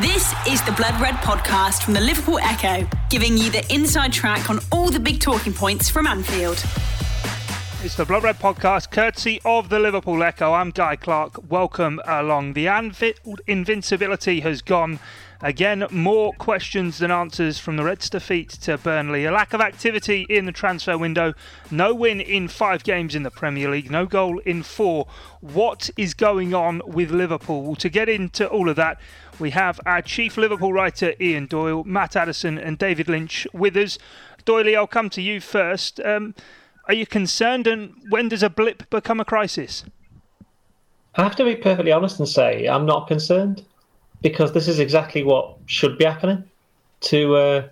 This 0.00 0.32
is 0.48 0.62
the 0.62 0.72
Blood 0.72 0.98
Red 1.02 1.16
podcast 1.16 1.82
from 1.82 1.92
the 1.92 2.00
Liverpool 2.00 2.38
Echo, 2.38 2.88
giving 3.10 3.36
you 3.36 3.50
the 3.50 3.62
inside 3.70 4.10
track 4.10 4.48
on 4.48 4.58
all 4.72 4.88
the 4.88 4.98
big 4.98 5.20
talking 5.20 5.52
points 5.52 5.90
from 5.90 6.06
Anfield. 6.06 6.64
It's 7.84 7.94
the 7.96 8.06
Blood 8.06 8.22
Red 8.22 8.38
podcast, 8.38 8.90
courtesy 8.90 9.38
of 9.44 9.68
the 9.68 9.78
Liverpool 9.78 10.22
Echo. 10.22 10.54
I'm 10.54 10.70
Guy 10.70 10.96
Clark. 10.96 11.50
Welcome 11.50 12.00
along. 12.06 12.54
The 12.54 12.68
Anfield 12.68 13.42
invincibility 13.46 14.40
has 14.40 14.62
gone 14.62 14.98
Again, 15.44 15.84
more 15.90 16.32
questions 16.34 16.98
than 16.98 17.10
answers 17.10 17.58
from 17.58 17.76
the 17.76 17.82
Reds' 17.82 18.08
defeat 18.08 18.48
to 18.62 18.78
Burnley. 18.78 19.24
A 19.24 19.32
lack 19.32 19.52
of 19.52 19.60
activity 19.60 20.24
in 20.28 20.44
the 20.44 20.52
transfer 20.52 20.96
window. 20.96 21.34
No 21.68 21.92
win 21.92 22.20
in 22.20 22.46
five 22.46 22.84
games 22.84 23.16
in 23.16 23.24
the 23.24 23.30
Premier 23.30 23.68
League. 23.68 23.90
No 23.90 24.06
goal 24.06 24.38
in 24.38 24.62
four. 24.62 25.08
What 25.40 25.90
is 25.96 26.14
going 26.14 26.54
on 26.54 26.80
with 26.86 27.10
Liverpool? 27.10 27.74
To 27.74 27.88
get 27.88 28.08
into 28.08 28.46
all 28.46 28.68
of 28.68 28.76
that, 28.76 29.00
we 29.42 29.50
have 29.50 29.80
our 29.84 30.00
chief 30.00 30.36
Liverpool 30.36 30.72
writer 30.72 31.14
Ian 31.20 31.46
Doyle, 31.46 31.82
Matt 31.84 32.14
Addison, 32.14 32.56
and 32.56 32.78
David 32.78 33.08
Lynch 33.08 33.46
with 33.52 33.76
us. 33.76 33.98
Doyle, 34.44 34.76
I'll 34.76 34.86
come 34.86 35.10
to 35.10 35.20
you 35.20 35.40
first. 35.40 36.00
Um, 36.00 36.34
are 36.86 36.94
you 36.94 37.06
concerned, 37.06 37.66
and 37.66 37.92
when 38.08 38.28
does 38.28 38.44
a 38.44 38.48
blip 38.48 38.88
become 38.88 39.18
a 39.18 39.24
crisis? 39.24 39.84
I 41.16 41.24
have 41.24 41.36
to 41.36 41.44
be 41.44 41.56
perfectly 41.56 41.92
honest 41.92 42.20
and 42.20 42.28
say 42.28 42.66
I'm 42.66 42.86
not 42.86 43.08
concerned 43.08 43.64
because 44.22 44.52
this 44.52 44.68
is 44.68 44.78
exactly 44.78 45.24
what 45.24 45.56
should 45.66 45.98
be 45.98 46.04
happening 46.04 46.44
to 47.00 47.34
uh, 47.34 47.68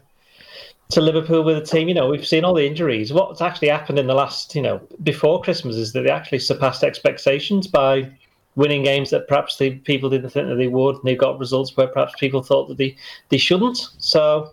to 0.91 1.01
Liverpool 1.01 1.45
with 1.45 1.57
the 1.57 1.65
team. 1.65 1.89
You 1.89 1.95
know, 1.95 2.09
we've 2.09 2.27
seen 2.27 2.45
all 2.45 2.55
the 2.55 2.67
injuries. 2.67 3.13
What's 3.13 3.41
actually 3.41 3.69
happened 3.69 3.99
in 3.99 4.09
the 4.09 4.15
last, 4.15 4.57
you 4.57 4.63
know, 4.63 4.81
before 5.05 5.41
Christmas 5.41 5.77
is 5.77 5.93
that 5.93 6.03
they 6.03 6.11
actually 6.11 6.41
surpassed 6.41 6.83
expectations 6.83 7.69
by 7.69 8.11
winning 8.57 8.83
games 8.83 9.11
that 9.11 9.29
perhaps 9.29 9.57
the 9.57 9.77
people 9.77 10.11
didn't 10.11 10.31
think 10.31 10.49
that 10.49 10.57
they 10.57 10.69
would, 10.69 10.97
and 10.97 11.05
they 11.05 11.15
got 11.15 11.39
results 11.39 11.77
where 11.77 11.87
perhaps 11.87 12.15
people 12.19 12.43
thought 12.43 12.69
that 12.69 12.79
they, 12.79 12.97
they 13.29 13.39
shouldn't. 13.39 13.79
So, 13.99 14.51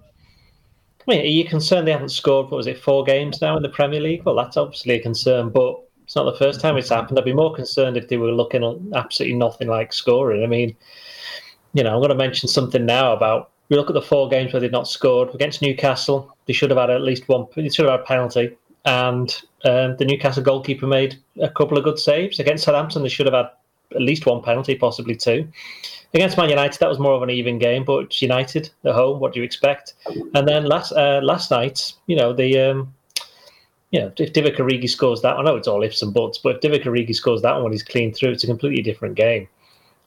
I 1.08 1.12
mean, 1.12 1.22
are 1.22 1.26
you 1.26 1.46
concerned 1.46 1.88
they 1.88 1.92
haven't 1.92 2.10
scored, 2.10 2.52
what 2.52 2.58
was 2.58 2.68
it, 2.68 2.80
four 2.80 3.04
games 3.04 3.42
now 3.42 3.58
in 3.58 3.64
the 3.64 3.70
Premier 3.70 4.00
League? 4.00 4.24
Well, 4.24 4.36
that's 4.36 4.58
obviously 4.58 4.96
a 4.96 5.02
concern, 5.02 5.50
but 5.50 5.82
it's 6.04 6.16
not 6.16 6.24
the 6.24 6.38
first 6.38 6.62
time 6.62 6.78
it's 6.78 6.90
happened. 6.90 7.18
I'd 7.20 7.26
be 7.26 7.34
more 7.34 7.54
concerned 7.54 7.98
if 7.98 8.08
they 8.08 8.18
were 8.18 8.32
looking 8.32 8.92
absolutely 8.96 9.38
nothing 9.38 9.68
like 9.68 9.92
scoring. 9.92 10.44
I 10.44 10.48
mean, 10.48 10.76
you 11.74 11.84
know, 11.84 11.94
I'm 11.94 12.00
going 12.00 12.10
to 12.10 12.16
mention 12.16 12.48
something 12.48 12.86
now 12.86 13.14
about 13.14 13.52
we 13.70 13.76
look 13.76 13.90
at 13.90 13.94
the 13.94 14.02
four 14.02 14.30
games 14.30 14.54
where 14.54 14.62
they've 14.62 14.72
not 14.72 14.88
scored 14.88 15.36
against 15.36 15.62
Newcastle. 15.62 16.34
They 16.46 16.54
should 16.54 16.70
have 16.70 16.80
had 16.80 16.90
at 16.90 17.02
least 17.02 17.28
one. 17.28 17.48
They 17.56 17.68
should 17.68 17.86
have 17.86 18.00
had 18.00 18.00
a 18.00 18.04
penalty, 18.04 18.58
and 18.86 19.30
um, 19.66 19.98
the 19.98 20.06
Newcastle 20.06 20.44
goalkeeper 20.44 20.88
made 20.88 21.18
a 21.42 21.50
couple 21.50 21.78
of 21.78 21.84
good 21.84 22.00
saves 22.00 22.40
against 22.40 22.64
Southampton. 22.64 23.04
They 23.04 23.10
should 23.10 23.26
have 23.26 23.36
had 23.36 23.50
at 23.96 24.02
least 24.02 24.26
one 24.26 24.42
penalty, 24.42 24.76
possibly 24.76 25.16
two. 25.16 25.48
Against 26.14 26.38
Man 26.38 26.50
United, 26.50 26.80
that 26.80 26.90
was 26.90 27.00
more 27.00 27.14
of 27.14 27.22
an 27.22 27.30
even 27.30 27.60
game, 27.60 27.84
but 27.84 28.22
United 28.22 28.70
at 28.86 28.94
home. 28.94 29.20
What 29.20 29.34
do 29.34 29.40
you 29.40 29.46
expect? 29.46 29.94
And 30.34 30.48
then 30.48 30.66
last 30.66 30.92
uh, 30.94 31.20
last 31.22 31.52
night, 31.52 31.94
you 32.08 32.16
know, 32.16 32.34
the 32.34 32.60
um, 32.60 32.94
you 33.92 34.00
know, 34.00 34.12
if 34.18 34.34
Divock 34.34 34.58
Origi 34.58 34.90
scores 34.90 35.22
that, 35.22 35.38
I 35.38 35.44
know 35.44 35.56
it's 35.56 35.68
all 35.68 35.84
ifs 35.84 36.02
and 36.02 36.14
buts, 36.14 36.38
but 36.38 36.56
if 36.56 36.62
Divock 36.62 36.86
Origi 36.86 37.16
scores 37.16 37.42
that 37.42 37.54
one 37.54 37.64
when 37.64 37.72
he's 37.72 37.84
clean 37.84 38.14
through, 38.14 38.32
it's 38.32 38.44
a 38.44 38.48
completely 38.48 38.82
different 38.82 39.16
game 39.16 39.48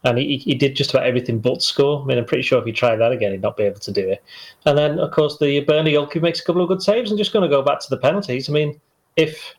and 0.04 0.18
he, 0.18 0.38
he 0.38 0.54
did 0.54 0.76
just 0.76 0.90
about 0.90 1.06
everything 1.06 1.38
but 1.40 1.62
score. 1.62 2.02
I 2.02 2.06
mean, 2.06 2.18
I'm 2.18 2.24
pretty 2.24 2.42
sure 2.42 2.58
if 2.58 2.64
he 2.64 2.72
tried 2.72 2.96
that 2.96 3.12
again, 3.12 3.32
he'd 3.32 3.42
not 3.42 3.56
be 3.56 3.64
able 3.64 3.80
to 3.80 3.92
do 3.92 4.08
it. 4.08 4.22
And 4.64 4.76
then, 4.76 4.98
of 4.98 5.10
course, 5.10 5.38
the 5.38 5.60
Burnley 5.60 5.92
goalkeeper 5.92 6.24
makes 6.24 6.40
a 6.40 6.44
couple 6.44 6.62
of 6.62 6.68
good 6.68 6.82
saves. 6.82 7.10
and 7.10 7.18
just 7.18 7.32
going 7.32 7.48
to 7.48 7.54
go 7.54 7.62
back 7.62 7.80
to 7.80 7.90
the 7.90 7.98
penalties. 7.98 8.48
I 8.48 8.52
mean, 8.52 8.80
if 9.16 9.54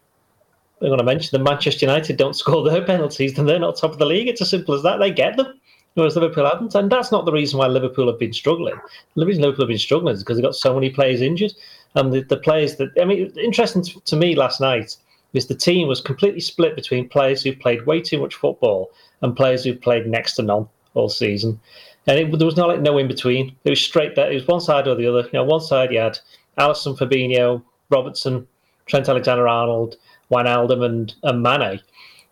I'm 0.81 0.87
going 0.87 0.97
to 0.97 1.03
mention 1.03 1.29
that 1.31 1.43
Manchester 1.47 1.85
United 1.85 2.17
don't 2.17 2.35
score 2.35 2.63
their 2.63 2.83
penalties, 2.83 3.33
then 3.33 3.45
they're 3.45 3.59
not 3.59 3.77
top 3.77 3.91
of 3.91 3.99
the 3.99 4.05
league. 4.05 4.27
It's 4.27 4.41
as 4.41 4.49
simple 4.49 4.73
as 4.73 4.83
that. 4.83 4.97
They 4.97 5.11
get 5.11 5.37
them, 5.37 5.59
whereas 5.93 6.15
Liverpool 6.15 6.45
haven't. 6.45 6.75
And 6.75 6.91
that's 6.91 7.11
not 7.11 7.25
the 7.25 7.31
reason 7.31 7.59
why 7.59 7.67
Liverpool 7.67 8.07
have 8.07 8.19
been 8.19 8.33
struggling. 8.33 8.75
The 9.15 9.25
reason 9.25 9.43
Liverpool 9.43 9.65
have 9.65 9.69
been 9.69 9.77
struggling 9.77 10.15
is 10.15 10.23
because 10.23 10.37
they've 10.37 10.45
got 10.45 10.55
so 10.55 10.73
many 10.73 10.89
players 10.89 11.21
injured. 11.21 11.53
And 11.93 12.11
the, 12.11 12.23
the 12.23 12.37
players 12.37 12.77
that, 12.77 12.89
I 12.99 13.05
mean, 13.05 13.31
interesting 13.37 13.83
to 13.83 14.15
me 14.15 14.35
last 14.35 14.61
night 14.61 14.95
is 15.33 15.47
the 15.47 15.55
team 15.55 15.87
was 15.87 16.01
completely 16.01 16.39
split 16.39 16.75
between 16.75 17.07
players 17.07 17.43
who 17.43 17.55
played 17.55 17.85
way 17.85 18.01
too 18.01 18.19
much 18.19 18.35
football 18.35 18.91
and 19.21 19.35
players 19.35 19.63
who 19.63 19.75
played 19.75 20.07
next 20.07 20.35
to 20.35 20.41
none 20.41 20.67
all 20.93 21.09
season. 21.09 21.59
And 22.07 22.19
it, 22.19 22.37
there 22.37 22.45
was 22.45 22.57
not 22.57 22.67
like 22.67 22.81
no 22.81 22.97
in 22.97 23.07
between. 23.07 23.55
It 23.63 23.69
was 23.69 23.81
straight 23.81 24.15
that 24.15 24.31
it 24.31 24.35
was 24.35 24.47
one 24.47 24.61
side 24.61 24.87
or 24.87 24.95
the 24.95 25.07
other. 25.07 25.21
You 25.21 25.29
know, 25.33 25.43
one 25.43 25.61
side 25.61 25.91
you 25.91 25.99
had 25.99 26.19
Alisson, 26.57 26.97
Fabinho, 26.97 27.63
Robertson, 27.89 28.47
Trent 28.87 29.07
Alexander-Arnold, 29.07 29.97
Wijnaldum, 30.31 30.83
and 30.83 31.13
and 31.23 31.43
Mane. 31.43 31.81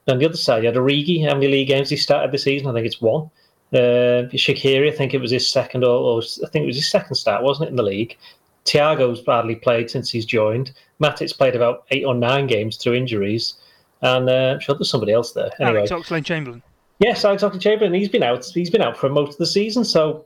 And 0.08 0.20
the 0.20 0.26
other 0.26 0.38
side 0.38 0.64
you 0.64 0.70
had 0.70 0.76
Origi. 0.76 1.28
How 1.28 1.36
many 1.36 1.48
league 1.48 1.68
games 1.68 1.90
he 1.90 1.98
started 1.98 2.32
this 2.32 2.44
season? 2.44 2.68
I 2.68 2.74
think 2.74 2.88
it's 2.88 3.02
one. 3.02 3.30
Uh, 3.72 4.26
Shaqiri, 4.34 4.92
I 4.92 4.96
think 4.96 5.14
it 5.14 5.22
was 5.22 5.30
his 5.30 5.48
second, 5.48 5.84
or, 5.84 5.90
or, 5.90 6.22
I 6.22 6.50
think 6.50 6.64
it 6.64 6.68
was 6.68 6.78
his 6.78 6.90
second 6.90 7.14
start, 7.16 7.44
wasn't 7.44 7.68
it, 7.68 7.70
in 7.70 7.76
the 7.76 7.84
league? 7.84 8.18
Thiago's 8.66 9.22
badly 9.22 9.56
played 9.56 9.92
since 9.92 10.10
he's 10.10 10.26
joined. 10.26 10.74
Matip's 11.00 11.34
played 11.34 11.56
about 11.56 11.86
eight 11.92 12.04
or 12.04 12.16
nine 12.16 12.48
games 12.48 12.78
through 12.78 12.96
injuries, 12.96 13.56
and 14.02 14.28
uh, 14.28 14.54
I'm 14.54 14.60
sure 14.60 14.74
there's 14.74 14.90
somebody 14.90 15.12
else 15.12 15.34
there. 15.34 15.52
Anyway, 15.60 15.88
Alex 15.88 15.92
Oxlade-Chamberlain. 15.92 16.64
Yes, 17.00 17.24
Alexander 17.24 17.60
Chamberlain. 17.60 17.94
He's 17.94 18.10
been 18.10 18.24
out. 18.24 18.44
He's 18.46 18.70
been 18.70 18.82
out 18.82 18.98
for 18.98 19.08
most 19.08 19.34
of 19.34 19.38
the 19.38 19.46
season. 19.46 19.86
So 19.86 20.26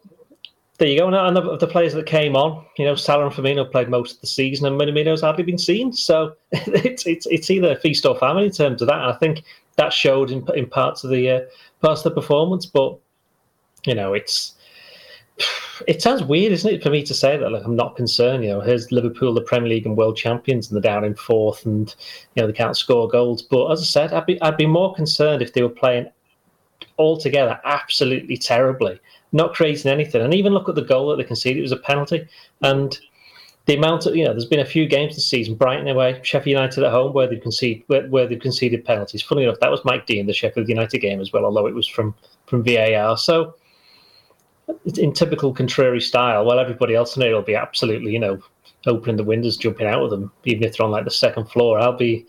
there 0.80 0.88
you 0.88 1.00
go. 1.00 1.08
And 1.08 1.38
of 1.38 1.60
the, 1.60 1.68
players 1.68 1.94
that 1.94 2.08
came 2.08 2.36
on, 2.36 2.66
you 2.78 2.86
know, 2.86 2.96
Salah 2.96 3.28
and 3.28 3.34
Firmino 3.34 3.70
played 3.70 3.90
most 3.90 4.16
of 4.16 4.22
the 4.22 4.28
season, 4.28 4.66
and 4.66 4.80
Minamino's 4.80 5.22
hardly 5.22 5.44
been 5.44 5.58
seen. 5.58 5.94
So 5.94 6.36
it's 6.52 7.06
it's 7.06 7.28
it's 7.28 7.50
either 7.52 7.76
feast 7.76 8.06
or 8.06 8.18
famine 8.18 8.46
in 8.46 8.52
terms 8.52 8.82
of 8.82 8.88
that. 8.88 9.00
And 9.00 9.12
I 9.12 9.18
think 9.18 9.44
that 9.76 9.94
showed 9.94 10.32
in 10.32 10.48
in 10.56 10.66
parts 10.68 11.04
of 11.04 11.12
the 11.12 11.30
uh, 11.30 11.42
parts 11.82 12.04
of 12.04 12.16
the 12.16 12.22
performance. 12.22 12.66
But 12.66 12.98
you 13.86 13.94
know, 13.94 14.14
it's 14.14 14.56
it 15.88 16.02
sounds 16.02 16.24
weird, 16.24 16.52
isn't 16.52 16.74
it, 16.74 16.84
for 16.84 16.90
me 16.90 17.04
to 17.04 17.14
say 17.14 17.38
that? 17.38 17.52
Like, 17.52 17.64
I'm 17.66 17.76
not 17.76 17.96
concerned. 17.96 18.44
You 18.44 18.52
know, 18.52 18.62
here's 18.62 18.92
Liverpool, 18.92 19.34
the 19.34 19.42
Premier 19.42 19.70
League 19.70 19.86
and 19.86 19.98
world 19.98 20.18
champions, 20.18 20.70
and 20.70 20.76
they're 20.76 20.92
down 20.92 21.04
in 21.04 21.16
fourth, 21.16 21.66
and 21.66 21.94
you 22.36 22.42
know 22.42 22.48
they 22.48 22.54
can't 22.54 22.78
score 22.78 23.08
goals. 23.08 23.42
But 23.42 23.72
as 23.72 23.82
I 23.82 23.86
said, 23.86 24.14
I'd 24.14 24.26
be 24.26 24.42
I'd 24.42 24.58
be 24.58 24.66
more 24.66 24.94
concerned 24.94 25.42
if 25.42 25.54
they 25.54 25.62
were 25.62 25.70
playing 25.70 26.10
altogether 26.98 27.60
absolutely 27.66 28.38
terribly, 28.38 29.00
not 29.34 29.54
creating 29.54 29.92
anything. 29.92 30.22
And 30.22 30.34
even 30.34 30.54
look 30.54 30.70
at 30.70 30.76
the 30.76 30.82
goal 30.82 31.10
that 31.10 31.18
they 31.18 31.24
conceded; 31.24 31.60
it 31.60 31.62
was 31.62 31.72
a 31.72 31.78
penalty. 31.78 32.28
And 32.62 32.98
the 33.66 33.76
amount 33.76 34.06
of 34.06 34.16
you 34.16 34.24
know, 34.24 34.32
there's 34.32 34.46
been 34.46 34.60
a 34.60 34.66
few 34.66 34.88
games 34.88 35.16
this 35.16 35.28
season, 35.28 35.56
Brighton 35.56 35.88
away, 35.88 36.20
Sheffield 36.24 36.58
United 36.58 36.84
at 36.84 36.92
home, 36.92 37.14
where 37.14 37.28
they've 37.28 37.42
conceded 37.42 37.84
where, 37.88 38.08
where 38.08 38.28
they've 38.28 38.40
conceded 38.40 38.86
penalties. 38.86 39.22
Funny 39.22 39.44
enough, 39.44 39.60
that 39.60 39.72
was 39.72 39.84
Mike 39.84 40.06
Dean, 40.06 40.28
the 40.28 40.34
Sheffield 40.34 40.70
United 40.70 41.00
game 41.00 41.20
as 41.20 41.34
well, 41.34 41.46
although 41.46 41.68
it 41.68 41.76
was 41.76 41.88
from 41.88 42.16
from 42.46 42.64
VAR. 42.64 43.18
So 43.18 43.56
in 44.98 45.14
typical 45.14 45.54
contrary 45.54 46.02
style, 46.02 46.46
while 46.46 46.60
everybody 46.60 46.96
else 46.96 47.16
in 47.16 47.24
it 47.24 47.34
will 47.34 47.42
be 47.42 47.56
absolutely, 47.56 48.12
you 48.12 48.20
know, 48.20 48.40
opening 48.86 49.18
the 49.18 49.24
windows, 49.24 49.58
jumping 49.58 49.88
out 49.88 50.04
of 50.04 50.10
them, 50.10 50.32
even 50.46 50.64
if 50.64 50.78
they're 50.78 50.86
on 50.86 50.92
like 50.92 51.06
the 51.06 51.12
second 51.12 51.46
floor, 51.46 51.80
I'll 51.80 51.98
be 51.98 52.26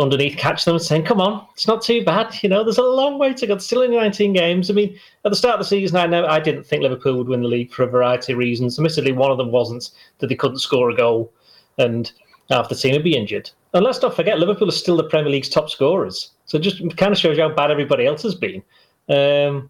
underneath 0.00 0.36
catch 0.36 0.64
them 0.64 0.76
and 0.76 0.82
saying, 0.82 1.04
"Come 1.04 1.20
on, 1.20 1.46
it's 1.54 1.66
not 1.66 1.82
too 1.82 2.04
bad." 2.04 2.34
You 2.42 2.48
know, 2.48 2.64
there's 2.64 2.78
a 2.78 2.82
long 2.82 3.18
way 3.18 3.34
to 3.34 3.46
go. 3.46 3.58
Still 3.58 3.82
in 3.82 3.92
19 3.92 4.32
games. 4.32 4.70
I 4.70 4.74
mean, 4.74 4.98
at 5.24 5.30
the 5.30 5.36
start 5.36 5.54
of 5.54 5.60
the 5.60 5.64
season, 5.64 5.96
I 5.96 6.06
know 6.06 6.26
I 6.26 6.40
didn't 6.40 6.64
think 6.64 6.82
Liverpool 6.82 7.16
would 7.16 7.28
win 7.28 7.42
the 7.42 7.48
league 7.48 7.72
for 7.72 7.82
a 7.82 7.86
variety 7.86 8.32
of 8.32 8.38
reasons. 8.38 8.78
Admittedly, 8.78 9.12
one 9.12 9.30
of 9.30 9.38
them 9.38 9.50
wasn't 9.50 9.90
that 10.18 10.28
they 10.28 10.34
couldn't 10.34 10.58
score 10.58 10.90
a 10.90 10.96
goal, 10.96 11.32
and 11.78 12.12
half 12.50 12.68
the 12.68 12.74
team 12.74 12.92
would 12.92 13.04
be 13.04 13.16
injured. 13.16 13.50
And 13.74 13.84
let's 13.84 14.00
not 14.00 14.16
forget, 14.16 14.38
Liverpool 14.38 14.68
are 14.68 14.72
still 14.72 14.96
the 14.96 15.04
Premier 15.04 15.30
League's 15.30 15.48
top 15.48 15.68
scorers. 15.68 16.30
So 16.46 16.56
it 16.56 16.62
just 16.62 16.78
kind 16.96 17.12
of 17.12 17.18
shows 17.18 17.36
you 17.36 17.42
how 17.42 17.54
bad 17.54 17.70
everybody 17.70 18.06
else 18.06 18.22
has 18.22 18.34
been. 18.34 18.62
Um, 19.08 19.68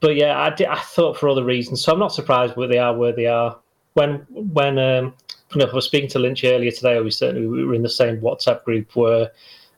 but 0.00 0.16
yeah, 0.16 0.38
I, 0.38 0.50
did, 0.50 0.66
I 0.66 0.78
thought 0.78 1.16
for 1.16 1.28
other 1.28 1.44
reasons. 1.44 1.82
So 1.82 1.92
I'm 1.92 1.98
not 1.98 2.12
surprised 2.12 2.56
where 2.56 2.68
they 2.68 2.78
are 2.78 2.94
where 2.94 3.12
they 3.12 3.26
are. 3.26 3.58
When 3.94 4.26
when 4.30 4.78
um, 4.78 5.14
you 5.54 5.58
know, 5.58 5.66
I 5.66 5.74
was 5.74 5.86
speaking 5.86 6.08
to 6.10 6.18
Lynch 6.18 6.44
earlier 6.44 6.70
today. 6.70 7.00
We 7.00 7.10
certainly 7.10 7.46
we 7.46 7.64
were 7.64 7.74
in 7.74 7.82
the 7.82 7.88
same 7.88 8.20
WhatsApp 8.20 8.64
group 8.64 8.94
where 8.94 9.30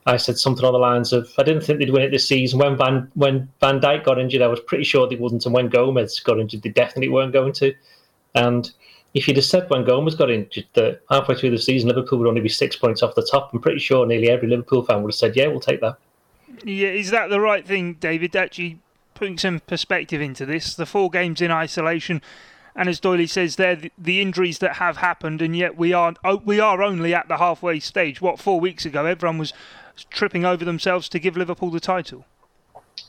I 0.04 0.16
said 0.16 0.38
something 0.38 0.64
on 0.64 0.72
the 0.72 0.78
lines 0.78 1.12
of, 1.12 1.32
"I 1.38 1.42
didn't 1.42 1.62
think 1.62 1.78
they'd 1.78 1.90
win 1.90 2.02
it 2.02 2.10
this 2.10 2.26
season." 2.26 2.58
When 2.58 2.76
Van 2.76 3.10
when 3.14 3.48
Van 3.60 3.80
Dijk 3.80 4.04
got 4.04 4.18
injured, 4.18 4.42
I 4.42 4.48
was 4.48 4.60
pretty 4.60 4.84
sure 4.84 5.08
they 5.08 5.16
wouldn't, 5.16 5.46
and 5.46 5.54
when 5.54 5.68
Gomez 5.68 6.20
got 6.20 6.38
injured, 6.38 6.62
they 6.62 6.70
definitely 6.70 7.08
weren't 7.08 7.32
going 7.32 7.52
to. 7.54 7.74
And 8.34 8.70
if 9.14 9.28
you'd 9.28 9.36
have 9.36 9.46
said 9.46 9.69
when 9.70 9.84
Gomez 9.84 10.14
got 10.14 10.30
injured 10.30 10.66
that 10.74 11.00
halfway 11.10 11.34
through 11.36 11.50
the 11.50 11.58
season 11.58 11.88
Liverpool 11.88 12.18
would 12.18 12.28
only 12.28 12.40
be 12.40 12.48
six 12.48 12.76
points 12.76 13.02
off 13.02 13.14
the 13.14 13.26
top, 13.30 13.50
I'm 13.52 13.60
pretty 13.60 13.78
sure 13.78 14.06
nearly 14.06 14.28
every 14.28 14.48
Liverpool 14.48 14.84
fan 14.84 15.02
would 15.02 15.10
have 15.10 15.18
said, 15.18 15.36
"Yeah, 15.36 15.48
we'll 15.48 15.60
take 15.60 15.80
that." 15.80 15.96
Yeah, 16.64 16.88
is 16.88 17.10
that 17.10 17.30
the 17.30 17.40
right 17.40 17.66
thing, 17.66 17.94
David? 17.94 18.36
Actually, 18.36 18.78
putting 19.14 19.38
some 19.38 19.60
perspective 19.60 20.20
into 20.20 20.44
this, 20.44 20.75
the 20.75 20.84
four 20.84 21.08
games 21.08 21.40
in 21.40 21.50
isolation 21.50 22.20
and 22.74 22.88
as 22.88 23.00
Doyley 23.00 23.28
says, 23.28 23.56
they're 23.56 23.76
the, 23.76 23.92
the, 23.98 24.20
injuries 24.20 24.58
that 24.58 24.76
have 24.76 24.98
happened, 24.98 25.42
and 25.42 25.56
yet 25.56 25.76
we 25.76 25.92
are 25.92 26.14
oh, 26.24 26.36
we 26.44 26.60
are 26.60 26.82
only 26.82 27.14
at 27.14 27.28
the 27.28 27.38
halfway 27.38 27.80
stage. 27.80 28.20
What 28.20 28.38
four 28.38 28.60
weeks 28.60 28.84
ago, 28.86 29.04
everyone 29.04 29.38
was 29.38 29.52
tripping 30.10 30.44
over 30.44 30.64
themselves 30.64 31.08
to 31.10 31.19
give 31.19 31.36
Liverpool 31.36 31.70
the 31.70 31.80
title. 31.80 32.24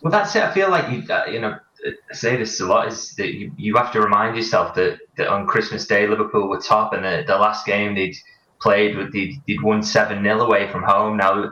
Well, 0.01 0.11
that's 0.11 0.35
it. 0.35 0.43
I 0.43 0.53
feel 0.53 0.69
like 0.69 0.91
you 0.91 1.13
uh, 1.13 1.25
you 1.27 1.39
know 1.39 1.57
I 1.85 2.13
say 2.13 2.37
this 2.37 2.59
a 2.59 2.65
lot 2.65 2.87
is 2.87 3.15
that 3.15 3.33
you, 3.33 3.51
you 3.57 3.75
have 3.75 3.91
to 3.93 4.01
remind 4.01 4.35
yourself 4.35 4.75
that, 4.75 4.99
that 5.17 5.27
on 5.27 5.47
Christmas 5.47 5.85
Day 5.85 6.07
Liverpool 6.07 6.47
were 6.47 6.59
top, 6.59 6.93
and 6.93 7.03
the, 7.03 7.23
the 7.25 7.37
last 7.37 7.65
game 7.65 7.95
they'd 7.95 8.15
played 8.61 8.95
they'd, 9.11 9.41
they'd 9.47 9.61
won 9.61 9.83
seven 9.83 10.23
0 10.23 10.41
away 10.41 10.71
from 10.71 10.83
home. 10.83 11.17
Now 11.17 11.51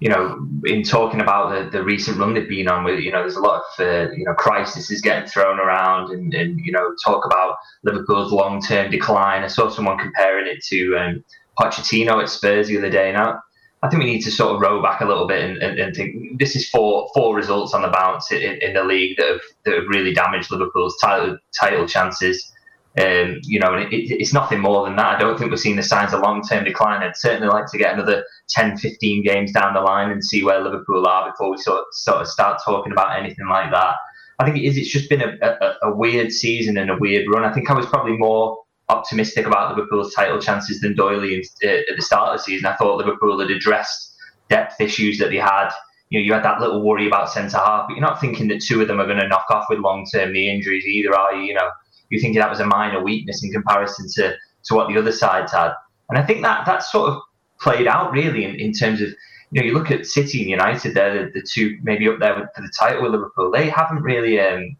you 0.00 0.08
know, 0.08 0.46
in 0.64 0.84
talking 0.84 1.20
about 1.20 1.50
the, 1.50 1.70
the 1.78 1.82
recent 1.82 2.18
run 2.18 2.34
they've 2.34 2.48
been 2.48 2.68
on, 2.68 2.84
with 2.84 3.00
you 3.00 3.10
know, 3.10 3.22
there's 3.22 3.36
a 3.36 3.40
lot 3.40 3.62
of 3.62 3.84
uh, 3.84 4.10
you 4.12 4.24
know 4.24 4.34
crisis 4.34 4.90
is 4.90 5.00
getting 5.00 5.28
thrown 5.28 5.58
around, 5.58 6.10
and, 6.10 6.32
and 6.34 6.60
you 6.60 6.72
know, 6.72 6.94
talk 7.04 7.24
about 7.24 7.56
Liverpool's 7.82 8.32
long 8.32 8.62
term 8.62 8.90
decline. 8.90 9.42
I 9.42 9.48
saw 9.48 9.68
someone 9.68 9.98
comparing 9.98 10.46
it 10.46 10.62
to 10.66 10.96
um, 10.96 11.24
Pochettino 11.58 12.22
at 12.22 12.28
Spurs 12.28 12.68
the 12.68 12.78
other 12.78 12.90
day. 12.90 13.12
Now, 13.12 13.40
I 13.82 13.88
think 13.88 14.02
we 14.02 14.10
need 14.10 14.22
to 14.22 14.30
sort 14.30 14.54
of 14.54 14.60
row 14.60 14.82
back 14.82 15.00
a 15.00 15.04
little 15.04 15.26
bit 15.26 15.44
and, 15.44 15.58
and, 15.58 15.78
and 15.78 15.94
think 15.94 16.38
this 16.38 16.56
is 16.56 16.68
four 16.68 17.10
four 17.14 17.34
results 17.34 17.74
on 17.74 17.82
the 17.82 17.88
bounce 17.88 18.30
in, 18.32 18.58
in, 18.60 18.74
the 18.74 18.84
league 18.84 19.16
that 19.18 19.26
have 19.26 19.40
that 19.64 19.74
have 19.74 19.88
really 19.88 20.12
damaged 20.12 20.50
Liverpool's 20.50 20.96
title 20.98 21.38
title 21.58 21.86
chances. 21.86 22.52
Um, 23.00 23.38
you 23.42 23.60
know, 23.60 23.74
it, 23.74 23.88
it's 23.90 24.32
nothing 24.32 24.60
more 24.60 24.84
than 24.84 24.96
that. 24.96 25.16
I 25.16 25.18
don't 25.18 25.38
think 25.38 25.50
we're 25.50 25.56
seeing 25.56 25.76
the 25.76 25.82
signs 25.82 26.12
of 26.12 26.20
long 26.20 26.42
term 26.42 26.64
decline. 26.64 27.02
I'd 27.02 27.16
certainly 27.16 27.48
like 27.48 27.66
to 27.70 27.78
get 27.78 27.94
another 27.94 28.24
10, 28.48 28.78
15 28.78 29.24
games 29.24 29.52
down 29.52 29.74
the 29.74 29.80
line 29.80 30.10
and 30.10 30.24
see 30.24 30.42
where 30.42 30.60
Liverpool 30.60 31.06
are 31.06 31.30
before 31.30 31.50
we 31.50 31.58
sort, 31.58 31.84
sort 31.92 32.22
of 32.22 32.28
start 32.28 32.60
talking 32.64 32.92
about 32.92 33.18
anything 33.18 33.46
like 33.48 33.70
that. 33.70 33.96
I 34.38 34.44
think 34.44 34.56
it 34.56 34.64
is. 34.64 34.76
It's 34.76 34.90
just 34.90 35.08
been 35.08 35.22
a, 35.22 35.34
a, 35.42 35.88
a 35.88 35.96
weird 35.96 36.32
season 36.32 36.76
and 36.78 36.90
a 36.90 36.96
weird 36.96 37.26
run. 37.28 37.44
I 37.44 37.52
think 37.52 37.70
I 37.70 37.74
was 37.74 37.86
probably 37.86 38.16
more 38.16 38.58
optimistic 38.88 39.46
about 39.46 39.76
Liverpool's 39.76 40.14
title 40.14 40.40
chances 40.40 40.80
than 40.80 40.94
Doyley 40.94 41.44
uh, 41.64 41.68
at 41.68 41.96
the 41.96 42.02
start 42.02 42.30
of 42.30 42.38
the 42.38 42.42
season. 42.44 42.66
I 42.66 42.76
thought 42.76 42.96
Liverpool 42.96 43.38
had 43.40 43.50
addressed 43.50 44.14
depth 44.48 44.80
issues 44.80 45.18
that 45.18 45.30
they 45.30 45.36
had. 45.36 45.70
You 46.10 46.20
know, 46.20 46.24
you 46.24 46.32
had 46.32 46.44
that 46.44 46.60
little 46.60 46.82
worry 46.82 47.06
about 47.06 47.30
centre 47.30 47.58
half, 47.58 47.86
but 47.86 47.96
you're 47.96 48.06
not 48.06 48.20
thinking 48.20 48.48
that 48.48 48.62
two 48.62 48.80
of 48.80 48.88
them 48.88 49.00
are 49.00 49.06
going 49.06 49.18
to 49.18 49.28
knock 49.28 49.44
off 49.50 49.66
with 49.68 49.80
long 49.80 50.06
term 50.10 50.32
knee 50.32 50.50
injuries 50.50 50.86
either, 50.86 51.14
are 51.14 51.34
you? 51.34 51.42
You 51.42 51.54
know, 51.54 51.68
you 52.10 52.20
thinking 52.20 52.40
that 52.40 52.50
was 52.50 52.60
a 52.60 52.66
minor 52.66 53.02
weakness 53.02 53.44
in 53.44 53.52
comparison 53.52 54.08
to 54.14 54.36
to 54.64 54.74
what 54.74 54.88
the 54.88 54.98
other 54.98 55.12
sides 55.12 55.52
had. 55.52 55.72
And 56.08 56.18
I 56.18 56.24
think 56.24 56.42
that 56.42 56.66
that 56.66 56.82
sort 56.82 57.10
of 57.10 57.22
played 57.60 57.86
out 57.86 58.12
really 58.12 58.44
in, 58.44 58.54
in 58.56 58.72
terms 58.72 59.00
of 59.00 59.08
you 59.50 59.60
know 59.60 59.66
you 59.66 59.74
look 59.74 59.90
at 59.90 60.06
City 60.06 60.40
and 60.40 60.50
United, 60.50 60.94
they're 60.94 61.26
the, 61.26 61.40
the 61.40 61.46
two 61.46 61.78
maybe 61.82 62.08
up 62.08 62.18
there 62.18 62.38
with, 62.38 62.48
for 62.54 62.62
the 62.62 62.72
title 62.78 63.02
with 63.02 63.12
Liverpool. 63.12 63.50
They 63.50 63.68
haven't 63.68 64.02
really. 64.02 64.40
Um, 64.40 64.76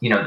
you 0.00 0.10
know, 0.10 0.26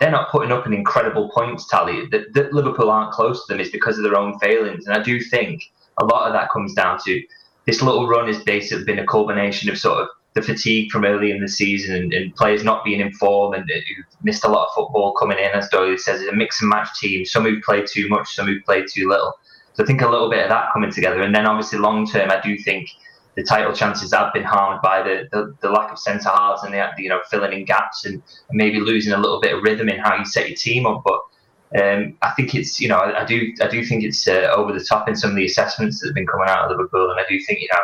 they're 0.00 0.10
not 0.10 0.30
putting 0.30 0.52
up 0.52 0.64
an 0.64 0.72
incredible 0.72 1.28
points 1.30 1.68
tally. 1.68 2.06
That, 2.06 2.32
that 2.34 2.52
Liverpool 2.52 2.90
aren't 2.90 3.12
close 3.12 3.46
to 3.46 3.52
them 3.52 3.60
is 3.60 3.70
because 3.70 3.98
of 3.98 4.04
their 4.04 4.16
own 4.16 4.38
failings. 4.38 4.86
And 4.86 4.96
I 4.96 5.02
do 5.02 5.20
think 5.20 5.62
a 6.00 6.04
lot 6.04 6.26
of 6.26 6.32
that 6.32 6.50
comes 6.50 6.72
down 6.74 6.98
to 7.04 7.22
this 7.66 7.82
little 7.82 8.08
run 8.08 8.26
has 8.26 8.42
basically 8.42 8.84
been 8.84 8.98
a 8.98 9.06
culmination 9.06 9.70
of 9.70 9.78
sort 9.78 10.00
of 10.00 10.08
the 10.34 10.42
fatigue 10.42 10.90
from 10.90 11.04
early 11.04 11.30
in 11.30 11.40
the 11.40 11.48
season 11.48 11.94
and, 11.94 12.12
and 12.12 12.34
players 12.36 12.64
not 12.64 12.84
being 12.84 13.00
in 13.00 13.12
form 13.12 13.52
and 13.52 13.68
who've 13.68 14.06
missed 14.22 14.44
a 14.44 14.48
lot 14.48 14.66
of 14.66 14.74
football 14.74 15.12
coming 15.12 15.38
in, 15.38 15.50
as 15.52 15.68
Doyle 15.68 15.98
says, 15.98 16.22
it's 16.22 16.32
a 16.32 16.34
mix 16.34 16.60
and 16.60 16.70
match 16.70 16.88
team. 16.98 17.24
Some 17.24 17.44
who've 17.44 17.62
played 17.62 17.86
too 17.86 18.08
much, 18.08 18.34
some 18.34 18.46
who've 18.46 18.64
played 18.64 18.86
too 18.92 19.08
little. 19.08 19.34
So 19.74 19.82
I 19.82 19.86
think 19.86 20.00
a 20.00 20.08
little 20.08 20.30
bit 20.30 20.42
of 20.42 20.48
that 20.48 20.72
coming 20.72 20.90
together. 20.90 21.22
And 21.22 21.34
then 21.34 21.46
obviously 21.46 21.78
long 21.78 22.06
term, 22.06 22.30
I 22.30 22.40
do 22.40 22.56
think 22.58 22.88
the 23.36 23.42
title 23.42 23.72
chances 23.72 24.12
have 24.12 24.32
been 24.32 24.44
harmed 24.44 24.80
by 24.82 25.02
the, 25.02 25.28
the, 25.32 25.54
the 25.60 25.70
lack 25.70 25.90
of 25.90 25.98
centre 25.98 26.28
halves 26.28 26.62
and 26.64 26.74
the 26.74 26.90
you 26.98 27.08
know 27.08 27.20
filling 27.30 27.52
in 27.52 27.64
gaps 27.64 28.04
and, 28.04 28.22
maybe 28.50 28.80
losing 28.80 29.14
a 29.14 29.18
little 29.18 29.40
bit 29.40 29.54
of 29.54 29.62
rhythm 29.62 29.88
in 29.88 29.98
how 29.98 30.14
you 30.14 30.26
set 30.26 30.46
your 30.46 30.56
team 30.56 30.84
up. 30.84 31.02
But 31.06 31.82
um, 31.82 32.18
I 32.20 32.32
think 32.32 32.54
it's 32.54 32.78
you 32.78 32.88
know 32.88 32.98
I, 32.98 33.22
I, 33.22 33.24
do 33.24 33.50
I 33.62 33.66
do 33.66 33.82
think 33.82 34.04
it's 34.04 34.28
uh, 34.28 34.52
over 34.54 34.74
the 34.74 34.84
top 34.84 35.08
in 35.08 35.16
some 35.16 35.30
of 35.30 35.36
the 35.36 35.46
assessments 35.46 36.00
that 36.00 36.08
have 36.08 36.14
been 36.14 36.26
coming 36.26 36.48
out 36.48 36.64
of 36.64 36.70
Liverpool, 36.70 37.10
and 37.10 37.18
I 37.18 37.24
do 37.28 37.40
think 37.40 37.60
you 37.60 37.68
know 37.72 37.78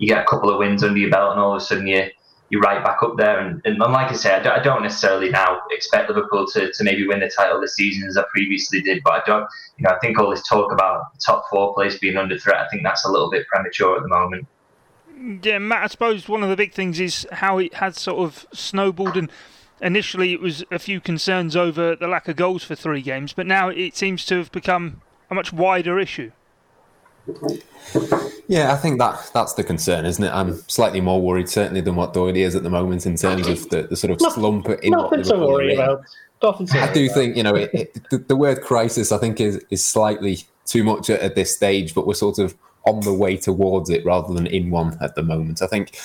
you 0.00 0.08
get 0.08 0.22
a 0.22 0.26
couple 0.26 0.50
of 0.50 0.58
wins 0.58 0.82
under 0.82 0.98
your 0.98 1.10
belt, 1.10 1.32
and 1.32 1.40
all 1.40 1.54
of 1.54 1.62
a 1.62 1.64
sudden 1.64 1.86
you 1.86 2.10
you're 2.48 2.60
right 2.60 2.82
back 2.82 3.00
up 3.02 3.16
there. 3.16 3.38
And, 3.38 3.62
and 3.64 3.78
like 3.78 4.10
I 4.10 4.14
say, 4.14 4.34
I 4.34 4.40
don't, 4.40 4.58
I 4.58 4.62
don't, 4.62 4.82
necessarily 4.82 5.30
now 5.30 5.60
expect 5.70 6.08
Liverpool 6.08 6.46
to, 6.48 6.72
to 6.72 6.84
maybe 6.84 7.06
win 7.06 7.20
the 7.20 7.30
title 7.30 7.60
this 7.60 7.76
season 7.76 8.08
as 8.08 8.16
I 8.16 8.24
previously 8.28 8.80
did. 8.80 9.02
But 9.04 9.12
I 9.12 9.22
don't, 9.24 9.48
you 9.78 9.84
know, 9.84 9.90
I 9.90 9.98
think 10.00 10.18
all 10.18 10.30
this 10.30 10.46
talk 10.48 10.72
about 10.72 11.04
top 11.24 11.44
four 11.48 11.72
place 11.74 11.98
being 11.98 12.16
under 12.16 12.36
threat, 12.36 12.56
I 12.56 12.68
think 12.68 12.82
that's 12.82 13.04
a 13.04 13.08
little 13.08 13.30
bit 13.30 13.46
premature 13.46 13.96
at 13.96 14.02
the 14.02 14.08
moment. 14.08 14.46
Yeah, 15.44 15.58
Matt, 15.58 15.84
I 15.84 15.86
suppose 15.86 16.28
one 16.28 16.42
of 16.42 16.48
the 16.48 16.56
big 16.56 16.72
things 16.72 16.98
is 16.98 17.24
how 17.30 17.58
it 17.58 17.74
has 17.74 18.00
sort 18.00 18.18
of 18.18 18.46
snowballed. 18.52 19.16
And 19.16 19.30
initially, 19.80 20.32
it 20.32 20.40
was 20.40 20.64
a 20.72 20.80
few 20.80 21.00
concerns 21.00 21.54
over 21.54 21.94
the 21.94 22.08
lack 22.08 22.26
of 22.26 22.34
goals 22.34 22.64
for 22.64 22.74
three 22.74 23.02
games, 23.02 23.32
but 23.32 23.46
now 23.46 23.68
it 23.68 23.96
seems 23.96 24.24
to 24.26 24.38
have 24.38 24.50
become 24.50 25.02
a 25.30 25.36
much 25.36 25.52
wider 25.52 26.00
issue. 26.00 26.32
Yeah, 28.48 28.72
I 28.72 28.76
think 28.76 28.98
that 28.98 29.30
that's 29.32 29.54
the 29.54 29.64
concern, 29.64 30.04
isn't 30.06 30.22
it? 30.22 30.30
I'm 30.30 30.54
slightly 30.68 31.00
more 31.00 31.20
worried, 31.20 31.48
certainly, 31.48 31.80
than 31.80 31.96
what 31.96 32.12
Doyle 32.12 32.36
is 32.36 32.54
at 32.56 32.62
the 32.62 32.70
moment 32.70 33.06
in 33.06 33.16
terms 33.16 33.46
of 33.46 33.68
the, 33.68 33.82
the 33.82 33.96
sort 33.96 34.10
of 34.10 34.20
slump 34.32 34.68
in 34.68 34.90
nothing 34.90 35.22
to 35.22 35.36
worry 35.36 35.74
about. 35.74 36.02
I 36.42 36.90
do 36.92 37.08
think 37.10 37.36
you 37.36 37.42
know 37.42 37.54
it, 37.54 37.70
it, 37.74 38.08
the, 38.10 38.18
the, 38.18 38.36
word 38.36 38.62
crisis. 38.62 39.12
I 39.12 39.18
think 39.18 39.40
is 39.40 39.62
is 39.70 39.84
slightly 39.84 40.38
too 40.64 40.82
much 40.82 41.10
at, 41.10 41.20
at, 41.20 41.34
this 41.34 41.54
stage, 41.54 41.94
but 41.94 42.06
we're 42.06 42.14
sort 42.14 42.38
of 42.38 42.56
on 42.86 43.00
the 43.00 43.12
way 43.12 43.36
towards 43.36 43.90
it 43.90 44.04
rather 44.06 44.32
than 44.32 44.46
in 44.46 44.70
one 44.70 44.96
at 45.00 45.14
the 45.14 45.22
moment. 45.22 45.62
I 45.62 45.66
think. 45.66 45.98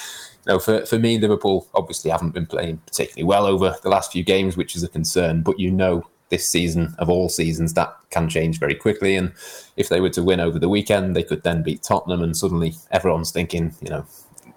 You 0.48 0.54
know, 0.54 0.60
for, 0.60 0.86
for 0.86 1.00
me, 1.00 1.18
Liverpool 1.18 1.68
obviously 1.74 2.12
haven't 2.12 2.36
been 2.36 2.46
playing 2.46 2.78
particularly 2.86 3.24
well 3.24 3.48
over 3.48 3.76
the 3.82 3.90
last 3.90 4.12
few 4.12 4.24
games, 4.24 4.56
which 4.56 4.76
is 4.76 4.84
a 4.84 4.88
concern. 4.88 5.42
But 5.42 5.60
you 5.60 5.72
know 5.72 6.06
this 6.30 6.48
season 6.48 6.96
of 6.98 7.10
all 7.10 7.30
seasons 7.30 7.74
that 7.74 7.96
can 8.10 8.28
change 8.30 8.60
very 8.60 8.76
quickly. 8.76 9.16
And 9.16 9.34
if 9.78 9.90
they 9.90 10.02
were 10.02 10.10
to 10.12 10.24
win 10.24 10.40
over 10.40 10.60
the 10.60 10.70
weekend 10.70 11.16
they 11.16 11.24
could 11.24 11.44
then 11.44 11.64
beat 11.64 11.84
Tottenham. 11.84 12.22
And 12.22 12.36
suddenly 12.36 12.76
everyone's 12.92 13.32
thinking 13.32 13.74
you 13.82 13.90
know 13.90 14.06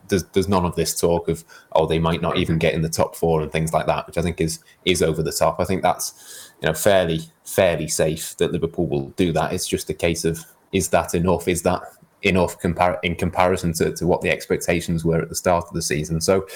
there's, 0.09 0.25
there's 0.32 0.49
none 0.49 0.65
of 0.65 0.75
this 0.75 0.99
talk 0.99 1.29
of 1.29 1.44
oh 1.73 1.87
they 1.87 1.99
might 1.99 2.23
not 2.23 2.38
even 2.38 2.59
get 2.59 2.75
in 2.75 2.82
the 2.82 2.88
top 2.88 3.15
four 3.15 3.43
and 3.43 3.53
things 3.53 3.75
like 3.75 3.87
that 3.87 4.06
which 4.06 4.17
I 4.17 4.23
think 4.23 4.41
is 4.41 4.61
is 4.85 5.03
over 5.03 5.23
the 5.23 5.32
top. 5.32 5.61
I 5.61 5.65
think 5.65 5.82
that's 5.82 6.53
you 6.62 6.67
know 6.67 6.75
fairly 6.75 7.20
fairly 7.44 7.88
safe 7.88 8.37
that 8.38 8.53
Liverpool 8.53 8.87
will 8.87 9.11
do 9.11 9.32
that. 9.32 9.53
It's 9.53 9.67
just 9.67 9.91
a 9.91 9.94
case 9.94 10.25
of 10.25 10.44
is 10.73 10.88
that 10.91 11.15
enough? 11.15 11.49
Is 11.49 11.62
that 11.62 11.82
enough 12.23 12.61
compar- 12.61 12.99
in 13.03 13.15
comparison 13.15 13.73
to, 13.75 13.93
to 13.93 14.06
what 14.06 14.20
the 14.20 14.31
expectations 14.31 15.05
were 15.05 15.20
at 15.20 15.29
the 15.29 15.35
start 15.35 15.67
of 15.67 15.75
the 15.75 15.82
season? 15.82 16.20
So 16.20 16.47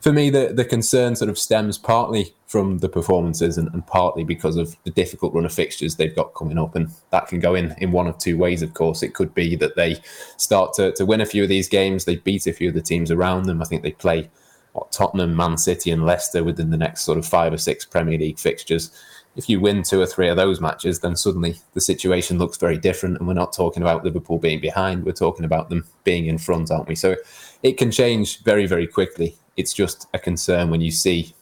for 0.00 0.12
me, 0.12 0.30
the, 0.30 0.52
the 0.54 0.64
concern 0.64 1.14
sort 1.14 1.28
of 1.28 1.38
stems 1.38 1.76
partly 1.76 2.34
from 2.46 2.78
the 2.78 2.88
performances 2.88 3.58
and, 3.58 3.72
and, 3.74 3.86
partly 3.86 4.24
because 4.24 4.56
of 4.56 4.74
the 4.84 4.90
difficult 4.90 5.34
run 5.34 5.44
of 5.44 5.52
fixtures 5.52 5.96
they've 5.96 6.16
got 6.16 6.34
coming 6.34 6.58
up. 6.58 6.74
And 6.74 6.90
that 7.10 7.28
can 7.28 7.38
go 7.38 7.54
in, 7.54 7.74
in 7.78 7.92
one 7.92 8.06
of 8.06 8.16
two 8.18 8.38
ways, 8.38 8.62
of 8.62 8.72
course. 8.72 9.02
It 9.02 9.14
could 9.14 9.34
be 9.34 9.56
that 9.56 9.76
they 9.76 10.00
start 10.38 10.72
to, 10.74 10.92
to 10.92 11.04
win 11.04 11.20
a 11.20 11.26
few 11.26 11.42
of 11.42 11.50
these 11.50 11.68
games, 11.68 12.06
they 12.06 12.16
beat 12.16 12.46
a 12.46 12.52
few 12.52 12.68
of 12.68 12.74
the 12.74 12.80
teams 12.80 13.10
around 13.10 13.44
them. 13.44 13.60
I 13.60 13.66
think 13.66 13.82
they 13.82 13.92
play 13.92 14.30
what, 14.72 14.90
Tottenham, 14.90 15.36
Man 15.36 15.58
City, 15.58 15.90
and 15.90 16.06
Leicester 16.06 16.42
within 16.42 16.70
the 16.70 16.76
next 16.76 17.02
sort 17.02 17.18
of 17.18 17.26
five 17.26 17.52
or 17.52 17.58
six 17.58 17.84
Premier 17.84 18.18
League 18.18 18.38
fixtures. 18.38 18.90
If 19.36 19.48
you 19.48 19.60
win 19.60 19.82
two 19.82 20.00
or 20.00 20.06
three 20.06 20.28
of 20.28 20.36
those 20.36 20.60
matches, 20.60 21.00
then 21.00 21.14
suddenly 21.14 21.56
the 21.74 21.80
situation 21.80 22.38
looks 22.38 22.56
very 22.56 22.78
different. 22.78 23.18
And 23.18 23.28
we're 23.28 23.34
not 23.34 23.52
talking 23.52 23.82
about 23.82 24.04
Liverpool 24.04 24.38
being 24.38 24.60
behind, 24.60 25.04
we're 25.04 25.12
talking 25.12 25.44
about 25.44 25.68
them 25.68 25.86
being 26.04 26.26
in 26.26 26.38
front, 26.38 26.70
aren't 26.70 26.88
we? 26.88 26.94
So 26.94 27.16
it 27.62 27.76
can 27.76 27.90
change 27.90 28.42
very, 28.42 28.66
very 28.66 28.86
quickly 28.86 29.36
it's 29.56 29.72
just 29.72 30.06
a 30.14 30.18
concern 30.18 30.70
when 30.70 30.80
you 30.80 30.90
see 30.90 31.34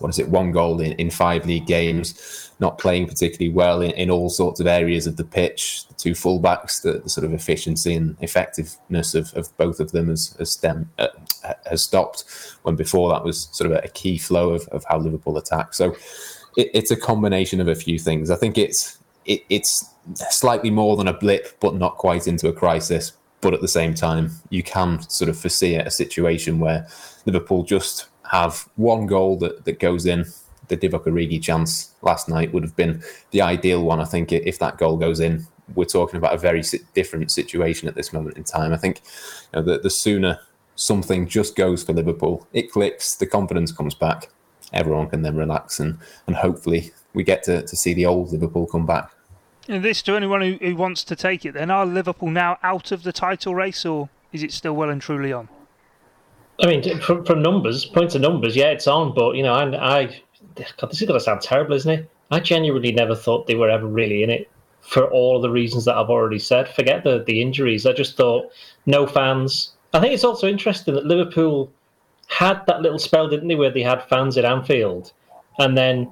what 0.00 0.08
is 0.10 0.18
it, 0.18 0.28
one 0.28 0.52
goal 0.52 0.80
in, 0.80 0.92
in 0.92 1.10
five 1.10 1.46
league 1.46 1.66
games, 1.66 2.52
not 2.60 2.78
playing 2.78 3.06
particularly 3.06 3.52
well 3.52 3.80
in, 3.82 3.90
in 3.92 4.10
all 4.10 4.30
sorts 4.30 4.60
of 4.60 4.66
areas 4.66 5.06
of 5.06 5.16
the 5.16 5.24
pitch. 5.24 5.86
The 5.88 5.94
two 5.94 6.12
fullbacks, 6.12 6.82
the, 6.82 7.00
the 7.00 7.08
sort 7.08 7.24
of 7.24 7.32
efficiency 7.32 7.94
and 7.94 8.16
effectiveness 8.20 9.14
of, 9.14 9.32
of 9.34 9.56
both 9.56 9.80
of 9.80 9.92
them 9.92 10.08
has, 10.08 10.34
has, 10.38 10.52
stem, 10.52 10.90
uh, 10.98 11.08
has 11.66 11.84
stopped 11.84 12.24
when 12.62 12.76
before 12.76 13.10
that 13.10 13.24
was 13.24 13.48
sort 13.52 13.70
of 13.70 13.84
a 13.84 13.88
key 13.88 14.18
flow 14.18 14.50
of, 14.50 14.68
of 14.68 14.84
how 14.88 14.98
Liverpool 14.98 15.36
attack. 15.36 15.74
So 15.74 15.96
it, 16.56 16.70
it's 16.74 16.90
a 16.90 16.96
combination 16.96 17.60
of 17.60 17.68
a 17.68 17.74
few 17.74 17.98
things. 17.98 18.30
I 18.30 18.36
think 18.36 18.58
it's 18.58 18.98
it, 19.24 19.44
it's 19.50 19.84
slightly 20.30 20.70
more 20.70 20.96
than 20.96 21.06
a 21.06 21.12
blip, 21.12 21.60
but 21.60 21.74
not 21.74 21.98
quite 21.98 22.26
into 22.26 22.48
a 22.48 22.52
crisis. 22.52 23.12
But 23.40 23.54
at 23.54 23.60
the 23.60 23.68
same 23.68 23.94
time, 23.94 24.32
you 24.50 24.62
can 24.62 25.00
sort 25.08 25.28
of 25.28 25.38
foresee 25.38 25.76
a 25.76 25.90
situation 25.90 26.58
where 26.58 26.88
Liverpool 27.24 27.62
just 27.62 28.08
have 28.30 28.68
one 28.76 29.06
goal 29.06 29.36
that, 29.38 29.64
that 29.64 29.78
goes 29.78 30.06
in. 30.06 30.26
The 30.68 30.76
Divock 30.76 31.04
Origi 31.04 31.40
chance 31.40 31.94
last 32.02 32.28
night 32.28 32.52
would 32.52 32.62
have 32.62 32.76
been 32.76 33.02
the 33.30 33.40
ideal 33.42 33.84
one. 33.84 34.00
I 34.00 34.04
think 34.04 34.32
if 34.32 34.58
that 34.58 34.76
goal 34.76 34.96
goes 34.96 35.20
in, 35.20 35.46
we're 35.74 35.84
talking 35.84 36.16
about 36.16 36.34
a 36.34 36.38
very 36.38 36.62
different 36.94 37.30
situation 37.30 37.88
at 37.88 37.94
this 37.94 38.12
moment 38.12 38.36
in 38.36 38.44
time. 38.44 38.72
I 38.72 38.76
think 38.76 39.02
you 39.52 39.60
know, 39.60 39.62
the, 39.62 39.78
the 39.78 39.90
sooner 39.90 40.40
something 40.78 41.26
just 41.26 41.56
goes 41.56 41.82
for 41.82 41.92
Liverpool, 41.92 42.46
it 42.52 42.70
clicks, 42.70 43.16
the 43.16 43.26
confidence 43.26 43.72
comes 43.72 43.94
back, 43.94 44.30
everyone 44.72 45.08
can 45.08 45.22
then 45.22 45.36
relax, 45.36 45.80
and, 45.80 45.98
and 46.26 46.36
hopefully 46.36 46.92
we 47.14 47.24
get 47.24 47.42
to, 47.42 47.62
to 47.62 47.76
see 47.76 47.92
the 47.94 48.06
old 48.06 48.30
Liverpool 48.30 48.66
come 48.66 48.86
back. 48.86 49.10
And 49.68 49.84
this 49.84 50.00
to 50.02 50.16
anyone 50.16 50.40
who, 50.40 50.54
who 50.54 50.76
wants 50.76 51.04
to 51.04 51.14
take 51.14 51.44
it, 51.44 51.52
then 51.52 51.70
are 51.70 51.84
Liverpool 51.84 52.30
now 52.30 52.58
out 52.62 52.90
of 52.90 53.02
the 53.02 53.12
title 53.12 53.54
race, 53.54 53.84
or 53.84 54.08
is 54.32 54.42
it 54.42 54.52
still 54.52 54.74
well 54.74 54.88
and 54.88 55.00
truly 55.00 55.32
on? 55.32 55.48
I 56.60 56.66
mean, 56.66 57.00
from, 57.00 57.24
from 57.24 57.42
numbers, 57.42 57.84
points 57.84 58.14
of 58.14 58.22
numbers, 58.22 58.56
yeah, 58.56 58.70
it's 58.70 58.86
on. 58.86 59.14
But 59.14 59.36
you 59.36 59.42
know, 59.42 59.52
I, 59.52 59.98
I 59.98 60.22
God, 60.76 60.90
this 60.90 61.02
is 61.02 61.06
going 61.06 61.18
to 61.18 61.24
sound 61.24 61.42
terrible, 61.42 61.74
isn't 61.74 61.90
it? 61.90 62.10
I 62.30 62.40
genuinely 62.40 62.92
never 62.92 63.14
thought 63.14 63.46
they 63.46 63.54
were 63.54 63.70
ever 63.70 63.86
really 63.86 64.22
in 64.22 64.30
it 64.30 64.50
for 64.80 65.04
all 65.10 65.40
the 65.40 65.50
reasons 65.50 65.84
that 65.84 65.96
I've 65.96 66.10
already 66.10 66.38
said. 66.38 66.68
Forget 66.68 67.04
the 67.04 67.22
the 67.24 67.40
injuries. 67.42 67.86
I 67.86 67.92
just 67.92 68.16
thought 68.16 68.50
no 68.86 69.06
fans. 69.06 69.72
I 69.92 70.00
think 70.00 70.14
it's 70.14 70.24
also 70.24 70.48
interesting 70.48 70.94
that 70.94 71.06
Liverpool 71.06 71.70
had 72.26 72.62
that 72.66 72.82
little 72.82 72.98
spell, 72.98 73.28
didn't 73.28 73.48
they, 73.48 73.54
where 73.54 73.70
they 73.70 73.82
had 73.82 74.02
fans 74.04 74.36
at 74.36 74.44
Anfield, 74.44 75.12
and 75.58 75.76
then 75.76 76.10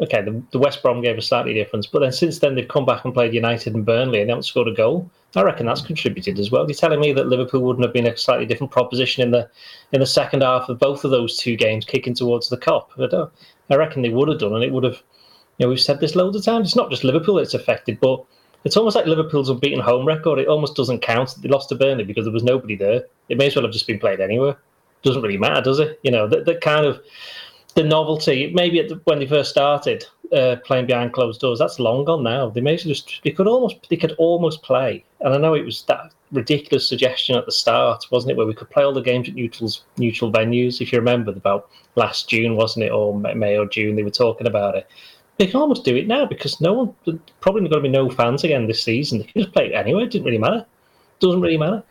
okay, 0.00 0.22
the, 0.22 0.42
the 0.50 0.58
West 0.58 0.82
Brom 0.82 1.00
game 1.00 1.16
was 1.16 1.26
slightly 1.26 1.54
different, 1.54 1.86
but 1.92 2.00
then 2.00 2.12
since 2.12 2.38
then 2.38 2.54
they've 2.54 2.68
come 2.68 2.84
back 2.84 3.04
and 3.04 3.14
played 3.14 3.34
United 3.34 3.74
and 3.74 3.86
Burnley 3.86 4.20
and 4.20 4.28
they 4.28 4.32
haven't 4.32 4.44
scored 4.44 4.68
a 4.68 4.74
goal. 4.74 5.10
I 5.36 5.42
reckon 5.42 5.66
that's 5.66 5.80
contributed 5.80 6.38
as 6.38 6.50
well. 6.50 6.66
You're 6.66 6.74
telling 6.74 7.00
me 7.00 7.12
that 7.12 7.26
Liverpool 7.26 7.62
wouldn't 7.62 7.84
have 7.84 7.92
been 7.92 8.06
a 8.06 8.16
slightly 8.16 8.46
different 8.46 8.72
proposition 8.72 9.22
in 9.22 9.32
the 9.32 9.48
in 9.92 10.00
the 10.00 10.06
second 10.06 10.42
half 10.42 10.68
of 10.68 10.78
both 10.78 11.04
of 11.04 11.10
those 11.10 11.38
two 11.38 11.56
games, 11.56 11.84
kicking 11.84 12.14
towards 12.14 12.48
the 12.48 12.56
Kop. 12.56 12.86
I, 12.98 13.06
don't, 13.08 13.32
I 13.70 13.76
reckon 13.76 14.02
they 14.02 14.10
would 14.10 14.28
have 14.28 14.38
done, 14.38 14.54
and 14.54 14.62
it 14.62 14.72
would 14.72 14.84
have. 14.84 15.02
You 15.58 15.66
know, 15.66 15.70
we've 15.70 15.80
said 15.80 16.00
this 16.00 16.16
loads 16.16 16.36
of 16.36 16.44
times. 16.44 16.68
It's 16.68 16.76
not 16.76 16.90
just 16.90 17.04
Liverpool 17.04 17.36
that's 17.36 17.54
affected, 17.54 18.00
but 18.00 18.24
it's 18.64 18.76
almost 18.76 18.96
like 18.96 19.06
Liverpool's 19.06 19.50
unbeaten 19.50 19.80
home 19.80 20.06
record. 20.06 20.38
It 20.38 20.48
almost 20.48 20.74
doesn't 20.74 21.02
count. 21.02 21.34
They 21.40 21.48
lost 21.48 21.68
to 21.68 21.76
Burnley 21.76 22.04
because 22.04 22.24
there 22.24 22.32
was 22.32 22.42
nobody 22.42 22.74
there. 22.74 23.04
It 23.28 23.38
may 23.38 23.46
as 23.46 23.54
well 23.54 23.64
have 23.64 23.72
just 23.72 23.86
been 23.86 24.00
played 24.00 24.20
anywhere. 24.20 24.56
Doesn't 25.02 25.22
really 25.22 25.38
matter, 25.38 25.60
does 25.60 25.78
it? 25.78 26.00
You 26.02 26.10
know, 26.10 26.26
that 26.26 26.60
kind 26.60 26.86
of 26.86 27.00
the 27.74 27.82
novelty. 27.82 28.52
Maybe 28.54 28.80
the, 28.82 29.00
when 29.04 29.18
they 29.18 29.26
first 29.26 29.50
started 29.50 30.04
uh, 30.32 30.56
playing 30.64 30.86
behind 30.86 31.12
closed 31.12 31.40
doors, 31.40 31.58
that's 31.58 31.78
long 31.78 32.04
gone 32.04 32.22
now. 32.22 32.48
They 32.48 32.60
may 32.60 32.76
just 32.76 33.20
they 33.24 33.30
could 33.30 33.46
almost 33.46 33.88
they 33.90 33.96
could 33.96 34.12
almost 34.18 34.62
play. 34.62 35.04
And 35.20 35.34
I 35.34 35.38
know 35.38 35.54
it 35.54 35.64
was 35.64 35.82
that 35.84 36.12
ridiculous 36.32 36.88
suggestion 36.88 37.36
at 37.36 37.46
the 37.46 37.52
start, 37.52 38.06
wasn't 38.10 38.32
it, 38.32 38.36
where 38.36 38.46
we 38.46 38.54
could 38.54 38.70
play 38.70 38.84
all 38.84 38.92
the 38.92 39.00
games 39.00 39.28
at 39.28 39.34
neutrals 39.34 39.84
neutral 39.96 40.32
venues. 40.32 40.80
If 40.80 40.92
you 40.92 40.98
remember 40.98 41.32
about 41.32 41.68
last 41.96 42.28
June, 42.28 42.56
wasn't 42.56 42.86
it, 42.86 42.92
or 42.92 43.16
May 43.18 43.56
or 43.56 43.66
June, 43.66 43.96
they 43.96 44.02
were 44.02 44.10
talking 44.10 44.46
about 44.46 44.76
it. 44.76 44.88
They 45.36 45.46
can 45.48 45.60
almost 45.60 45.84
do 45.84 45.96
it 45.96 46.06
now 46.06 46.26
because 46.26 46.60
no 46.60 46.72
one 46.72 47.20
probably 47.40 47.62
going 47.62 47.70
to 47.70 47.80
be 47.80 47.88
no 47.88 48.08
fans 48.08 48.44
again 48.44 48.68
this 48.68 48.82
season. 48.82 49.18
They 49.18 49.24
can 49.24 49.42
just 49.42 49.52
play 49.52 49.66
it 49.66 49.74
anyway. 49.74 50.04
It 50.04 50.12
didn't 50.12 50.26
really 50.26 50.38
matter. 50.38 50.64
Doesn't 51.18 51.40
really 51.40 51.58
matter. 51.58 51.82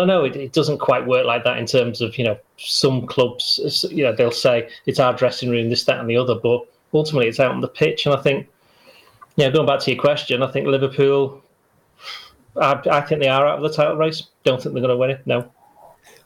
I 0.00 0.04
know 0.04 0.24
it, 0.24 0.36
it, 0.36 0.52
doesn't 0.52 0.78
quite 0.78 1.06
work 1.06 1.26
like 1.26 1.44
that 1.44 1.58
in 1.58 1.66
terms 1.66 2.00
of, 2.00 2.16
you 2.16 2.24
know, 2.24 2.38
some 2.56 3.06
clubs, 3.06 3.86
you 3.90 4.04
know, 4.04 4.14
they'll 4.14 4.30
say 4.30 4.68
it's 4.86 5.00
our 5.00 5.12
dressing 5.12 5.50
room, 5.50 5.70
this, 5.70 5.84
that, 5.84 5.98
and 5.98 6.08
the 6.08 6.16
other, 6.16 6.34
but 6.34 6.66
ultimately 6.94 7.28
it's 7.28 7.40
out 7.40 7.52
on 7.52 7.60
the 7.60 7.68
pitch. 7.68 8.06
And 8.06 8.14
I 8.14 8.20
think, 8.20 8.48
yeah, 9.36 9.50
going 9.50 9.66
back 9.66 9.80
to 9.80 9.92
your 9.92 10.00
question, 10.00 10.42
I 10.42 10.50
think 10.50 10.66
Liverpool, 10.66 11.42
I, 12.56 12.80
I 12.90 13.00
think 13.02 13.20
they 13.20 13.28
are 13.28 13.46
out 13.46 13.58
of 13.58 13.62
the 13.62 13.76
title 13.76 13.96
race. 13.96 14.22
Don't 14.44 14.62
think 14.62 14.74
they're 14.74 14.82
going 14.82 14.94
to 14.94 14.96
win 14.96 15.10
it. 15.10 15.26
No. 15.26 15.50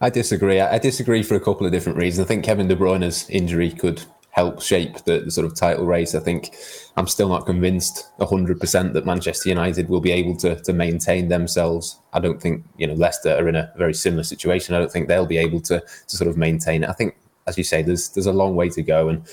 I 0.00 0.10
disagree. 0.10 0.60
I 0.60 0.78
disagree 0.78 1.22
for 1.22 1.34
a 1.34 1.40
couple 1.40 1.66
of 1.66 1.72
different 1.72 1.98
reasons. 1.98 2.24
I 2.24 2.28
think 2.28 2.44
Kevin 2.44 2.68
De 2.68 2.76
Bruyne's 2.76 3.28
injury 3.30 3.70
could 3.70 4.04
help 4.36 4.60
shape 4.60 4.98
the, 5.04 5.20
the, 5.20 5.30
sort 5.30 5.46
of 5.46 5.54
title 5.54 5.86
race. 5.86 6.14
I 6.14 6.20
think 6.20 6.54
I'm 6.98 7.06
still 7.06 7.30
not 7.30 7.46
convinced 7.46 8.10
100% 8.20 8.92
that 8.92 9.06
Manchester 9.06 9.48
United 9.48 9.88
will 9.88 10.02
be 10.02 10.12
able 10.12 10.36
to, 10.36 10.56
to 10.56 10.72
maintain 10.74 11.28
themselves. 11.28 11.98
I 12.12 12.20
don't 12.20 12.40
think, 12.40 12.62
you 12.76 12.86
know, 12.86 12.92
Leicester 12.92 13.34
are 13.34 13.48
in 13.48 13.56
a 13.56 13.72
very 13.78 13.94
similar 13.94 14.22
situation. 14.22 14.74
I 14.74 14.78
don't 14.78 14.92
think 14.92 15.08
they'll 15.08 15.26
be 15.26 15.38
able 15.38 15.62
to, 15.62 15.80
to 15.80 16.16
sort 16.16 16.28
of 16.28 16.36
maintain 16.36 16.84
it. 16.84 16.90
I 16.90 16.92
think, 16.92 17.16
as 17.46 17.56
you 17.56 17.64
say, 17.64 17.80
there's 17.80 18.10
there's 18.10 18.26
a 18.26 18.32
long 18.32 18.56
way 18.56 18.68
to 18.70 18.82
go. 18.82 19.08
And 19.08 19.26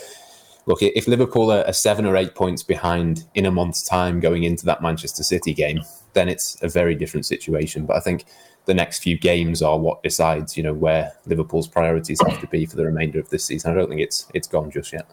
look, 0.68 0.82
if 0.82 1.08
Liverpool 1.08 1.52
are, 1.52 1.74
seven 1.74 2.06
or 2.06 2.16
eight 2.16 2.34
points 2.34 2.64
behind 2.64 3.26
in 3.36 3.46
a 3.46 3.52
month's 3.52 3.84
time 3.84 4.22
going 4.22 4.44
into 4.44 4.66
that 4.68 4.82
Manchester 4.82 5.24
City 5.24 5.54
game, 5.54 5.82
then 6.14 6.30
it's 6.30 6.62
a 6.62 6.70
very 6.70 6.96
different 6.96 7.26
situation. 7.26 7.86
But 7.86 7.98
I 7.98 8.00
think 8.00 8.26
the 8.66 8.74
next 8.74 9.00
few 9.00 9.18
games 9.18 9.62
are 9.62 9.78
what 9.78 10.04
decides, 10.04 10.56
you 10.56 10.64
know, 10.64 10.74
where 10.74 11.14
Liverpool's 11.26 11.68
priorities 11.68 12.20
have 12.28 12.40
to 12.40 12.48
be 12.48 12.66
for 12.66 12.76
the 12.76 12.86
remainder 12.86 13.20
of 13.20 13.30
this 13.30 13.46
season. 13.46 13.72
I 13.72 13.76
don't 13.76 13.90
think 13.90 14.02
it's 14.02 14.28
it's 14.34 14.48
gone 14.48 14.72
just 14.72 14.94
yet. 14.94 15.10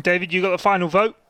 David, 0.00 0.32
you 0.32 0.42
got 0.42 0.50
the 0.50 0.58
final 0.58 0.88
vote. 0.88 1.16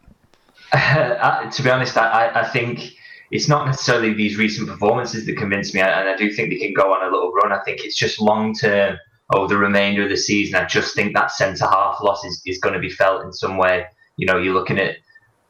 Uh, 0.72 1.48
to 1.50 1.62
be 1.62 1.70
honest, 1.70 1.96
I, 1.96 2.30
I 2.34 2.48
think 2.48 2.94
it's 3.30 3.48
not 3.48 3.66
necessarily 3.66 4.12
these 4.12 4.36
recent 4.36 4.68
performances 4.68 5.24
that 5.26 5.36
convince 5.36 5.72
me, 5.72 5.80
and 5.80 6.08
I 6.08 6.16
do 6.16 6.32
think 6.32 6.50
they 6.50 6.58
can 6.58 6.72
go 6.72 6.92
on 6.92 7.06
a 7.06 7.10
little 7.10 7.32
run. 7.32 7.52
I 7.52 7.62
think 7.64 7.84
it's 7.84 7.96
just 7.96 8.20
long 8.20 8.54
term 8.54 8.98
over 9.34 9.46
the 9.46 9.56
remainder 9.56 10.02
of 10.02 10.08
the 10.08 10.16
season. 10.16 10.56
I 10.56 10.64
just 10.66 10.94
think 10.94 11.14
that 11.14 11.30
centre 11.30 11.66
half 11.66 11.98
loss 12.02 12.24
is, 12.24 12.42
is 12.44 12.58
going 12.58 12.74
to 12.74 12.80
be 12.80 12.90
felt 12.90 13.24
in 13.24 13.32
some 13.32 13.56
way. 13.56 13.86
You 14.16 14.26
know, 14.26 14.38
you're 14.38 14.54
looking 14.54 14.78
at, 14.78 14.96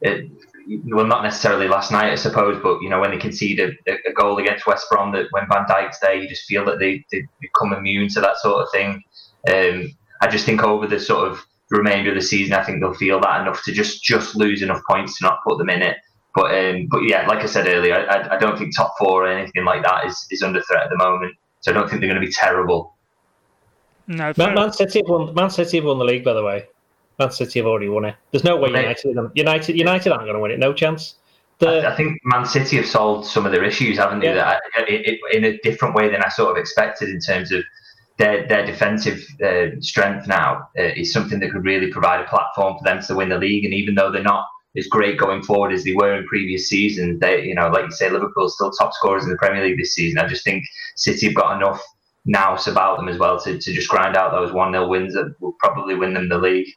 at 0.04 0.20
well, 0.86 1.06
not 1.06 1.22
necessarily 1.22 1.68
last 1.68 1.92
night, 1.92 2.12
I 2.12 2.14
suppose, 2.16 2.60
but 2.62 2.80
you 2.80 2.88
know 2.88 3.00
when 3.00 3.10
they 3.10 3.18
concede 3.18 3.60
a, 3.60 3.70
a 3.86 4.12
goal 4.14 4.38
against 4.38 4.66
West 4.66 4.86
Brom, 4.90 5.12
that 5.12 5.26
when 5.30 5.46
Van 5.50 5.66
Dijk's 5.66 6.00
there, 6.00 6.14
you 6.14 6.28
just 6.28 6.44
feel 6.44 6.64
that 6.66 6.78
they, 6.78 7.04
they 7.10 7.26
become 7.40 7.72
immune 7.72 8.08
to 8.10 8.20
that 8.20 8.36
sort 8.38 8.62
of 8.62 8.70
thing. 8.72 9.02
Um, 9.48 9.92
I 10.20 10.28
just 10.28 10.46
think 10.46 10.62
over 10.62 10.86
the 10.86 10.98
sort 10.98 11.30
of 11.30 11.44
remainder 11.70 12.10
of 12.10 12.16
the 12.16 12.22
season, 12.22 12.54
I 12.54 12.64
think 12.64 12.80
they'll 12.80 12.94
feel 12.94 13.20
that 13.20 13.40
enough 13.42 13.62
to 13.64 13.72
just 13.72 14.02
just 14.02 14.36
lose 14.36 14.62
enough 14.62 14.80
points 14.88 15.18
to 15.18 15.24
not 15.24 15.40
put 15.46 15.58
them 15.58 15.70
in 15.70 15.82
it. 15.82 15.98
But 16.34 16.54
um, 16.54 16.88
but 16.90 17.02
yeah, 17.04 17.26
like 17.26 17.40
I 17.40 17.46
said 17.46 17.68
earlier, 17.68 17.94
I, 17.94 18.36
I 18.36 18.38
don't 18.38 18.58
think 18.58 18.74
top 18.74 18.94
four 18.98 19.24
or 19.24 19.28
anything 19.28 19.64
like 19.64 19.82
that 19.84 20.06
is, 20.06 20.26
is 20.30 20.42
under 20.42 20.62
threat 20.62 20.84
at 20.84 20.90
the 20.90 20.96
moment. 20.96 21.34
So 21.60 21.70
I 21.70 21.74
don't 21.74 21.88
think 21.88 22.00
they're 22.00 22.10
going 22.10 22.20
to 22.20 22.26
be 22.26 22.32
terrible. 22.32 22.94
No, 24.06 24.32
Man, 24.36 24.54
Man 24.54 24.72
City 24.72 25.00
have 25.00 25.08
won. 25.08 25.34
Man 25.34 25.50
City 25.50 25.78
have 25.78 25.86
won 25.86 25.98
the 25.98 26.04
league, 26.04 26.24
by 26.24 26.34
the 26.34 26.42
way. 26.42 26.66
Man 27.18 27.30
City 27.30 27.60
have 27.60 27.66
already 27.66 27.88
won 27.88 28.04
it. 28.04 28.16
There's 28.30 28.44
no 28.44 28.56
way 28.56 28.68
United, 28.68 29.16
United, 29.34 29.76
United 29.76 30.12
aren't 30.12 30.24
going 30.24 30.34
to 30.34 30.40
win 30.40 30.50
it. 30.50 30.58
No 30.58 30.72
chance. 30.72 31.16
The, 31.58 31.88
I, 31.88 31.94
think 31.96 32.20
Man 32.24 32.44
City 32.44 32.76
have 32.76 32.86
solved 32.86 33.26
some 33.26 33.46
of 33.46 33.52
their 33.52 33.62
issues, 33.62 33.96
haven't 33.96 34.20
they? 34.20 34.34
Yeah. 34.34 34.58
That 34.76 34.88
it, 34.88 35.06
it, 35.06 35.20
in 35.36 35.44
a 35.44 35.58
different 35.58 35.94
way 35.94 36.10
than 36.10 36.22
I 36.22 36.28
sort 36.28 36.50
of 36.50 36.56
expected 36.56 37.10
in 37.10 37.20
terms 37.20 37.52
of 37.52 37.62
their 38.18 38.46
their 38.48 38.66
defensive 38.66 39.24
uh, 39.44 39.80
strength 39.80 40.26
now 40.26 40.68
uh, 40.78 40.82
is 40.82 41.12
something 41.12 41.38
that 41.40 41.50
could 41.52 41.64
really 41.64 41.90
provide 41.90 42.20
a 42.20 42.28
platform 42.28 42.76
for 42.78 42.84
them 42.84 43.00
to 43.02 43.14
win 43.14 43.28
the 43.28 43.38
league. 43.38 43.64
And 43.64 43.74
even 43.74 43.94
though 43.94 44.10
they're 44.10 44.22
not 44.22 44.46
as 44.76 44.88
great 44.88 45.18
going 45.18 45.44
forward 45.44 45.72
as 45.72 45.84
they 45.84 45.92
were 45.92 46.14
in 46.14 46.26
previous 46.26 46.68
seasons, 46.68 47.20
they 47.20 47.44
you 47.44 47.54
know 47.54 47.68
like 47.68 47.84
you 47.84 47.92
say, 47.92 48.10
Liverpool 48.10 48.48
still 48.48 48.72
top 48.72 48.92
scorers 48.92 49.22
in 49.22 49.30
the 49.30 49.36
Premier 49.36 49.64
League 49.64 49.78
this 49.78 49.94
season. 49.94 50.18
I 50.18 50.26
just 50.26 50.44
think 50.44 50.64
City 50.96 51.26
have 51.26 51.36
got 51.36 51.56
enough 51.56 51.80
nous 52.26 52.66
about 52.66 52.96
them 52.96 53.08
as 53.08 53.18
well 53.18 53.38
to, 53.38 53.58
to 53.58 53.72
just 53.72 53.88
grind 53.88 54.16
out 54.16 54.32
those 54.32 54.52
one 54.52 54.72
0 54.72 54.88
wins 54.88 55.14
that 55.14 55.34
will 55.40 55.54
probably 55.58 55.94
win 55.94 56.14
them 56.14 56.28
the 56.28 56.38
league. 56.38 56.68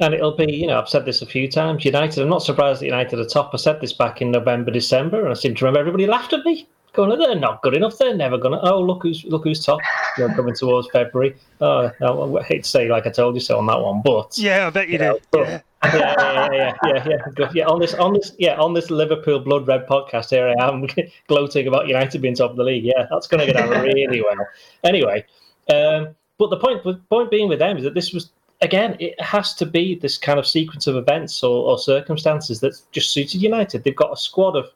And 0.00 0.12
it'll 0.12 0.36
be, 0.36 0.52
you 0.52 0.66
know, 0.66 0.80
I've 0.80 0.88
said 0.88 1.04
this 1.04 1.22
a 1.22 1.26
few 1.26 1.48
times. 1.48 1.84
United, 1.84 2.20
I'm 2.20 2.28
not 2.28 2.42
surprised 2.42 2.80
that 2.80 2.86
United 2.86 3.18
are 3.18 3.24
top. 3.24 3.50
I 3.52 3.58
said 3.58 3.80
this 3.80 3.92
back 3.92 4.20
in 4.20 4.32
November, 4.32 4.72
December, 4.72 5.20
and 5.20 5.30
I 5.30 5.34
seem 5.34 5.54
to 5.54 5.64
remember 5.64 5.80
everybody 5.80 6.06
laughed 6.06 6.32
at 6.32 6.44
me, 6.44 6.66
going, 6.94 7.16
"They're 7.16 7.36
not 7.36 7.62
good 7.62 7.74
enough. 7.74 7.96
They're 7.96 8.14
never 8.14 8.36
gonna." 8.36 8.58
Oh, 8.62 8.80
look 8.80 9.04
who's 9.04 9.24
look 9.24 9.44
who's 9.44 9.64
top. 9.64 9.78
You 10.18 10.26
know, 10.26 10.34
coming 10.34 10.54
towards 10.54 10.88
February. 10.90 11.36
Oh, 11.60 11.92
I, 12.02 12.42
hate 12.42 12.64
to 12.64 12.68
say 12.68 12.88
like 12.88 13.06
I 13.06 13.10
told 13.10 13.36
you 13.36 13.40
so 13.40 13.56
on 13.56 13.66
that 13.66 13.80
one, 13.80 14.02
but 14.04 14.36
yeah, 14.36 14.66
I 14.66 14.70
bet 14.70 14.88
you, 14.88 14.94
you 14.94 14.98
know, 14.98 15.18
did. 15.30 15.62
yeah. 15.84 15.94
yeah, 15.94 16.48
yeah, 16.52 16.74
yeah, 16.84 17.04
yeah, 17.06 17.16
yeah, 17.38 17.50
yeah. 17.54 17.66
On 17.66 17.78
this, 17.78 17.94
on 17.94 18.14
this, 18.14 18.32
yeah, 18.38 18.56
on 18.56 18.72
this 18.74 18.90
Liverpool 18.90 19.38
Blood 19.38 19.68
Red 19.68 19.86
podcast, 19.86 20.30
here 20.30 20.48
I 20.58 20.68
am 20.68 20.88
gloating 21.28 21.68
about 21.68 21.86
United 21.86 22.20
being 22.20 22.34
top 22.34 22.50
of 22.50 22.56
the 22.56 22.64
league. 22.64 22.84
Yeah, 22.84 23.06
that's 23.10 23.28
going 23.28 23.46
to 23.46 23.52
go 23.52 23.60
down 23.60 23.82
really 23.84 24.22
well. 24.22 24.46
Anyway, 24.82 25.24
um, 25.72 26.16
but 26.38 26.50
the 26.50 26.56
point, 26.56 26.82
the 26.82 26.94
point 27.10 27.30
being 27.30 27.48
with 27.48 27.58
them 27.58 27.76
is 27.76 27.84
that 27.84 27.94
this 27.94 28.12
was 28.12 28.30
again, 28.64 28.96
it 28.98 29.20
has 29.20 29.54
to 29.54 29.66
be 29.66 29.94
this 29.94 30.16
kind 30.16 30.38
of 30.38 30.46
sequence 30.46 30.86
of 30.86 30.96
events 30.96 31.42
or, 31.42 31.70
or 31.70 31.78
circumstances 31.78 32.60
that's 32.60 32.86
just 32.92 33.10
suited 33.10 33.42
United. 33.42 33.84
They've 33.84 33.94
got 33.94 34.12
a 34.12 34.16
squad 34.16 34.56
of, 34.56 34.70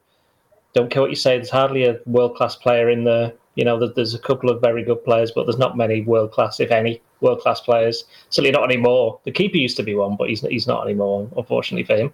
don't 0.74 0.90
care 0.90 1.00
what 1.00 1.10
you 1.10 1.16
say, 1.16 1.36
there's 1.36 1.50
hardly 1.50 1.84
a 1.84 1.98
world 2.04 2.36
class 2.36 2.54
player 2.54 2.90
in 2.90 3.04
there. 3.04 3.32
You 3.54 3.64
know, 3.64 3.88
there's 3.88 4.14
a 4.14 4.18
couple 4.18 4.50
of 4.50 4.60
very 4.60 4.84
good 4.84 5.02
players, 5.04 5.32
but 5.32 5.44
there's 5.44 5.58
not 5.58 5.76
many 5.76 6.02
world 6.02 6.30
class, 6.30 6.60
if 6.60 6.70
any, 6.70 7.02
world 7.22 7.40
class 7.40 7.60
players. 7.60 8.04
Certainly 8.28 8.52
not 8.52 8.70
anymore. 8.70 9.18
The 9.24 9.32
keeper 9.32 9.56
used 9.56 9.76
to 9.78 9.82
be 9.82 9.96
one, 9.96 10.14
but 10.16 10.28
he's 10.28 10.42
he's 10.42 10.68
not 10.68 10.84
anymore, 10.84 11.28
unfortunately 11.36 11.82
for 11.82 11.96
him. 11.96 12.12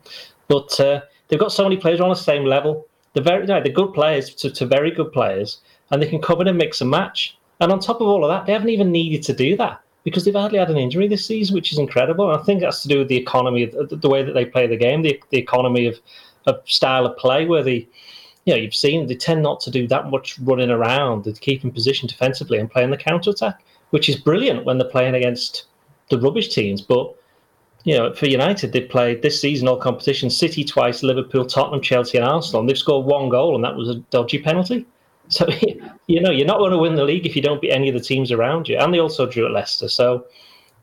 But 0.48 0.80
uh, 0.80 1.02
they've 1.28 1.38
got 1.38 1.52
so 1.52 1.64
many 1.64 1.76
players 1.76 2.00
on 2.00 2.08
the 2.08 2.14
same 2.14 2.44
level. 2.46 2.86
They're 3.12 3.22
very, 3.22 3.44
they're 3.44 3.68
good 3.68 3.92
players 3.92 4.34
to, 4.36 4.50
to 4.52 4.64
very 4.64 4.90
good 4.90 5.12
players, 5.12 5.60
and 5.90 6.00
they 6.00 6.08
can 6.08 6.22
come 6.22 6.40
in 6.40 6.48
and 6.48 6.56
mix 6.56 6.80
and 6.80 6.90
match. 6.90 7.36
And 7.60 7.70
on 7.70 7.78
top 7.78 8.00
of 8.00 8.08
all 8.08 8.24
of 8.24 8.30
that, 8.30 8.46
they 8.46 8.52
haven't 8.52 8.70
even 8.70 8.90
needed 8.90 9.22
to 9.24 9.34
do 9.34 9.54
that 9.58 9.83
because 10.04 10.24
they've 10.24 10.34
hardly 10.34 10.58
had 10.58 10.70
an 10.70 10.76
injury 10.76 11.08
this 11.08 11.26
season, 11.26 11.54
which 11.54 11.72
is 11.72 11.78
incredible. 11.78 12.30
And 12.30 12.40
I 12.40 12.44
think 12.44 12.60
that's 12.60 12.82
to 12.82 12.88
do 12.88 12.98
with 12.98 13.08
the 13.08 13.16
economy, 13.16 13.64
the, 13.64 13.96
the 13.96 14.08
way 14.08 14.22
that 14.22 14.32
they 14.32 14.44
play 14.44 14.66
the 14.66 14.76
game, 14.76 15.02
the, 15.02 15.20
the 15.30 15.38
economy 15.38 15.86
of, 15.86 15.98
of 16.46 16.60
style 16.66 17.06
of 17.06 17.16
play, 17.16 17.46
where 17.46 17.62
they, 17.62 17.88
you 18.44 18.54
know, 18.54 18.56
you've 18.56 18.74
seen 18.74 19.06
they 19.06 19.16
tend 19.16 19.42
not 19.42 19.60
to 19.60 19.70
do 19.70 19.88
that 19.88 20.10
much 20.10 20.38
running 20.40 20.70
around. 20.70 21.24
They 21.24 21.32
keep 21.32 21.64
in 21.64 21.72
position 21.72 22.06
defensively 22.06 22.58
and 22.58 22.70
play 22.70 22.84
in 22.84 22.90
the 22.90 22.98
counter 22.98 23.30
attack, 23.30 23.64
which 23.90 24.10
is 24.10 24.16
brilliant 24.16 24.66
when 24.66 24.76
they're 24.76 24.88
playing 24.88 25.14
against 25.14 25.64
the 26.10 26.20
rubbish 26.20 26.48
teams. 26.48 26.82
But 26.82 27.14
you 27.84 27.96
know, 27.96 28.12
for 28.14 28.26
United, 28.26 28.72
they 28.72 28.82
played 28.82 29.22
this 29.22 29.40
season 29.40 29.68
all 29.68 29.78
competitions: 29.78 30.36
City 30.36 30.64
twice, 30.64 31.02
Liverpool, 31.02 31.46
Tottenham, 31.46 31.80
Chelsea, 31.80 32.18
and 32.18 32.26
Arsenal. 32.26 32.60
And 32.60 32.68
they've 32.68 32.76
scored 32.76 33.06
one 33.06 33.30
goal, 33.30 33.54
and 33.54 33.64
that 33.64 33.76
was 33.76 33.88
a 33.88 33.96
dodgy 34.10 34.38
penalty. 34.38 34.86
So 35.28 35.46
you 36.06 36.20
know 36.20 36.30
you're 36.30 36.46
not 36.46 36.58
going 36.58 36.72
to 36.72 36.78
win 36.78 36.94
the 36.94 37.04
league 37.04 37.26
if 37.26 37.36
you 37.36 37.42
don't 37.42 37.60
beat 37.60 37.72
any 37.72 37.88
of 37.88 37.94
the 37.94 38.00
teams 38.00 38.30
around 38.30 38.68
you. 38.68 38.78
And 38.78 38.92
they 38.92 38.98
also 38.98 39.26
drew 39.26 39.46
at 39.46 39.52
Leicester, 39.52 39.88
so 39.88 40.26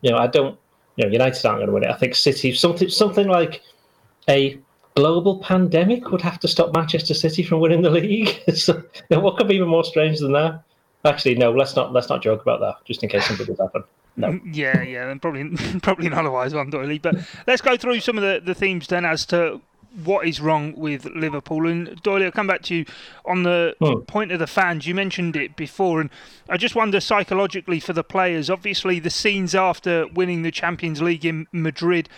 you 0.02 0.12
know 0.12 0.18
I 0.18 0.28
don't. 0.28 0.58
You 0.98 1.06
know 1.06 1.12
United 1.12 1.46
aren't 1.46 1.60
going 1.60 1.68
to 1.68 1.74
win 1.74 1.84
it. 1.84 1.90
I 1.90 1.98
think 1.98 2.16
City 2.16 2.54
something 2.54 2.90
something 2.90 3.28
like 3.28 3.62
a 4.30 4.60
global 4.96 5.40
pandemic 5.40 6.12
would 6.12 6.22
have 6.22 6.40
to 6.40 6.48
stop 6.48 6.74
Manchester 6.74 7.14
City 7.14 7.44
from 7.44 7.60
winning 7.60 7.82
the 7.82 7.90
league. 7.90 8.42
so 8.56 8.76
you 8.76 8.84
know, 9.10 9.20
what 9.20 9.38
could 9.38 9.48
be 9.48 9.56
even 9.56 9.68
more 9.68 9.84
strange 9.84 10.20
than 10.20 10.34
that? 10.34 10.64
Actually, 11.06 11.36
no. 11.36 11.52
Let's 11.52 11.76
not 11.76 11.94
let's 11.94 12.10
not 12.10 12.22
joke 12.22 12.42
about 12.42 12.60
that, 12.60 12.86
just 12.86 13.04
in 13.04 13.10
case 13.10 13.26
something 13.26 13.46
does 13.46 13.60
happen. 13.60 13.84
No. 14.18 14.34
Mm, 14.34 14.56
yeah, 14.56 14.82
yeah, 14.82 15.10
and 15.10 15.22
probably 15.22 15.50
probably 15.82 16.10
not 16.10 16.20
otherwise 16.20 16.54
Doyley. 16.54 17.02
But 17.02 17.16
let's 17.48 17.62
go 17.62 17.78
through 17.78 18.02
some 18.02 18.18
of 18.18 18.24
the, 18.24 18.42
the 18.44 18.54
themes 18.54 18.88
then 18.88 19.06
as 19.06 19.26
to 19.28 19.62
what 20.04 20.26
is 20.26 20.40
wrong 20.40 20.74
with 20.76 21.06
Liverpool. 21.06 21.68
And 21.68 22.02
Doyle, 22.02 22.24
I'll 22.24 22.32
come 22.32 22.48
back 22.48 22.62
to 22.64 22.76
you 22.76 22.86
on 23.26 23.44
the 23.44 23.76
hmm. 23.80 24.02
point 24.02 24.32
of 24.32 24.40
the 24.40 24.48
fans. 24.48 24.88
You 24.88 24.96
mentioned 24.96 25.36
it 25.36 25.56
before, 25.56 26.02
and 26.02 26.10
I 26.50 26.58
just 26.58 26.76
wonder 26.76 27.00
psychologically 27.00 27.80
for 27.80 27.94
the 27.94 28.04
players. 28.04 28.50
Obviously, 28.50 29.00
the 29.00 29.10
scenes 29.10 29.54
after 29.54 30.08
winning 30.08 30.44
the 30.44 30.52
Champions 30.52 31.02
League 31.02 31.26
in 31.26 31.48
Madrid 31.52 32.10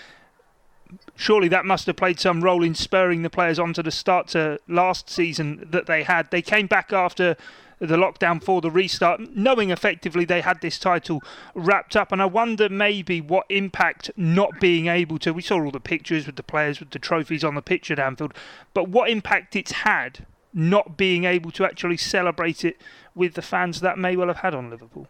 surely 1.15 1.47
that 1.47 1.65
must 1.65 1.87
have 1.87 1.95
played 1.95 2.19
some 2.19 2.43
role 2.43 2.63
in 2.63 2.75
spurring 2.75 3.21
the 3.21 3.29
players 3.29 3.59
on 3.59 3.73
to 3.73 3.83
the 3.83 3.91
start 3.91 4.27
to 4.27 4.59
last 4.67 5.09
season 5.09 5.67
that 5.71 5.85
they 5.85 6.03
had. 6.03 6.29
They 6.31 6.41
came 6.41 6.67
back 6.67 6.93
after 6.93 7.35
the 7.87 7.97
lockdown 7.97 8.43
for 8.43 8.61
the 8.61 8.71
restart, 8.71 9.19
knowing 9.35 9.69
effectively 9.69 10.25
they 10.25 10.41
had 10.41 10.61
this 10.61 10.79
title 10.79 11.21
wrapped 11.53 11.95
up. 11.95 12.11
And 12.11 12.21
I 12.21 12.25
wonder 12.25 12.69
maybe 12.69 13.21
what 13.21 13.45
impact 13.49 14.11
not 14.15 14.59
being 14.59 14.87
able 14.87 15.19
to. 15.19 15.33
We 15.33 15.41
saw 15.41 15.63
all 15.63 15.71
the 15.71 15.79
pictures 15.79 16.25
with 16.25 16.35
the 16.35 16.43
players 16.43 16.79
with 16.79 16.91
the 16.91 16.99
trophies 16.99 17.43
on 17.43 17.55
the 17.55 17.61
pitch 17.61 17.91
at 17.91 17.99
Anfield, 17.99 18.33
but 18.73 18.89
what 18.89 19.09
impact 19.09 19.55
it's 19.55 19.71
had 19.71 20.25
not 20.53 20.97
being 20.97 21.25
able 21.25 21.51
to 21.51 21.65
actually 21.65 21.97
celebrate 21.97 22.63
it 22.63 22.79
with 23.15 23.33
the 23.33 23.41
fans 23.41 23.81
that 23.81 23.97
may 23.97 24.15
well 24.15 24.27
have 24.27 24.37
had 24.37 24.53
on 24.53 24.69
Liverpool. 24.69 25.07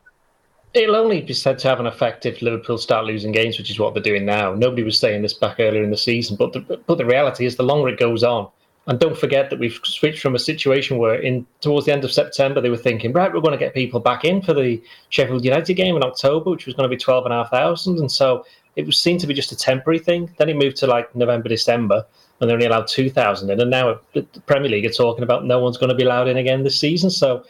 It'll 0.73 0.95
only 0.95 1.21
be 1.21 1.33
said 1.33 1.59
to 1.59 1.67
have 1.67 1.79
an 1.79 1.85
effect 1.85 2.25
if 2.25 2.41
Liverpool 2.41 2.79
start 2.79 3.05
losing 3.05 3.31
games, 3.31 3.59
which 3.59 3.69
is 3.69 3.77
what 3.77 3.93
they're 3.93 4.01
doing 4.01 4.25
now. 4.25 4.55
Nobody 4.55 4.81
was 4.81 4.97
saying 4.97 5.21
this 5.21 5.33
back 5.33 5.59
earlier 5.59 5.83
in 5.83 5.91
the 5.91 5.97
season, 5.97 6.35
but 6.35 6.53
the, 6.53 6.61
but 6.87 6.97
the 6.97 7.05
reality 7.05 7.45
is, 7.45 7.57
the 7.57 7.63
longer 7.63 7.89
it 7.89 7.99
goes 7.99 8.23
on, 8.23 8.49
and 8.87 8.99
don't 8.99 9.17
forget 9.17 9.49
that 9.49 9.59
we've 9.59 9.79
switched 9.83 10.21
from 10.21 10.35
a 10.35 10.39
situation 10.39 10.97
where, 10.97 11.15
in 11.15 11.45
towards 11.61 11.85
the 11.85 11.93
end 11.93 12.03
of 12.03 12.11
September, 12.11 12.59
they 12.59 12.69
were 12.69 12.77
thinking, 12.77 13.13
right, 13.13 13.33
we're 13.33 13.39
going 13.39 13.57
to 13.57 13.65
get 13.65 13.73
people 13.73 13.99
back 13.99 14.25
in 14.25 14.41
for 14.41 14.53
the 14.53 14.81
Sheffield 15.09 15.45
United 15.45 15.73
game 15.75 15.95
in 15.95 16.03
October, 16.03 16.51
which 16.51 16.65
was 16.65 16.75
going 16.75 16.89
to 16.89 16.95
be 16.95 16.99
twelve 16.99 17.25
and 17.25 17.33
a 17.33 17.37
half 17.37 17.49
thousand, 17.49 17.99
and 17.99 18.11
so 18.11 18.45
it 18.75 18.85
was 18.85 18.97
seen 18.97 19.17
to 19.19 19.27
be 19.27 19.33
just 19.33 19.51
a 19.51 19.55
temporary 19.55 19.99
thing. 19.99 20.29
Then 20.37 20.49
it 20.49 20.57
moved 20.57 20.77
to 20.77 20.87
like 20.87 21.15
November, 21.15 21.47
December, 21.47 22.05
and 22.39 22.49
they're 22.49 22.55
only 22.55 22.65
allowed 22.65 22.87
two 22.87 23.09
thousand 23.09 23.49
in, 23.51 23.61
and 23.61 23.71
now 23.71 23.99
the 24.13 24.23
Premier 24.47 24.69
League 24.69 24.85
are 24.85 24.89
talking 24.89 25.23
about 25.23 25.45
no 25.45 25.59
one's 25.59 25.77
going 25.77 25.89
to 25.89 25.95
be 25.95 26.03
allowed 26.03 26.27
in 26.27 26.37
again 26.37 26.63
this 26.63 26.79
season. 26.79 27.09
So, 27.09 27.45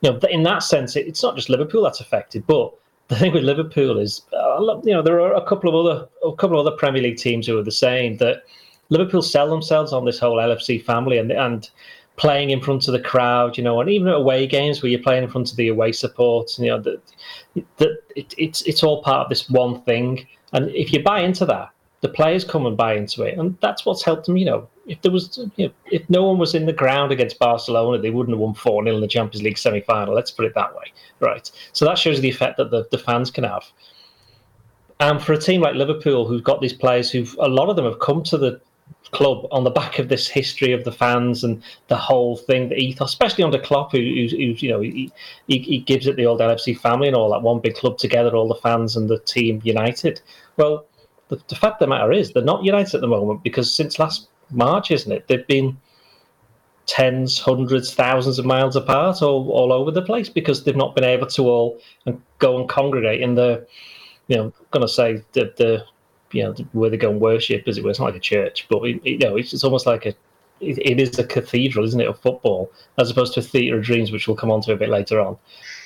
you 0.00 0.10
know, 0.10 0.18
in 0.30 0.42
that 0.42 0.62
sense, 0.62 0.96
it's 0.96 1.22
not 1.22 1.36
just 1.36 1.48
Liverpool 1.48 1.82
that's 1.84 2.00
affected, 2.00 2.46
but 2.46 2.72
the 3.08 3.16
thing 3.16 3.32
with 3.32 3.44
Liverpool 3.44 3.98
is, 4.00 4.22
uh, 4.32 4.80
you 4.82 4.92
know, 4.92 5.02
there 5.02 5.20
are 5.20 5.34
a 5.34 5.46
couple 5.46 5.68
of 5.68 5.76
other 5.76 6.08
a 6.24 6.34
couple 6.34 6.58
of 6.58 6.66
other 6.66 6.76
Premier 6.76 7.02
League 7.02 7.18
teams 7.18 7.46
who 7.46 7.56
are 7.56 7.62
the 7.62 7.70
same 7.70 8.16
that 8.16 8.42
Liverpool 8.88 9.22
sell 9.22 9.50
themselves 9.50 9.92
on 9.92 10.04
this 10.04 10.18
whole 10.18 10.36
LFC 10.36 10.82
family 10.82 11.18
and 11.18 11.32
and 11.32 11.70
playing 12.16 12.50
in 12.50 12.60
front 12.60 12.88
of 12.88 12.92
the 12.92 13.00
crowd, 13.00 13.56
you 13.56 13.62
know, 13.62 13.80
and 13.80 13.90
even 13.90 14.08
at 14.08 14.14
away 14.14 14.46
games 14.46 14.82
where 14.82 14.90
you're 14.90 15.02
playing 15.02 15.22
in 15.22 15.30
front 15.30 15.50
of 15.50 15.56
the 15.56 15.68
away 15.68 15.92
support, 15.92 16.58
you 16.58 16.66
know, 16.66 16.80
that 16.80 17.00
that 17.76 17.98
it, 18.14 18.34
it's 18.38 18.62
it's 18.62 18.82
all 18.82 19.02
part 19.02 19.24
of 19.24 19.28
this 19.28 19.48
one 19.50 19.82
thing. 19.82 20.26
And 20.52 20.70
if 20.70 20.92
you 20.92 21.02
buy 21.02 21.20
into 21.20 21.44
that, 21.46 21.70
the 22.00 22.08
players 22.08 22.44
come 22.44 22.66
and 22.66 22.76
buy 22.76 22.94
into 22.94 23.22
it, 23.22 23.38
and 23.38 23.56
that's 23.60 23.84
what's 23.84 24.02
helped 24.02 24.26
them. 24.26 24.36
You 24.36 24.46
know, 24.46 24.68
if 24.86 25.00
there 25.02 25.12
was, 25.12 25.38
you 25.56 25.66
know, 25.66 25.72
if 25.86 26.08
no 26.08 26.24
one 26.24 26.38
was 26.38 26.54
in 26.54 26.66
the 26.66 26.72
ground 26.72 27.12
against 27.12 27.38
Barcelona, 27.38 27.98
they 27.98 28.10
wouldn't 28.10 28.34
have 28.34 28.40
won 28.40 28.54
four 28.54 28.82
0 28.82 28.96
in 28.96 29.02
the 29.02 29.08
Champions 29.08 29.42
League 29.42 29.58
semi 29.58 29.80
final. 29.80 30.14
Let's 30.14 30.30
put 30.30 30.46
it 30.46 30.54
that 30.54 30.74
way, 30.74 30.92
right? 31.20 31.50
So 31.72 31.84
that 31.84 31.98
shows 31.98 32.20
the 32.20 32.28
effect 32.28 32.56
that 32.58 32.70
the, 32.70 32.86
the 32.90 32.98
fans 32.98 33.30
can 33.30 33.44
have. 33.44 33.64
And 34.98 35.22
for 35.22 35.34
a 35.34 35.38
team 35.38 35.60
like 35.60 35.74
Liverpool, 35.74 36.26
who've 36.26 36.42
got 36.42 36.62
these 36.62 36.72
players 36.72 37.10
who've 37.10 37.36
a 37.38 37.48
lot 37.48 37.68
of 37.68 37.76
them 37.76 37.84
have 37.84 37.98
come 37.98 38.22
to 38.24 38.38
the 38.38 38.60
club 39.12 39.46
on 39.50 39.64
the 39.64 39.70
back 39.70 39.98
of 39.98 40.08
this 40.08 40.28
history 40.28 40.72
of 40.72 40.84
the 40.84 40.92
fans 40.92 41.44
and 41.44 41.62
the 41.88 41.96
whole 41.96 42.36
thing, 42.36 42.68
the 42.68 42.76
ethos, 42.76 43.10
especially 43.10 43.44
under 43.44 43.58
Klopp, 43.58 43.92
who, 43.92 43.98
who, 43.98 44.26
who 44.30 44.36
you 44.36 44.68
know, 44.68 44.80
he, 44.80 45.12
he, 45.46 45.58
he, 45.58 45.78
gives 45.78 46.06
it 46.06 46.16
the 46.16 46.26
old 46.26 46.40
LFC 46.40 46.78
family 46.78 47.08
and 47.08 47.16
all 47.16 47.30
that 47.30 47.42
one 47.42 47.60
big 47.60 47.74
club 47.74 47.98
together, 47.98 48.34
all 48.34 48.48
the 48.48 48.54
fans 48.56 48.96
and 48.96 49.08
the 49.08 49.20
team 49.20 49.60
united. 49.64 50.20
Well, 50.56 50.86
the, 51.28 51.40
the 51.48 51.54
fact 51.54 51.74
of 51.74 51.78
the 51.80 51.86
matter 51.88 52.12
is 52.12 52.32
they're 52.32 52.42
not 52.42 52.64
united 52.64 52.94
at 52.94 53.00
the 53.00 53.06
moment 53.06 53.42
because 53.42 53.72
since 53.72 53.98
last 53.98 54.28
March, 54.50 54.90
isn't 54.90 55.10
it? 55.10 55.28
They've 55.28 55.46
been 55.46 55.76
tens, 56.86 57.38
hundreds, 57.38 57.94
thousands 57.94 58.38
of 58.38 58.46
miles 58.46 58.76
apart, 58.76 59.22
all, 59.22 59.50
all 59.50 59.72
over 59.72 59.90
the 59.90 60.02
place 60.02 60.28
because 60.28 60.64
they've 60.64 60.76
not 60.76 60.94
been 60.94 61.04
able 61.04 61.26
to 61.26 61.42
all 61.42 61.80
go 62.38 62.58
and 62.58 62.68
congregate 62.68 63.20
in 63.20 63.34
the, 63.34 63.66
you 64.28 64.36
know, 64.36 64.44
I'm 64.44 64.52
going 64.70 64.86
to 64.86 64.92
say 64.92 65.22
the, 65.32 65.52
the 65.56 65.84
you 66.32 66.42
know 66.42 66.54
where 66.72 66.90
they 66.90 66.96
go 66.96 67.10
and 67.10 67.20
worship, 67.20 67.66
as 67.66 67.78
it 67.78 67.84
were. 67.84 67.90
It's 67.90 67.98
not 67.98 68.06
like 68.06 68.16
a 68.16 68.20
church, 68.20 68.66
but 68.68 68.82
it, 68.84 69.04
you 69.04 69.18
know, 69.18 69.36
it's, 69.36 69.52
it's 69.52 69.64
almost 69.64 69.86
like 69.86 70.06
a 70.06 70.14
it, 70.60 70.78
it 70.78 71.00
is 71.00 71.18
a 71.18 71.24
cathedral, 71.24 71.84
isn't 71.84 72.00
it, 72.00 72.08
of 72.08 72.18
football, 72.20 72.70
as 72.98 73.10
opposed 73.10 73.34
to 73.34 73.40
a 73.40 73.42
theatre 73.42 73.78
of 73.78 73.84
dreams, 73.84 74.10
which 74.10 74.26
we'll 74.26 74.36
come 74.36 74.50
on 74.50 74.60
to 74.62 74.72
a 74.72 74.76
bit 74.76 74.88
later 74.88 75.20
on. 75.20 75.36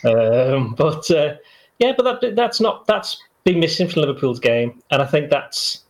Um, 0.04 0.74
but 0.78 1.10
uh, 1.10 1.34
yeah, 1.78 1.92
but 1.96 2.20
that, 2.20 2.36
that's 2.36 2.60
not 2.60 2.86
that's 2.86 3.22
been 3.44 3.60
missing 3.60 3.88
from 3.88 4.02
Liverpool's 4.02 4.40
game, 4.40 4.82
and 4.90 5.02
I 5.02 5.06
think 5.06 5.30
that's 5.30 5.84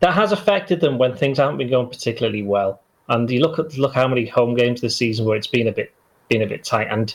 that 0.00 0.14
has 0.14 0.32
affected 0.32 0.80
them 0.80 0.98
when 0.98 1.16
things 1.16 1.38
haven't 1.38 1.58
been 1.58 1.70
going 1.70 1.88
particularly 1.88 2.42
well. 2.42 2.80
And 3.08 3.30
you 3.30 3.40
look 3.40 3.58
at 3.58 3.76
look 3.76 3.94
how 3.94 4.08
many 4.08 4.26
home 4.26 4.54
games 4.54 4.80
this 4.80 4.96
season 4.96 5.26
where 5.26 5.36
it's 5.36 5.46
been 5.46 5.68
a 5.68 5.72
bit 5.72 5.92
been 6.28 6.42
a 6.42 6.46
bit 6.46 6.64
tight, 6.64 6.88
and 6.90 7.14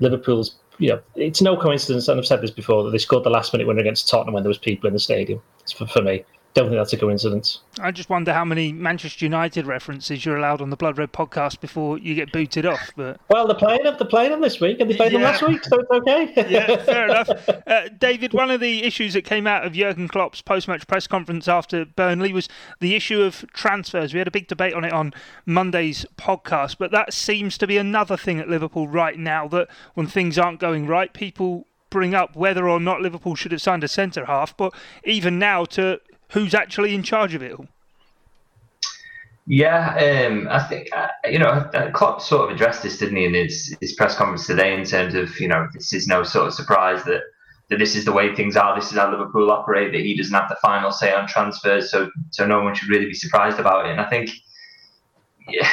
Liverpool's 0.00 0.56
you 0.78 0.88
know 0.88 1.00
it's 1.14 1.40
no 1.42 1.56
coincidence, 1.56 2.08
and 2.08 2.18
I've 2.18 2.26
said 2.26 2.40
this 2.40 2.50
before 2.50 2.84
that 2.84 2.90
they 2.90 2.98
scored 2.98 3.24
the 3.24 3.30
last 3.30 3.52
minute 3.52 3.66
winner 3.66 3.80
against 3.80 4.08
Tottenham 4.08 4.34
when 4.34 4.42
there 4.42 4.48
was 4.48 4.58
people 4.58 4.86
in 4.88 4.94
the 4.94 5.00
stadium. 5.00 5.40
For, 5.76 5.86
for 5.86 6.02
me 6.02 6.24
don't 6.54 6.68
think 6.68 6.78
that's 6.78 6.92
a 6.92 6.96
coincidence. 6.96 7.60
I 7.80 7.90
just 7.90 8.08
wonder 8.08 8.32
how 8.32 8.44
many 8.44 8.72
Manchester 8.72 9.24
United 9.24 9.66
references 9.66 10.24
you're 10.24 10.36
allowed 10.36 10.62
on 10.62 10.70
the 10.70 10.76
Blood 10.76 10.96
Red 10.98 11.12
podcast 11.12 11.60
before 11.60 11.98
you 11.98 12.14
get 12.14 12.30
booted 12.30 12.64
off. 12.64 12.92
But 12.96 13.20
well, 13.28 13.48
they're 13.48 13.56
playing 13.56 13.82
them. 13.82 13.96
They're 13.98 14.06
playing 14.06 14.30
them 14.30 14.40
this 14.40 14.60
week, 14.60 14.78
and 14.78 14.88
they 14.88 14.94
played 14.94 15.12
yeah. 15.12 15.18
them 15.18 15.32
last 15.32 15.42
week, 15.42 15.64
so 15.64 15.80
it's 15.80 15.90
okay. 15.90 16.32
yeah, 16.48 16.76
fair 16.76 17.06
enough. 17.06 17.30
Uh, 17.66 17.88
David, 17.98 18.34
one 18.34 18.50
of 18.50 18.60
the 18.60 18.84
issues 18.84 19.14
that 19.14 19.22
came 19.22 19.46
out 19.46 19.64
of 19.64 19.72
Jurgen 19.72 20.06
Klopp's 20.06 20.42
post-match 20.42 20.86
press 20.86 21.06
conference 21.06 21.48
after 21.48 21.84
Burnley 21.84 22.32
was 22.32 22.48
the 22.78 22.94
issue 22.94 23.22
of 23.22 23.44
transfers. 23.52 24.12
We 24.12 24.18
had 24.18 24.28
a 24.28 24.30
big 24.30 24.48
debate 24.48 24.74
on 24.74 24.84
it 24.84 24.92
on 24.92 25.14
Monday's 25.46 26.04
podcast, 26.16 26.76
but 26.78 26.90
that 26.90 27.14
seems 27.14 27.56
to 27.58 27.66
be 27.66 27.78
another 27.78 28.16
thing 28.16 28.38
at 28.38 28.48
Liverpool 28.48 28.86
right 28.86 29.18
now. 29.18 29.48
That 29.48 29.68
when 29.94 30.06
things 30.06 30.38
aren't 30.38 30.60
going 30.60 30.86
right, 30.86 31.12
people 31.12 31.66
bring 31.90 32.14
up 32.14 32.36
whether 32.36 32.68
or 32.68 32.80
not 32.80 33.00
Liverpool 33.00 33.34
should 33.34 33.52
have 33.52 33.62
signed 33.62 33.82
a 33.82 33.88
centre 33.88 34.26
half, 34.26 34.56
but 34.56 34.74
even 35.04 35.38
now 35.38 35.64
to 35.64 36.00
who's 36.34 36.54
actually 36.54 36.94
in 36.94 37.02
charge 37.02 37.34
of 37.34 37.42
it 37.42 37.52
all? 37.52 37.66
Yeah, 39.46 40.26
um, 40.26 40.48
I 40.50 40.62
think 40.62 40.88
uh, 40.96 41.08
you 41.30 41.38
know 41.38 41.48
uh, 41.48 41.90
Klopp 41.90 42.20
sort 42.20 42.50
of 42.50 42.56
addressed 42.56 42.82
this, 42.82 42.98
didn't 42.98 43.16
he, 43.16 43.24
in 43.24 43.34
his, 43.34 43.76
his 43.80 43.92
press 43.92 44.16
conference 44.16 44.46
today, 44.46 44.74
in 44.74 44.84
terms 44.84 45.14
of 45.14 45.38
you 45.38 45.48
know 45.48 45.68
this 45.74 45.92
is 45.92 46.06
no 46.06 46.22
sort 46.22 46.46
of 46.46 46.54
surprise 46.54 47.04
that 47.04 47.22
that 47.70 47.78
this 47.78 47.94
is 47.94 48.04
the 48.04 48.12
way 48.12 48.34
things 48.34 48.56
are, 48.56 48.78
this 48.78 48.90
is 48.90 48.98
how 48.98 49.10
Liverpool 49.10 49.50
operate, 49.50 49.92
that 49.92 50.00
he 50.00 50.16
doesn't 50.16 50.34
have 50.34 50.48
the 50.48 50.56
final 50.56 50.90
say 50.90 51.12
on 51.12 51.26
transfers, 51.26 51.90
so 51.90 52.10
so 52.30 52.46
no 52.46 52.62
one 52.62 52.74
should 52.74 52.88
really 52.88 53.06
be 53.06 53.14
surprised 53.14 53.58
about 53.58 53.86
it. 53.86 53.92
And 53.92 54.00
I 54.00 54.08
think, 54.08 54.30
yeah, 55.48 55.68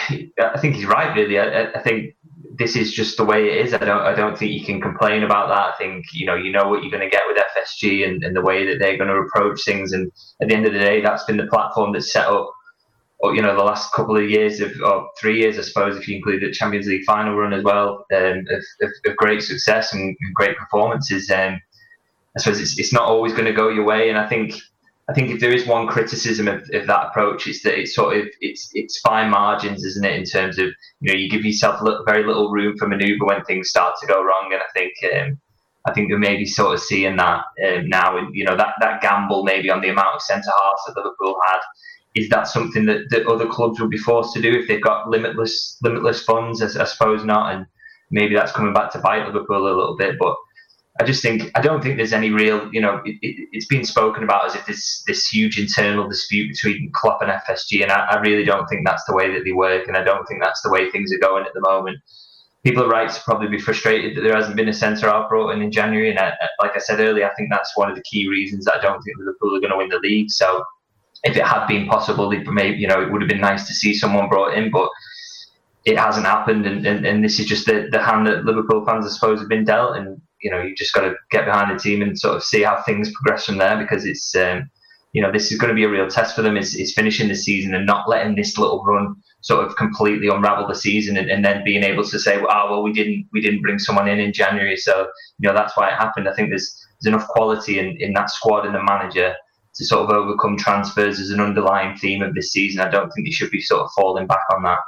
I 0.54 0.60
think 0.60 0.76
he's 0.76 0.86
right. 0.86 1.16
Really, 1.16 1.40
I, 1.40 1.72
I 1.72 1.80
think 1.80 2.16
this 2.58 2.76
is 2.76 2.94
just 2.94 3.18
the 3.18 3.26
way 3.26 3.48
it 3.48 3.66
is. 3.66 3.74
I 3.74 3.78
don't 3.78 4.02
I 4.02 4.14
don't 4.14 4.38
think 4.38 4.52
you 4.52 4.66
can 4.66 4.82
complain 4.82 5.24
about 5.24 5.48
that. 5.50 5.74
I 5.74 5.78
think 5.78 6.06
you 6.14 6.26
know 6.26 6.36
you 6.36 6.52
know 6.52 6.68
what 6.68 6.82
you're 6.82 6.92
going 6.92 7.04
to 7.04 7.10
get 7.10 7.24
with 7.28 7.38
FSG 7.38 8.08
and, 8.08 8.24
and 8.24 8.36
the 8.36 8.42
way 8.42 8.66
that 8.66 8.80
they're 8.80 8.98
going 8.98 9.10
to 9.10 9.16
approach 9.16 9.64
things. 9.64 9.94
And 9.94 10.12
at 10.42 10.50
the 10.50 10.56
end 10.56 10.66
of 10.66 10.74
the 10.74 10.80
day, 10.80 11.02
that's 11.02 11.24
been 11.24 11.38
the 11.38 11.48
platform 11.48 11.94
that's 11.94 12.12
set 12.12 12.28
up. 12.28 12.52
Or, 13.24 13.36
you 13.36 13.42
know, 13.44 13.56
the 13.56 13.64
last 13.64 13.94
couple 13.94 14.18
of 14.18 14.28
years 14.28 14.62
of, 14.62 14.72
or 14.84 15.08
three 15.20 15.40
years, 15.40 15.60
I 15.60 15.62
suppose, 15.62 15.96
if 15.96 16.08
you 16.08 16.18
include 16.18 16.42
the 16.42 16.52
Champions 16.52 16.88
League 16.88 17.06
final 17.06 17.36
run 17.36 17.54
as 17.54 17.64
well, 17.64 18.04
um, 18.16 18.46
of, 18.50 18.64
of, 18.82 18.90
of, 19.06 19.16
great 19.16 19.44
success 19.44 19.94
and 19.94 20.18
great 20.34 20.58
performances. 20.58 21.30
Um, 21.30 21.62
I 22.36 22.40
suppose 22.40 22.60
it's, 22.60 22.80
it's 22.80 22.92
not 22.92 23.04
always 23.04 23.34
going 23.34 23.46
to 23.46 23.54
go 23.54 23.70
your 23.70 23.86
way, 23.86 24.10
and 24.10 24.18
I 24.18 24.28
think 24.28 24.56
I 25.10 25.14
think 25.14 25.30
if 25.30 25.40
there 25.40 25.52
is 25.52 25.66
one 25.66 25.88
criticism 25.88 26.48
of, 26.48 26.62
of, 26.74 26.88
that 26.88 27.08
approach, 27.08 27.48
it's 27.48 27.64
that 27.64 27.78
it's 27.78 27.96
sort 27.96 28.18
of 28.18 28.28
it's 28.40 28.70
it's 28.74 29.00
fine 29.00 29.30
margins, 29.30 29.84
isn't 29.84 30.06
it? 30.06 30.18
In 30.18 30.26
terms 30.26 30.60
of 30.60 30.68
you 31.00 31.12
know 31.12 31.18
you 31.18 31.30
give 31.30 31.44
yourself 31.44 31.82
very 32.06 32.26
little 32.26 32.52
room 32.52 32.78
for 32.78 32.88
manoeuvre 32.88 33.26
when 33.26 33.44
things 33.44 33.70
start 33.70 33.96
to 34.00 34.08
go 34.08 34.24
wrong, 34.24 34.52
and 34.52 34.62
I 34.62 34.72
think 34.74 34.94
um, 35.14 35.40
I 35.86 35.94
think 35.94 36.10
we're 36.10 36.20
maybe 36.20 36.46
sort 36.46 36.76
of 36.76 36.82
seeing 36.82 37.18
that 37.18 37.44
um, 37.66 37.90
now. 37.90 38.18
And 38.18 38.34
you 38.36 38.46
know 38.46 38.56
that 38.56 38.76
that 38.80 39.02
gamble 39.02 39.44
maybe 39.44 39.70
on 39.70 39.82
the 39.82 39.90
amount 39.90 40.16
of 40.16 40.22
centre 40.22 40.50
halves 40.50 40.82
that 40.88 40.96
Liverpool 40.96 41.36
had. 41.48 41.60
Is 42.14 42.28
that 42.28 42.48
something 42.48 42.86
that, 42.88 43.10
that 43.10 43.26
other 43.26 43.48
clubs 43.48 43.80
will 43.80 43.88
be 43.88 43.98
forced 43.98 44.34
to 44.34 44.42
do 44.42 44.52
if 44.52 44.68
they've 44.68 44.84
got 44.84 45.10
limitless 45.10 45.78
limitless 45.82 46.24
funds? 46.24 46.62
I, 46.62 46.82
I 46.82 46.86
suppose 46.86 47.26
not, 47.26 47.54
and 47.54 47.66
maybe 48.12 48.36
that's 48.36 48.52
coming 48.52 48.74
back 48.74 48.92
to 48.92 49.00
bite 49.00 49.26
Liverpool 49.26 49.64
a 49.64 49.76
little 49.76 49.98
bit, 49.98 50.16
but. 50.20 50.36
I 51.00 51.04
just 51.04 51.22
think 51.22 51.50
I 51.56 51.62
don't 51.62 51.82
think 51.82 51.98
there's 51.98 52.14
any 52.14 52.30
real, 52.30 52.70
you 52.74 52.82
know, 52.82 53.02
it, 53.06 53.16
it, 53.22 53.48
it's 53.54 53.66
been 53.66 53.86
spoken 53.86 54.24
about 54.24 54.48
as 54.48 54.56
if 54.56 54.66
there's 54.66 55.04
this 55.08 55.28
huge 55.28 55.58
internal 55.58 56.08
dispute 56.08 56.50
between 56.50 56.92
Klopp 56.94 57.22
and 57.22 57.32
FSG, 57.32 57.82
and 57.82 57.92
I, 57.92 58.08
I, 58.12 58.20
really 58.20 58.44
don't 58.44 58.68
think 58.68 58.86
that's 58.86 59.06
the 59.06 59.16
way 59.16 59.32
that 59.34 59.44
they 59.46 59.54
work, 59.54 59.88
and 59.88 59.96
I 59.96 60.04
don't 60.04 60.26
think 60.28 60.42
that's 60.42 60.62
the 60.62 60.70
way 60.70 60.92
things 60.92 61.14
are 61.14 61.18
going 61.18 61.46
at 61.46 61.54
the 61.54 61.62
moment. 61.62 61.98
People 62.64 62.84
are 62.84 62.90
right 62.90 63.10
to 63.10 63.22
probably 63.22 63.48
be 63.48 63.58
frustrated 63.58 64.16
that 64.16 64.22
there 64.22 64.36
hasn't 64.36 64.58
been 64.58 64.68
a 64.68 64.74
centre 64.74 65.10
half 65.10 65.30
brought 65.30 65.52
in 65.52 65.62
in 65.62 65.72
January, 65.72 66.10
and 66.10 66.20
I, 66.20 66.34
like 66.62 66.76
I 66.76 66.80
said 66.80 67.00
earlier, 67.00 67.30
I 67.30 67.34
think 67.36 67.50
that's 67.50 67.76
one 67.78 67.90
of 67.90 67.96
the 67.96 68.04
key 68.04 68.28
reasons 68.28 68.68
I 68.68 68.80
don't 68.82 69.02
think 69.02 69.18
Liverpool 69.18 69.56
are 69.56 69.62
going 69.62 69.72
to 69.72 69.78
win 69.78 69.90
the 69.90 70.00
league. 70.00 70.30
So, 70.30 70.64
if 71.24 71.38
it 71.38 71.46
had 71.46 71.68
been 71.68 71.88
possible, 71.88 72.30
maybe 72.30 72.78
you 72.78 72.88
know 72.88 73.02
it 73.02 73.12
would 73.12 73.22
have 73.22 73.30
been 73.30 73.42
nice 73.42 73.66
to 73.68 73.74
see 73.74 73.94
someone 73.94 74.28
brought 74.28 74.56
in, 74.56 74.70
but 74.70 74.90
it 75.86 75.98
hasn't 75.98 76.26
happened, 76.26 76.68
and, 76.68 76.86
and, 76.86 77.06
and 77.06 77.24
this 77.24 77.40
is 77.40 77.46
just 77.46 77.66
the, 77.66 77.88
the 77.92 78.04
hand 78.04 78.28
that 78.28 78.44
Liverpool 78.44 78.86
fans, 78.86 79.06
I 79.06 79.10
suppose, 79.10 79.40
have 79.40 79.50
been 79.50 79.66
dealt, 79.66 79.96
and 79.96 80.22
you 80.42 80.50
know 80.52 80.62
you 80.62 80.76
just 80.76 80.94
got 80.94 81.02
to 81.02 81.16
get 81.30 81.46
behind 81.46 81.74
the 81.74 81.82
team 81.82 82.02
and 82.02 82.18
sort 82.18 82.36
of 82.36 82.44
see 82.44 82.62
how 82.64 82.82
things 82.84 83.12
progress 83.14 83.46
from 83.46 83.58
there 83.58 83.78
because 83.78 84.06
it's 84.06 84.36
um, 84.36 84.70
you 85.14 85.22
know 85.22 85.32
this 85.32 85.52
is 85.52 85.58
going 85.58 85.70
to 85.70 85.76
be 85.76 85.84
a 85.84 85.90
real 85.90 86.08
test 86.08 86.36
for 86.36 86.42
them 86.42 86.58
is, 86.58 86.76
is 86.76 86.94
finishing 86.94 87.28
the 87.28 87.36
season 87.36 87.74
and 87.74 87.86
not 87.86 88.10
letting 88.10 88.36
this 88.36 88.58
little 88.58 88.84
run 88.84 89.16
sort 89.42 89.66
of 89.66 89.76
completely 89.76 90.28
unravel 90.28 90.68
the 90.68 90.76
season 90.76 91.18
and, 91.18 91.30
and 91.30 91.44
then 91.44 91.64
being 91.64 91.84
able 91.84 92.04
to 92.04 92.20
say 92.20 92.38
oh 92.38 92.68
well 92.70 92.84
we 92.84 92.94
didn't 92.94 93.28
we 93.32 93.42
didn't 93.42 93.62
bring 93.62 93.80
someone 93.80 94.08
in 94.08 94.20
in 94.20 94.34
January 94.34 94.78
so 94.78 95.08
you 95.40 95.48
know 95.48 95.54
that's 95.54 95.76
why 95.76 95.90
it 95.90 95.96
happened 95.96 96.28
I 96.28 96.34
think 96.34 96.50
there's 96.50 96.86
there's 97.02 97.14
enough 97.14 97.28
quality 97.28 97.80
in, 97.80 97.98
in 98.00 98.14
that 98.14 98.30
squad 98.30 98.66
and 98.66 98.76
the 98.76 98.84
manager 98.84 99.36
to 99.74 99.86
sort 99.86 100.10
of 100.10 100.16
overcome 100.16 100.58
transfers 100.58 101.20
as 101.20 101.32
an 101.32 101.40
underlying 101.40 101.98
theme 101.98 102.22
of 102.22 102.36
this 102.36 102.52
season. 102.52 102.82
I 102.82 102.90
don't 102.90 103.10
think 103.12 103.26
they 103.26 103.32
should 103.32 103.52
be 103.52 103.62
sort 103.62 103.82
of 103.82 103.90
falling 103.96 104.28
back 104.28 104.44
on 104.54 104.64
that. 104.64 104.80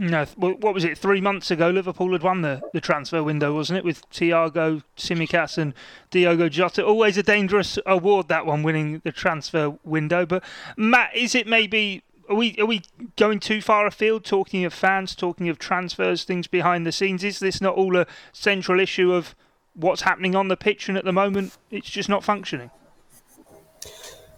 No, 0.00 0.26
what 0.36 0.74
was 0.74 0.84
it? 0.84 0.96
Three 0.96 1.20
months 1.20 1.50
ago, 1.50 1.70
Liverpool 1.70 2.12
had 2.12 2.22
won 2.22 2.42
the, 2.42 2.62
the 2.72 2.80
transfer 2.80 3.20
window, 3.20 3.52
wasn't 3.52 3.78
it? 3.78 3.84
With 3.84 4.08
Thiago, 4.10 4.84
Tsimikas, 4.96 5.58
and 5.58 5.74
Diogo 6.12 6.48
Jota. 6.48 6.86
Always 6.86 7.18
a 7.18 7.22
dangerous 7.24 7.80
award 7.84 8.28
that 8.28 8.46
one, 8.46 8.62
winning 8.62 9.00
the 9.02 9.10
transfer 9.10 9.76
window. 9.82 10.24
But 10.24 10.44
Matt, 10.76 11.16
is 11.16 11.34
it 11.34 11.48
maybe 11.48 12.04
are 12.28 12.36
we 12.36 12.56
are 12.58 12.66
we 12.66 12.82
going 13.16 13.40
too 13.40 13.60
far 13.60 13.86
afield? 13.86 14.24
Talking 14.24 14.64
of 14.64 14.72
fans, 14.72 15.16
talking 15.16 15.48
of 15.48 15.58
transfers, 15.58 16.22
things 16.22 16.46
behind 16.46 16.86
the 16.86 16.92
scenes. 16.92 17.24
Is 17.24 17.40
this 17.40 17.60
not 17.60 17.74
all 17.74 17.96
a 17.96 18.06
central 18.32 18.78
issue 18.78 19.12
of 19.12 19.34
what's 19.74 20.02
happening 20.02 20.36
on 20.36 20.46
the 20.46 20.56
pitch, 20.56 20.88
and 20.88 20.96
at 20.96 21.04
the 21.04 21.12
moment 21.12 21.56
it's 21.72 21.90
just 21.90 22.08
not 22.08 22.22
functioning? 22.22 22.70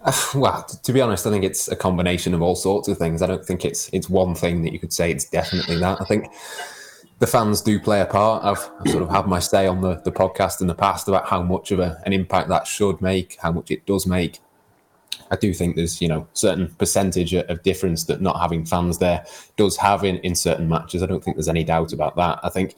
Well, 0.34 0.62
to 0.64 0.92
be 0.92 1.00
honest, 1.00 1.26
I 1.26 1.30
think 1.30 1.44
it's 1.44 1.68
a 1.68 1.76
combination 1.76 2.34
of 2.34 2.42
all 2.42 2.54
sorts 2.54 2.88
of 2.88 2.98
things. 2.98 3.22
I 3.22 3.26
don't 3.26 3.44
think 3.44 3.64
it's 3.64 3.90
it's 3.92 4.08
one 4.08 4.34
thing 4.34 4.62
that 4.62 4.72
you 4.72 4.78
could 4.78 4.92
say 4.92 5.10
it's 5.10 5.28
definitely 5.28 5.78
that. 5.78 6.00
I 6.00 6.04
think 6.04 6.32
the 7.18 7.26
fans 7.26 7.60
do 7.60 7.78
play 7.78 8.00
a 8.00 8.06
part. 8.06 8.44
I've, 8.44 8.70
I've 8.80 8.90
sort 8.90 9.02
of 9.02 9.10
had 9.10 9.26
my 9.26 9.40
say 9.40 9.66
on 9.66 9.82
the, 9.82 9.96
the 9.96 10.12
podcast 10.12 10.62
in 10.62 10.66
the 10.68 10.74
past 10.74 11.06
about 11.06 11.28
how 11.28 11.42
much 11.42 11.70
of 11.70 11.78
a, 11.78 12.00
an 12.06 12.14
impact 12.14 12.48
that 12.48 12.66
should 12.66 13.00
make, 13.02 13.36
how 13.42 13.52
much 13.52 13.70
it 13.70 13.84
does 13.84 14.06
make. 14.06 14.40
I 15.30 15.36
do 15.36 15.52
think 15.52 15.76
there's 15.76 16.00
you 16.00 16.08
know 16.08 16.26
certain 16.32 16.74
percentage 16.76 17.34
of 17.34 17.62
difference 17.62 18.04
that 18.04 18.20
not 18.20 18.40
having 18.40 18.64
fans 18.64 18.98
there 18.98 19.24
does 19.56 19.76
have 19.76 20.02
in, 20.04 20.16
in 20.18 20.34
certain 20.34 20.68
matches. 20.68 21.02
I 21.02 21.06
don't 21.06 21.22
think 21.22 21.36
there's 21.36 21.48
any 21.48 21.64
doubt 21.64 21.92
about 21.92 22.16
that. 22.16 22.40
I 22.42 22.48
think 22.48 22.74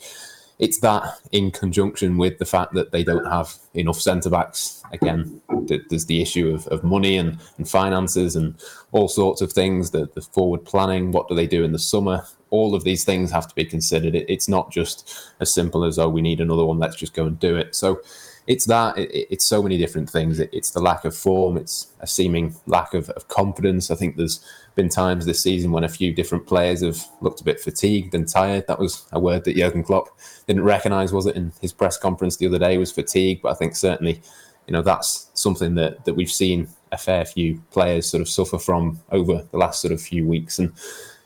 it's 0.58 0.80
that 0.80 1.18
in 1.30 1.50
conjunction 1.50 2.18
with 2.18 2.38
the 2.38 2.44
fact 2.44 2.74
that 2.74 2.92
they 2.92 3.04
don't 3.04 3.24
have 3.26 3.54
enough 3.74 4.00
centre 4.00 4.30
backs. 4.30 4.81
Again, 4.92 5.40
there's 5.66 6.06
the 6.06 6.20
issue 6.20 6.54
of, 6.54 6.66
of 6.68 6.84
money 6.84 7.16
and, 7.16 7.38
and 7.56 7.68
finances 7.68 8.36
and 8.36 8.54
all 8.92 9.08
sorts 9.08 9.40
of 9.40 9.52
things. 9.52 9.90
The, 9.90 10.08
the 10.14 10.20
forward 10.20 10.64
planning, 10.64 11.12
what 11.12 11.28
do 11.28 11.34
they 11.34 11.46
do 11.46 11.64
in 11.64 11.72
the 11.72 11.78
summer? 11.78 12.24
All 12.50 12.74
of 12.74 12.84
these 12.84 13.04
things 13.04 13.30
have 13.30 13.48
to 13.48 13.54
be 13.54 13.64
considered. 13.64 14.14
It, 14.14 14.26
it's 14.28 14.48
not 14.48 14.70
just 14.70 15.32
as 15.40 15.52
simple 15.52 15.84
as 15.84 15.98
oh, 15.98 16.08
we 16.08 16.20
need 16.20 16.40
another 16.40 16.64
one. 16.64 16.78
Let's 16.78 16.96
just 16.96 17.14
go 17.14 17.24
and 17.26 17.38
do 17.38 17.56
it. 17.56 17.74
So 17.74 18.02
it's 18.46 18.66
that 18.66 18.98
it, 18.98 19.10
it's 19.30 19.46
so 19.46 19.62
many 19.62 19.78
different 19.78 20.10
things 20.10 20.38
it, 20.40 20.50
it's 20.52 20.70
the 20.72 20.80
lack 20.80 21.04
of 21.04 21.16
form 21.16 21.56
it's 21.56 21.92
a 22.00 22.06
seeming 22.06 22.54
lack 22.66 22.94
of, 22.94 23.08
of, 23.10 23.28
confidence 23.28 23.90
i 23.90 23.94
think 23.94 24.16
there's 24.16 24.44
been 24.74 24.88
times 24.88 25.26
this 25.26 25.42
season 25.42 25.70
when 25.70 25.84
a 25.84 25.88
few 25.88 26.12
different 26.12 26.46
players 26.46 26.82
have 26.82 27.06
looked 27.20 27.40
a 27.40 27.44
bit 27.44 27.60
fatigued 27.60 28.14
and 28.14 28.28
tired 28.28 28.66
that 28.66 28.78
was 28.78 29.06
a 29.12 29.20
word 29.20 29.44
that 29.44 29.56
jurgen 29.56 29.84
klopp 29.84 30.08
didn't 30.46 30.64
recognize 30.64 31.12
was 31.12 31.26
it 31.26 31.36
in 31.36 31.52
his 31.60 31.72
press 31.72 31.96
conference 31.96 32.36
the 32.36 32.46
other 32.46 32.58
day 32.58 32.78
was 32.78 32.90
fatigue 32.90 33.40
but 33.42 33.50
i 33.50 33.54
think 33.54 33.76
certainly 33.76 34.20
you 34.66 34.72
know 34.72 34.82
that's 34.82 35.30
something 35.34 35.74
that 35.74 36.04
that 36.04 36.14
we've 36.14 36.30
seen 36.30 36.68
a 36.92 36.98
fair 36.98 37.24
few 37.24 37.60
players 37.70 38.08
sort 38.08 38.20
of 38.20 38.28
suffer 38.28 38.58
from 38.58 39.00
over 39.10 39.46
the 39.50 39.56
last 39.56 39.80
sort 39.80 39.92
of 39.92 40.00
few 40.00 40.26
weeks 40.26 40.58
and 40.58 40.72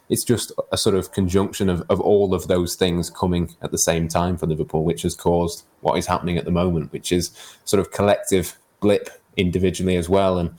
it's 0.09 0.25
just 0.25 0.53
a 0.73 0.77
sort 0.77 0.95
of 0.95 1.13
conjunction 1.13 1.69
of, 1.69 1.83
of 1.89 2.01
all 2.01 2.35
of 2.35 2.47
those 2.47 2.77
things 2.77 3.11
coming 3.11 3.55
at 3.63 3.73
the 3.73 3.79
same 3.79 4.09
time 4.09 4.37
for 4.37 4.47
Liverpool, 4.47 4.85
which 4.85 5.03
has 5.03 5.15
caused 5.15 5.65
what 5.81 5.99
is 5.99 6.07
happening 6.07 6.39
at 6.39 6.45
the 6.45 6.51
moment, 6.51 6.93
which 6.93 7.11
is 7.13 7.31
sort 7.65 7.81
of 7.81 7.91
collective 7.91 8.57
blip 8.81 9.11
individually 9.37 9.97
as 9.97 10.09
well. 10.09 10.39
And 10.39 10.59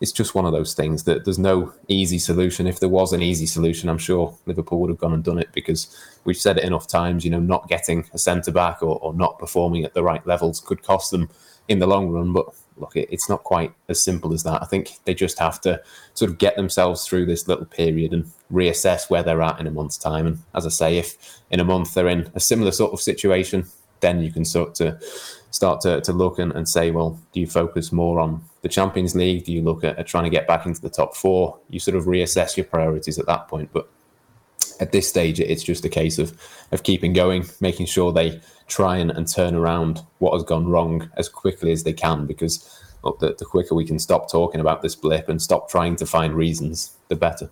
it's 0.00 0.12
just 0.12 0.34
one 0.34 0.46
of 0.46 0.52
those 0.52 0.74
things 0.74 1.04
that 1.04 1.24
there's 1.24 1.38
no 1.38 1.72
easy 1.88 2.18
solution. 2.18 2.66
If 2.66 2.80
there 2.80 2.88
was 2.88 3.12
an 3.12 3.22
easy 3.22 3.46
solution, 3.46 3.88
I'm 3.88 3.98
sure 3.98 4.34
Liverpool 4.46 4.80
would 4.80 4.90
have 4.90 4.98
gone 4.98 5.12
and 5.12 5.24
done 5.24 5.38
it 5.38 5.48
because 5.52 5.94
we've 6.24 6.36
said 6.36 6.56
it 6.56 6.64
enough 6.64 6.86
times, 6.86 7.24
you 7.24 7.30
know, 7.30 7.40
not 7.40 7.68
getting 7.68 8.08
a 8.14 8.18
centre 8.18 8.52
back 8.52 8.82
or, 8.82 8.98
or 9.00 9.12
not 9.12 9.38
performing 9.38 9.84
at 9.84 9.92
the 9.92 10.02
right 10.02 10.26
levels 10.26 10.60
could 10.60 10.82
cost 10.82 11.10
them 11.10 11.28
in 11.68 11.78
the 11.78 11.86
long 11.86 12.08
run. 12.08 12.32
But 12.32 12.46
look, 12.76 12.92
it's 12.94 13.28
not 13.28 13.44
quite 13.44 13.72
as 13.88 14.02
simple 14.02 14.32
as 14.32 14.42
that. 14.42 14.62
I 14.62 14.66
think 14.66 14.92
they 15.04 15.14
just 15.14 15.38
have 15.38 15.60
to 15.62 15.80
sort 16.14 16.30
of 16.30 16.38
get 16.38 16.56
themselves 16.56 17.06
through 17.06 17.26
this 17.26 17.46
little 17.48 17.66
period 17.66 18.12
and 18.12 18.30
reassess 18.52 19.10
where 19.10 19.22
they're 19.22 19.42
at 19.42 19.60
in 19.60 19.66
a 19.66 19.70
month's 19.70 19.98
time. 19.98 20.26
And 20.26 20.38
as 20.54 20.66
I 20.66 20.70
say, 20.70 20.98
if 20.98 21.40
in 21.50 21.60
a 21.60 21.64
month 21.64 21.94
they're 21.94 22.08
in 22.08 22.30
a 22.34 22.40
similar 22.40 22.72
sort 22.72 22.92
of 22.92 23.00
situation, 23.00 23.66
then 24.00 24.22
you 24.22 24.32
can 24.32 24.44
sort 24.44 24.74
to 24.76 24.98
start 25.50 25.80
to, 25.80 26.00
to 26.02 26.12
look 26.12 26.38
and, 26.38 26.52
and 26.52 26.68
say, 26.68 26.90
well, 26.90 27.18
do 27.32 27.40
you 27.40 27.46
focus 27.46 27.90
more 27.90 28.20
on 28.20 28.42
the 28.62 28.68
Champions 28.68 29.14
League? 29.14 29.44
Do 29.44 29.52
you 29.52 29.62
look 29.62 29.82
at, 29.82 29.98
at 29.98 30.06
trying 30.06 30.24
to 30.24 30.30
get 30.30 30.46
back 30.46 30.66
into 30.66 30.80
the 30.80 30.90
top 30.90 31.16
four? 31.16 31.58
You 31.68 31.80
sort 31.80 31.96
of 31.96 32.04
reassess 32.04 32.56
your 32.56 32.66
priorities 32.66 33.18
at 33.18 33.26
that 33.26 33.48
point. 33.48 33.70
But 33.72 33.88
at 34.80 34.92
this 34.92 35.08
stage, 35.08 35.40
it's 35.40 35.64
just 35.64 35.84
a 35.84 35.88
case 35.88 36.18
of 36.18 36.38
of 36.70 36.82
keeping 36.82 37.12
going, 37.12 37.46
making 37.60 37.86
sure 37.86 38.12
they 38.12 38.40
try 38.68 38.96
and, 38.98 39.10
and 39.10 39.26
turn 39.26 39.54
around 39.54 40.02
what 40.18 40.32
has 40.34 40.44
gone 40.44 40.68
wrong 40.68 41.10
as 41.16 41.28
quickly 41.28 41.72
as 41.72 41.84
they 41.84 41.92
can. 41.92 42.26
Because 42.26 42.80
look, 43.02 43.18
the, 43.18 43.34
the 43.34 43.44
quicker 43.44 43.74
we 43.74 43.86
can 43.86 43.98
stop 43.98 44.30
talking 44.30 44.60
about 44.60 44.82
this 44.82 44.94
blip 44.94 45.28
and 45.28 45.40
stop 45.40 45.68
trying 45.70 45.96
to 45.96 46.06
find 46.06 46.34
reasons, 46.34 46.96
the 47.08 47.16
better. 47.16 47.50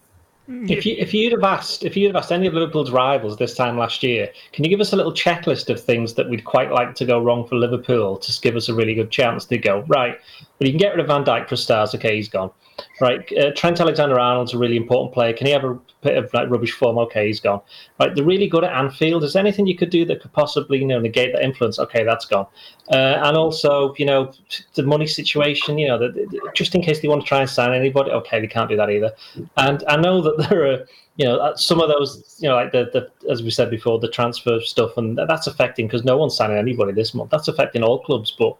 Mm. 0.48 0.70
If 0.70 0.86
you 0.86 0.94
if 0.96 1.12
you'd 1.12 1.32
have 1.32 1.42
asked 1.42 1.84
if 1.84 1.96
you'd 1.96 2.14
have 2.14 2.16
asked 2.22 2.30
any 2.30 2.46
of 2.46 2.54
Liverpool's 2.54 2.92
rivals 2.92 3.36
this 3.36 3.54
time 3.56 3.76
last 3.76 4.04
year, 4.04 4.30
can 4.52 4.62
you 4.64 4.70
give 4.70 4.80
us 4.80 4.92
a 4.92 4.96
little 4.96 5.12
checklist 5.12 5.68
of 5.70 5.82
things 5.82 6.14
that 6.14 6.30
we'd 6.30 6.44
quite 6.44 6.70
like 6.70 6.94
to 6.96 7.04
go 7.04 7.20
wrong 7.20 7.48
for 7.48 7.56
Liverpool 7.56 8.16
to 8.18 8.40
give 8.40 8.54
us 8.54 8.68
a 8.68 8.74
really 8.74 8.94
good 8.94 9.10
chance 9.10 9.44
to 9.46 9.58
go 9.58 9.84
right? 9.88 10.20
But 10.58 10.68
you 10.68 10.72
can 10.72 10.78
get 10.78 10.90
rid 10.90 11.00
of 11.00 11.08
Van 11.08 11.24
Dijk 11.24 11.48
for 11.48 11.56
stars. 11.56 11.94
Okay, 11.96 12.14
he's 12.14 12.28
gone. 12.28 12.52
Right, 13.00 13.20
uh, 13.38 13.52
Trent 13.54 13.80
Alexander-Arnold's 13.80 14.54
a 14.54 14.58
really 14.58 14.76
important 14.76 15.12
player. 15.14 15.32
Can 15.32 15.46
he 15.46 15.52
have 15.52 15.64
a 15.64 15.78
bit 16.02 16.16
of 16.16 16.32
like 16.34 16.50
rubbish 16.50 16.72
form? 16.72 16.98
Okay, 16.98 17.26
he's 17.26 17.40
gone. 17.40 17.60
Right, 17.98 18.14
they're 18.14 18.24
really 18.24 18.48
good 18.48 18.64
at 18.64 18.72
Anfield. 18.72 19.24
Is 19.24 19.32
there 19.32 19.40
anything 19.40 19.66
you 19.66 19.76
could 19.76 19.90
do 19.90 20.04
that 20.06 20.20
could 20.20 20.32
possibly 20.32 20.78
you 20.78 20.86
know 20.86 20.98
negate 20.98 21.32
that 21.32 21.42
influence? 21.42 21.78
Okay, 21.78 22.04
that's 22.04 22.26
gone. 22.26 22.46
Uh, 22.90 23.20
and 23.22 23.36
also, 23.36 23.94
you 23.98 24.06
know, 24.06 24.32
the 24.74 24.82
money 24.82 25.06
situation. 25.06 25.78
You 25.78 25.88
know, 25.88 25.98
the, 25.98 26.50
just 26.54 26.74
in 26.74 26.82
case 26.82 27.00
they 27.00 27.08
want 27.08 27.22
to 27.22 27.28
try 27.28 27.40
and 27.40 27.50
sign 27.50 27.72
anybody. 27.72 28.10
Okay, 28.10 28.40
they 28.40 28.46
can't 28.46 28.68
do 28.68 28.76
that 28.76 28.90
either. 28.90 29.12
And 29.56 29.82
I 29.88 29.96
know 29.96 30.20
that 30.22 30.36
there 30.50 30.66
are 30.66 30.86
you 31.16 31.24
know 31.24 31.38
uh, 31.38 31.56
some 31.56 31.80
of 31.80 31.88
those 31.88 32.36
you 32.40 32.48
know 32.48 32.54
like 32.54 32.72
the, 32.72 32.90
the 32.92 33.30
as 33.30 33.42
we 33.42 33.50
said 33.50 33.70
before 33.70 33.98
the 33.98 34.10
transfer 34.10 34.60
stuff 34.60 34.98
and 34.98 35.16
that's 35.16 35.46
affecting 35.46 35.86
because 35.86 36.04
no 36.04 36.18
one's 36.18 36.36
signing 36.36 36.58
anybody 36.58 36.92
this 36.92 37.14
month. 37.14 37.30
That's 37.30 37.48
affecting 37.48 37.82
all 37.82 38.02
clubs, 38.02 38.34
but 38.38 38.56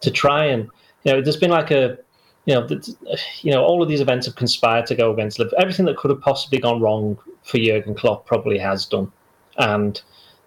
to 0.00 0.10
try 0.10 0.44
and 0.44 0.68
you 1.04 1.12
know, 1.12 1.20
there's 1.20 1.36
been 1.36 1.50
like 1.50 1.70
a 1.70 1.98
you 2.46 2.54
know, 2.54 2.68
you 3.40 3.50
know, 3.50 3.64
all 3.64 3.82
of 3.82 3.88
these 3.88 4.00
events 4.00 4.26
have 4.26 4.36
conspired 4.36 4.86
to 4.86 4.94
go 4.94 5.12
against 5.12 5.38
Liverpool. 5.38 5.58
Everything 5.60 5.86
that 5.86 5.96
could 5.96 6.10
have 6.10 6.20
possibly 6.20 6.58
gone 6.58 6.80
wrong 6.80 7.18
for 7.42 7.58
Jurgen 7.58 7.94
Klopp 7.94 8.26
probably 8.26 8.58
has 8.58 8.84
done, 8.84 9.10
and 9.56 10.00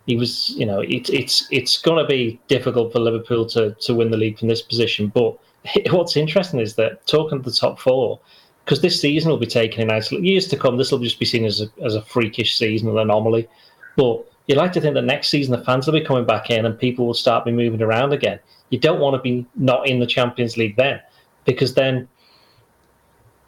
he 0.06 0.16
was, 0.16 0.52
you 0.52 0.66
know, 0.66 0.80
it, 0.80 1.10
it's 1.10 1.48
it's 1.52 1.82
going 1.82 2.04
to 2.04 2.08
be 2.08 2.40
difficult 2.48 2.94
for 2.94 3.00
Liverpool 3.00 3.46
to 3.48 3.74
to 3.74 3.96
win 3.96 4.12
the 4.12 4.18
league 4.18 4.38
from 4.38 4.48
this 4.48 4.62
position. 4.62 5.08
But 5.08 5.38
what's 5.90 6.16
interesting 6.16 6.60
is 6.60 6.76
that 6.76 7.06
talking 7.08 7.42
to 7.42 7.50
the 7.50 7.56
top 7.56 7.80
four, 7.80 8.20
because 8.64 8.82
this 8.82 9.02
season 9.02 9.32
will 9.32 9.38
be 9.38 9.48
taken 9.48 9.82
in 9.82 9.92
isolation. 9.92 10.26
Years 10.26 10.48
to 10.50 10.58
come, 10.58 10.78
this 10.78 10.92
will 10.92 11.00
just 11.00 11.20
be 11.20 11.26
seen 11.26 11.46
as 11.46 11.62
a, 11.62 11.68
as 11.84 11.96
a 11.96 12.02
freakish 12.04 12.58
season, 12.58 12.90
an 12.90 12.98
anomaly. 13.00 13.48
But 13.96 14.24
you'd 14.46 14.60
like 14.60 14.72
to 14.74 14.82
think 14.82 14.94
that 14.94 15.02
next 15.02 15.30
season 15.30 15.58
the 15.58 15.66
fans 15.66 15.88
will 15.88 16.00
be 16.00 16.06
coming 16.06 16.26
back 16.26 16.52
in 16.52 16.66
and 16.68 16.78
people 16.78 17.08
will 17.08 17.16
start 17.16 17.44
be 17.44 17.52
moving 17.52 17.82
around 17.82 18.14
again. 18.14 18.40
You 18.70 18.80
don't 18.80 19.00
want 19.00 19.16
to 19.16 19.22
be 19.22 19.48
not 19.56 19.88
in 19.88 20.00
the 20.00 20.06
Champions 20.06 20.58
League 20.58 20.76
then 20.76 21.02
because 21.48 21.74
then 21.74 22.08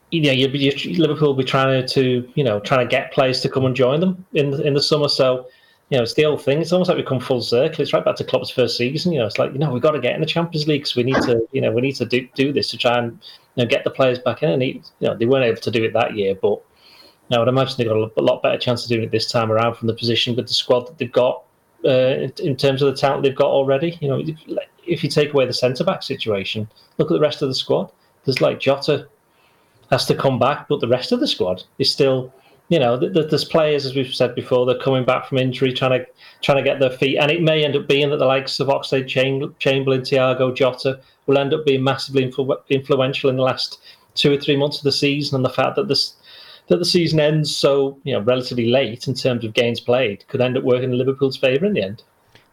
you 0.10 0.22
know 0.22 0.32
you'd 0.32 0.52
be, 0.52 0.72
Liverpool 0.98 1.28
will 1.28 1.36
be 1.36 1.44
trying 1.44 1.86
to 1.88 2.28
you 2.34 2.44
know 2.44 2.60
trying 2.62 2.84
to 2.84 2.90
get 2.90 3.12
players 3.12 3.42
to 3.42 3.50
come 3.50 3.66
and 3.66 3.76
join 3.76 4.00
them 4.00 4.26
in 4.34 4.50
the, 4.50 4.66
in 4.66 4.74
the 4.74 4.82
summer. 4.82 5.08
So 5.08 5.48
you 5.90 5.98
know 5.98 6.04
it's 6.04 6.16
the 6.16 6.26
old 6.26 6.42
thing. 6.42 6.60
It's 6.60 6.72
almost 6.72 6.88
like 6.88 6.98
we 6.98 7.04
come 7.04 7.20
full 7.20 7.42
circle. 7.42 7.82
It's 7.82 7.94
right 7.94 8.04
back 8.04 8.16
to 8.16 8.24
Klopp's 8.24 8.50
first 8.50 8.78
season. 8.78 9.12
You 9.12 9.20
know, 9.20 9.28
it's 9.28 9.38
like 9.38 9.54
you 9.54 9.60
know 9.60 9.72
we've 9.72 9.84
got 9.84 9.92
to 9.92 10.00
get 10.00 10.16
in 10.16 10.22
the 10.22 10.26
Champions 10.26 10.68
League 10.68 10.82
because 10.82 10.96
we 10.96 11.04
need 11.04 11.22
to 11.24 11.48
you 11.52 11.62
know 11.62 11.72
we 11.72 11.82
need 11.82 11.96
to 11.98 12.06
do 12.06 12.28
do 12.34 12.52
this 12.52 12.72
to 12.72 12.78
try 12.78 12.98
and 12.98 13.12
you 13.56 13.64
know 13.64 13.70
get 13.70 13.84
the 13.84 13.92
players 13.92 14.18
back 14.18 14.42
in. 14.42 14.50
And 14.50 14.62
he, 14.64 14.82
you 15.00 15.08
know 15.08 15.16
they 15.16 15.26
weren't 15.26 15.46
able 15.46 15.62
to 15.62 15.72
do 15.72 15.84
it 15.84 15.94
that 15.94 16.16
year, 16.16 16.34
but 16.34 16.60
I 17.32 17.38
would 17.38 17.48
imagine 17.48 17.76
they've 17.78 17.88
got 17.88 18.12
a 18.18 18.22
lot 18.22 18.42
better 18.42 18.58
chance 18.58 18.84
of 18.84 18.90
doing 18.90 19.04
it 19.04 19.12
this 19.12 19.32
time 19.32 19.52
around 19.52 19.76
from 19.76 19.88
the 19.88 19.94
position 19.94 20.36
with 20.36 20.48
the 20.48 20.54
squad 20.54 20.88
that 20.88 20.98
they've 20.98 21.12
got 21.12 21.44
uh, 21.86 22.28
in 22.40 22.56
terms 22.56 22.82
of 22.82 22.92
the 22.92 23.00
talent 23.00 23.24
they've 23.24 23.36
got 23.36 23.50
already. 23.50 23.98
You 24.02 24.08
know, 24.08 24.24
if 24.90 25.04
you 25.04 25.10
take 25.10 25.34
away 25.34 25.46
the 25.46 25.54
centre 25.54 25.84
back 25.84 26.04
situation, 26.04 26.68
look 26.98 27.12
at 27.12 27.14
the 27.14 27.20
rest 27.20 27.42
of 27.42 27.50
the 27.50 27.56
squad. 27.56 27.92
There's 28.26 28.42
like 28.42 28.60
Jota 28.60 29.08
has 29.90 30.06
to 30.06 30.16
come 30.16 30.40
back, 30.40 30.68
but 30.68 30.82
the 30.82 30.88
rest 30.88 31.12
of 31.12 31.20
the 31.20 31.28
squad 31.28 31.64
is 31.80 31.92
still, 31.92 32.34
you 32.70 32.80
know, 32.80 32.98
there's 32.98 33.46
players 33.46 33.86
as 33.86 33.96
we've 33.96 34.14
said 34.14 34.36
before, 34.36 34.66
they're 34.66 34.78
coming 34.80 35.06
back 35.06 35.28
from 35.28 35.38
injury, 35.38 35.74
trying 35.74 36.00
to 36.00 36.06
trying 36.42 36.58
to 36.58 36.64
get 36.64 36.80
their 36.80 36.92
feet, 36.92 37.18
and 37.18 37.32
it 37.32 37.42
may 37.42 37.64
end 37.64 37.76
up 37.76 37.88
being 37.88 38.10
that 38.10 38.18
the 38.18 38.26
likes 38.26 38.60
of 38.60 38.68
Oxlade 38.68 39.08
Chamberlain, 39.08 40.02
Thiago 40.02 40.56
Jota 40.56 41.00
will 41.26 41.38
end 41.38 41.54
up 41.54 41.66
being 41.66 41.84
massively 41.84 42.30
influ- 42.30 42.62
influential 42.70 43.30
in 43.30 43.38
the 43.38 43.44
last 43.44 43.80
two 44.16 44.34
or 44.34 44.38
three 44.38 44.58
months 44.58 44.78
of 44.78 44.84
the 44.84 44.92
season, 44.92 45.36
and 45.36 45.46
the 45.46 45.50
fact 45.50 45.76
that 45.76 45.88
this 45.88 46.14
that 46.68 46.78
the 46.78 46.86
season 46.86 47.20
ends 47.20 47.56
so 47.56 47.98
you 48.04 48.14
know 48.14 48.22
relatively 48.22 48.68
late 48.68 49.08
in 49.08 49.16
terms 49.16 49.44
of 49.44 49.54
games 49.54 49.80
played 49.80 50.26
could 50.28 50.40
end 50.40 50.56
up 50.56 50.64
working 50.64 50.92
in 50.92 50.98
Liverpool's 50.98 51.38
favour 51.38 51.66
in 51.66 51.74
the 51.74 51.82
end. 51.82 52.04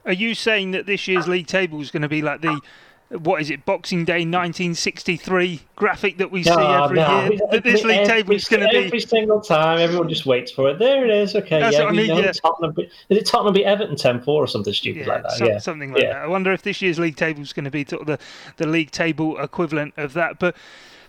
Are 0.07 0.12
you 0.12 0.35
saying 0.35 0.71
that 0.71 0.87
this 0.87 1.07
year's 1.09 1.29
league 1.29 1.47
table 1.47 1.81
is 1.81 1.90
going 1.90 2.03
to 2.03 2.09
be 2.09 2.23
like 2.23 2.40
the 2.40 2.61
what 3.09 3.40
is 3.40 3.51
it, 3.51 3.64
Boxing 3.64 4.05
Day 4.05 4.25
1963 4.25 5.61
graphic 5.77 6.19
that 6.19 6.33
we 6.33 6.42
see 6.42 6.51
ah, 6.51 6.85
every 6.85 6.97
no. 6.97 7.29
year? 7.29 7.38
That 7.53 7.62
this 7.62 7.85
league 7.85 8.07
table 8.07 8.35
is 8.35 8.47
going 8.47 8.62
to 8.62 8.69
be 8.69 8.77
every 8.79 9.01
single 9.01 9.40
time. 9.40 9.79
Everyone 9.79 10.09
just 10.09 10.27
waits 10.27 10.51
for 10.51 10.69
it. 10.71 10.79
There 10.79 11.05
it 11.05 11.11
is. 11.11 11.37
Okay, 11.37 11.61
That's 11.61 11.77
yeah, 11.77 11.85
what 11.85 11.92
I 11.92 11.97
mean, 11.97 12.16
yeah. 12.16 12.33
Tottenham, 12.33 12.75
is 12.79 13.19
it 13.19 13.27
Tottenham 13.27 13.55
beat 13.55 13.64
Everton 13.64 13.95
10-4 13.95 14.27
or 14.27 14.47
something 14.49 14.73
stupid 14.73 15.07
yeah, 15.07 15.12
like 15.12 15.23
that? 15.23 15.33
some, 15.33 15.47
yeah, 15.47 15.59
something 15.59 15.92
like 15.92 16.03
yeah. 16.03 16.14
that. 16.14 16.23
I 16.23 16.27
wonder 16.27 16.53
if 16.53 16.62
this 16.62 16.83
year's 16.83 16.99
league 16.99 17.16
table 17.16 17.42
is 17.42 17.53
going 17.53 17.64
to 17.64 17.71
be 17.71 17.85
sort 17.85 18.03
of 18.03 18.07
the 18.09 18.19
the 18.57 18.66
league 18.66 18.90
table 18.90 19.38
equivalent 19.38 19.95
of 19.97 20.12
that, 20.14 20.38
but. 20.38 20.57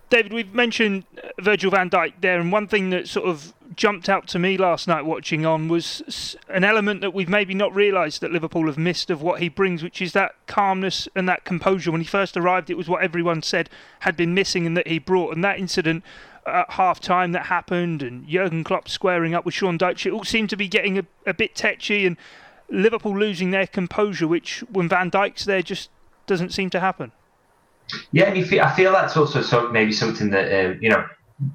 David, 0.09 0.31
we've 0.31 0.53
mentioned 0.53 1.03
uh, 1.21 1.27
Virgil 1.41 1.69
van 1.69 1.89
Dijk 1.89 2.13
there, 2.21 2.39
and 2.39 2.49
one 2.49 2.65
thing 2.65 2.91
that 2.91 3.09
sort 3.09 3.27
of 3.27 3.53
jumped 3.75 4.09
out 4.09 4.27
to 4.27 4.39
me 4.39 4.57
last 4.57 4.87
night 4.87 5.05
watching 5.05 5.45
on 5.45 5.67
was 5.67 6.35
an 6.49 6.63
element 6.63 7.01
that 7.01 7.13
we've 7.13 7.29
maybe 7.29 7.53
not 7.53 7.73
realised 7.73 8.21
that 8.21 8.31
Liverpool 8.31 8.67
have 8.67 8.77
missed 8.77 9.09
of 9.09 9.21
what 9.21 9.41
he 9.41 9.49
brings, 9.49 9.83
which 9.83 10.01
is 10.01 10.13
that 10.13 10.35
calmness 10.47 11.07
and 11.15 11.27
that 11.27 11.43
composure. 11.43 11.91
When 11.91 12.01
he 12.01 12.07
first 12.07 12.37
arrived, 12.37 12.69
it 12.69 12.77
was 12.77 12.87
what 12.87 13.03
everyone 13.03 13.41
said 13.43 13.69
had 14.01 14.15
been 14.15 14.33
missing 14.33 14.65
and 14.65 14.77
that 14.77 14.87
he 14.87 14.99
brought. 14.99 15.35
And 15.35 15.43
that 15.43 15.59
incident 15.59 16.03
at 16.45 16.71
half 16.71 16.99
time 16.99 17.33
that 17.33 17.47
happened, 17.47 18.01
and 18.01 18.27
Jurgen 18.27 18.63
Klopp 18.63 18.87
squaring 18.87 19.35
up 19.35 19.45
with 19.45 19.53
Sean 19.53 19.77
Dyche, 19.77 20.05
it 20.05 20.13
all 20.13 20.23
seemed 20.23 20.49
to 20.49 20.57
be 20.57 20.67
getting 20.67 20.97
a, 20.97 21.05
a 21.25 21.33
bit 21.33 21.55
tetchy, 21.55 22.05
and 22.05 22.17
Liverpool 22.69 23.17
losing 23.17 23.51
their 23.51 23.67
composure, 23.67 24.27
which 24.27 24.63
when 24.71 24.87
Van 24.87 25.11
Dijk's 25.11 25.45
there 25.45 25.61
just 25.61 25.89
doesn't 26.25 26.51
seem 26.51 26.69
to 26.69 26.79
happen. 26.79 27.11
Yeah, 28.11 28.29
I 28.31 28.75
feel 28.75 28.91
that's 28.91 29.15
also 29.15 29.41
so, 29.41 29.69
maybe 29.69 29.91
something 29.91 30.29
that 30.31 30.65
um, 30.65 30.79
you 30.81 30.89
know 30.89 31.05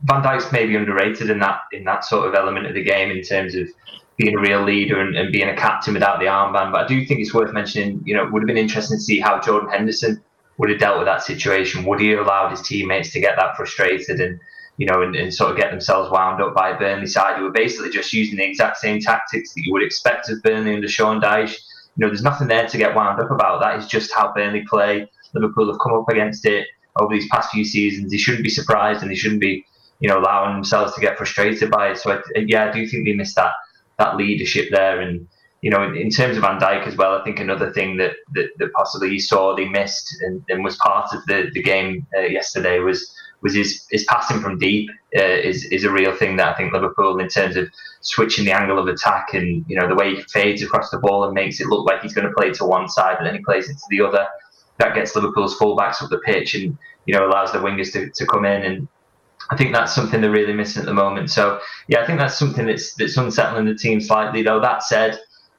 Van 0.05 0.23
Dijk's 0.23 0.53
maybe 0.53 0.77
underrated 0.77 1.29
in 1.31 1.39
that 1.41 1.61
in 1.73 1.85
that 1.85 2.05
sort 2.05 2.29
of 2.29 2.35
element 2.35 2.67
of 2.67 2.75
the 2.75 2.85
game 2.85 3.11
in 3.11 3.23
terms 3.23 3.55
of 3.55 3.69
being 4.17 4.37
a 4.37 4.41
real 4.41 4.63
leader 4.63 5.01
and, 5.01 5.17
and 5.17 5.33
being 5.33 5.49
a 5.49 5.57
captain 5.57 5.95
without 5.95 6.21
the 6.21 6.27
armband. 6.27 6.71
But 6.71 6.85
I 6.85 6.87
do 6.87 7.05
think 7.05 7.21
it's 7.21 7.35
worth 7.35 7.53
mentioning. 7.53 8.01
You 8.05 8.15
know, 8.15 8.25
it 8.25 8.33
would 8.33 8.43
have 8.43 8.47
been 8.47 8.59
interesting 8.59 8.99
to 8.99 9.03
see 9.03 9.19
how 9.19 9.41
Jordan 9.41 9.71
Henderson 9.71 10.23
would 10.59 10.71
have 10.71 10.79
dealt 10.79 10.99
with 10.99 11.07
that 11.07 11.23
situation. 11.23 11.85
Would 11.85 12.01
he 12.01 12.09
have 12.11 12.21
allowed 12.21 12.51
his 12.51 12.63
teammates 12.63 13.13
to 13.13 13.21
get 13.21 13.37
that 13.37 13.57
frustrated 13.57 14.21
and 14.21 14.39
you 14.79 14.87
know, 14.87 15.03
and, 15.03 15.15
and, 15.15 15.33
sort 15.33 15.51
of 15.51 15.57
get 15.57 15.71
themselves 15.71 16.11
wound 16.11 16.43
up 16.43 16.55
by 16.55 16.73
Burnley 16.73 17.07
side 17.07 17.37
who 17.37 17.45
were 17.45 17.53
basically 17.53 17.91
just 17.91 18.13
using 18.13 18.37
the 18.37 18.45
exact 18.45 18.79
same 18.79 19.01
tactics 19.01 19.53
that 19.55 19.63
you 19.65 19.73
would 19.73 19.83
expect 19.83 20.31
of 20.31 20.43
Burnley 20.43 20.75
under 20.75 20.89
Sean 20.89 21.21
Dyche. 21.21 21.59
You 21.97 22.01
know, 22.01 22.09
there's 22.09 22.23
nothing 22.23 22.49
there 22.49 22.67
to 22.67 22.79
get 22.79 22.95
wound 22.95 23.21
up 23.21 23.31
about. 23.31 23.61
That 23.61 23.79
is 23.79 23.87
just 23.87 24.13
how 24.15 24.33
Burnley 24.33 24.65
play. 24.69 25.09
Liverpool 25.35 25.71
have 25.71 25.79
come 25.81 25.95
up 25.95 26.09
against 26.09 26.47
it 26.47 26.67
over 26.99 27.13
these 27.15 27.29
past 27.29 27.51
few 27.51 27.65
seasons. 27.65 28.11
They 28.11 28.17
shouldn't 28.17 28.45
be 28.45 28.51
surprised 28.51 29.03
and 29.03 29.11
they 29.11 29.15
shouldn't 29.15 29.41
be, 29.41 29.65
you 30.03 30.09
know, 30.09 30.19
allowing 30.19 30.55
themselves 30.55 30.93
to 30.95 31.01
get 31.01 31.17
frustrated 31.17 31.71
by 31.71 31.91
it. 31.91 31.97
So, 31.97 32.11
I, 32.11 32.21
yeah, 32.35 32.69
I 32.69 32.73
do 32.73 32.87
think 32.89 33.07
they 33.07 33.15
missed 33.15 33.37
that 33.37 33.53
that 33.99 34.17
leadership 34.17 34.69
there. 34.73 35.01
And, 35.01 35.29
you 35.61 35.71
know, 35.71 35.85
in, 35.85 35.97
in, 35.97 36.11
terms 36.11 36.37
of 36.37 36.43
Van 36.43 36.59
Dijk 36.59 36.89
as 36.89 36.97
well, 36.97 37.17
I 37.17 37.23
think 37.23 37.39
another 37.39 37.73
thing 37.73 37.97
that, 37.99 38.15
that, 38.35 38.49
that 38.59 38.73
possibly 38.73 39.11
he 39.11 39.21
saw 39.21 39.55
they 39.55 39.69
missed 39.69 40.21
and, 40.23 40.43
and 40.49 40.65
was 40.65 40.77
part 40.79 41.15
of 41.15 41.25
the, 41.27 41.51
the 41.55 41.63
game 41.63 42.05
uh, 42.17 42.23
yesterday 42.23 42.81
was 42.81 43.15
was 43.43 43.55
his, 43.55 43.85
his 43.91 44.05
passing 44.05 44.41
from 44.41 44.59
deep 44.59 44.89
uh, 45.17 45.23
is 45.23 45.65
is 45.67 45.85
a 45.85 45.91
real 45.91 46.17
thing 46.17 46.37
that 46.37 46.49
I 46.49 46.57
think 46.57 46.73
Liverpool 46.73 47.19
in 47.19 47.29
terms 47.29 47.57
of 47.57 47.69
switching 48.01 48.45
the 48.45 48.53
angle 48.53 48.79
of 48.79 48.87
attack 48.87 49.35
and 49.35 49.65
you 49.69 49.79
know 49.79 49.89
the 49.89 49.95
way 49.95 50.15
he 50.15 50.23
fades 50.23 50.63
across 50.63 50.91
the 50.91 50.99
ball 50.99 51.25
and 51.25 51.35
makes 51.35 51.61
it 51.61 51.67
look 51.67 51.85
like 51.87 52.03
he's 52.03 52.15
going 52.15 52.27
to 52.27 52.35
play 52.35 52.53
to 52.53 52.65
one 52.65 52.89
side 52.89 53.17
and 53.19 53.27
then 53.27 53.35
he 53.35 53.43
plays 53.43 53.69
it 53.69 53.75
to 53.75 53.87
the 53.91 54.01
other. 54.01 54.27
That 54.79 54.95
gets 54.95 55.15
Liverpool's 55.15 55.59
fullbacks 55.59 56.03
up 56.03 56.11
the 56.11 56.19
pitch 56.19 56.55
and 56.55 56.79
you 57.07 57.15
know 57.15 57.27
allows 57.27 57.53
the 57.53 57.59
wingers 57.59 57.93
to, 57.93 58.11
to 58.11 58.27
come 58.27 58.45
in 58.45 58.63
and 58.63 58.89
I 59.51 59.57
think 59.57 59.75
that's 59.75 59.95
something 59.95 60.21
they're 60.21 60.31
really 60.31 60.53
missing 60.53 60.81
at 60.81 60.87
the 60.87 60.95
moment. 60.95 61.31
So 61.31 61.61
yeah, 61.89 62.01
I 62.01 62.07
think 62.07 62.19
that's 62.19 62.39
something 62.39 62.67
that's 62.67 62.95
that's 62.95 63.17
unsettling 63.17 63.67
the 63.67 63.75
team 63.75 64.01
slightly. 64.01 64.43
Though 64.43 64.61
that 64.61 64.83
said, 64.83 65.19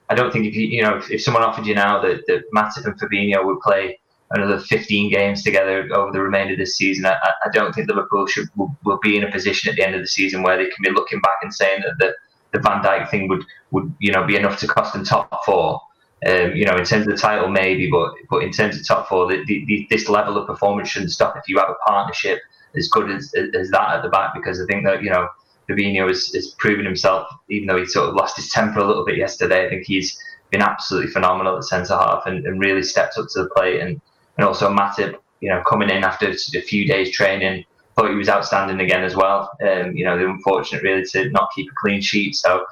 I 0.10 0.16
don't 0.16 0.32
think 0.32 0.46
if 0.46 0.56
you 0.56 0.68
you 0.68 0.82
know 0.82 0.98
if, 0.98 1.12
if 1.12 1.22
someone 1.22 1.44
offered 1.44 1.66
you 1.66 1.76
now 1.76 2.02
that 2.02 2.26
that 2.28 2.44
Matip 2.56 2.86
and 2.86 3.00
Fabinho 3.00 3.46
would 3.46 3.60
play 3.60 4.00
another 4.32 4.60
15 4.60 5.12
games 5.12 5.44
together 5.44 5.88
over 5.94 6.12
the 6.12 6.22
remainder 6.22 6.54
of 6.54 6.60
this 6.60 6.76
season, 6.76 7.06
I, 7.06 7.18
I 7.46 7.50
don't 7.54 7.74
think 7.74 7.88
Liverpool 7.88 8.26
should 8.26 8.48
will, 8.56 8.76
will, 8.84 8.98
be 9.00 9.16
in 9.16 9.24
a 9.24 9.32
position 9.32 9.70
at 9.70 9.76
the 9.76 9.86
end 9.86 9.94
of 9.94 10.02
the 10.02 10.08
season 10.08 10.42
where 10.42 10.58
they 10.58 10.64
can 10.64 10.82
be 10.82 10.90
looking 10.90 11.20
back 11.20 11.38
and 11.44 11.54
saying 11.54 11.82
that 11.82 11.94
the, 12.00 12.14
the 12.52 12.60
Van 12.60 12.82
Dijk 12.82 13.12
thing 13.12 13.28
would, 13.28 13.44
would 13.72 13.94
you 14.00 14.12
know 14.12 14.26
be 14.26 14.36
enough 14.36 14.60
to 14.60 14.68
cost 14.68 14.94
them 14.94 15.04
top 15.04 15.30
four. 15.46 15.82
Um, 16.26 16.56
you 16.56 16.66
know, 16.66 16.78
in 16.78 16.86
terms 16.86 17.06
of 17.06 17.14
the 17.14 17.18
title, 17.18 17.50
maybe, 17.50 17.90
but 17.92 18.14
but 18.30 18.44
in 18.44 18.52
terms 18.52 18.80
of 18.80 18.88
top 18.88 19.10
four, 19.10 19.28
the, 19.28 19.44
the, 19.46 19.88
this 19.90 20.08
level 20.08 20.38
of 20.38 20.48
performance 20.48 20.90
shouldn't 20.90 21.12
stop 21.12 21.36
if 21.36 21.44
you 21.48 21.60
have 21.60 21.70
a 21.70 21.76
partnership 21.86 22.40
as 22.76 22.88
good 22.88 23.10
as, 23.10 23.34
as 23.54 23.70
that 23.70 23.96
at 23.96 24.04
the 24.04 24.10
back. 24.10 24.34
Because 24.34 24.62
I 24.62 24.66
think 24.66 24.86
that 24.86 25.04
you 25.04 25.10
know, 25.10 25.28
Fabinho 25.70 26.08
has, 26.08 26.28
has 26.34 26.56
proven 26.58 26.86
himself, 26.86 27.28
even 27.50 27.68
though 27.68 27.78
he 27.78 27.86
sort 27.86 28.10
of 28.10 28.16
lost 28.16 28.36
his 28.36 28.50
temper 28.50 28.80
a 28.80 28.88
little 28.88 29.06
bit 29.06 29.18
yesterday. 29.18 29.66
I 29.66 29.70
think 29.70 29.86
he's 29.86 30.18
been 30.52 30.62
absolutely 30.62 31.12
phenomenal 31.12 31.58
at 31.58 31.64
centre 31.64 31.96
half 31.96 32.24
and, 32.26 32.46
and 32.46 32.60
really 32.60 32.84
stepped 32.84 33.18
up 33.18 33.26
to 33.34 33.44
the 33.44 33.50
plate 33.50 33.80
and 33.82 34.00
and 34.38 34.48
also 34.48 34.74
Matip, 34.74 35.16
you 35.42 35.50
know, 35.50 35.62
coming 35.68 35.90
in 35.90 36.04
after 36.04 36.28
a 36.28 36.62
few 36.62 36.88
days 36.88 37.12
training, 37.12 37.66
thought 37.96 38.10
he 38.10 38.16
was 38.16 38.30
outstanding 38.30 38.80
again 38.80 39.04
as 39.04 39.16
well. 39.16 39.52
Um, 39.62 39.96
you 39.96 40.06
know, 40.06 40.18
they're 40.18 40.28
unfortunate 40.28 40.84
really 40.84 41.04
to 41.12 41.30
not 41.30 41.50
keep 41.56 41.70
a 41.70 41.76
clean 41.80 42.02
sheet. 42.02 42.36
So, 42.36 42.66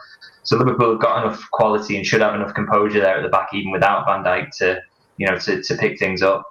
so 0.43 0.57
Liverpool 0.57 0.93
have 0.93 1.01
got 1.01 1.23
enough 1.23 1.47
quality 1.51 1.97
and 1.97 2.05
should 2.05 2.21
have 2.21 2.33
enough 2.33 2.53
composure 2.53 2.99
there 2.99 3.17
at 3.17 3.23
the 3.23 3.29
back, 3.29 3.49
even 3.53 3.71
without 3.71 4.05
Van 4.05 4.23
Dijk, 4.23 4.49
to 4.57 4.81
you 5.17 5.27
know 5.27 5.37
to, 5.37 5.61
to 5.61 5.75
pick 5.75 5.99
things 5.99 6.21
up. 6.21 6.43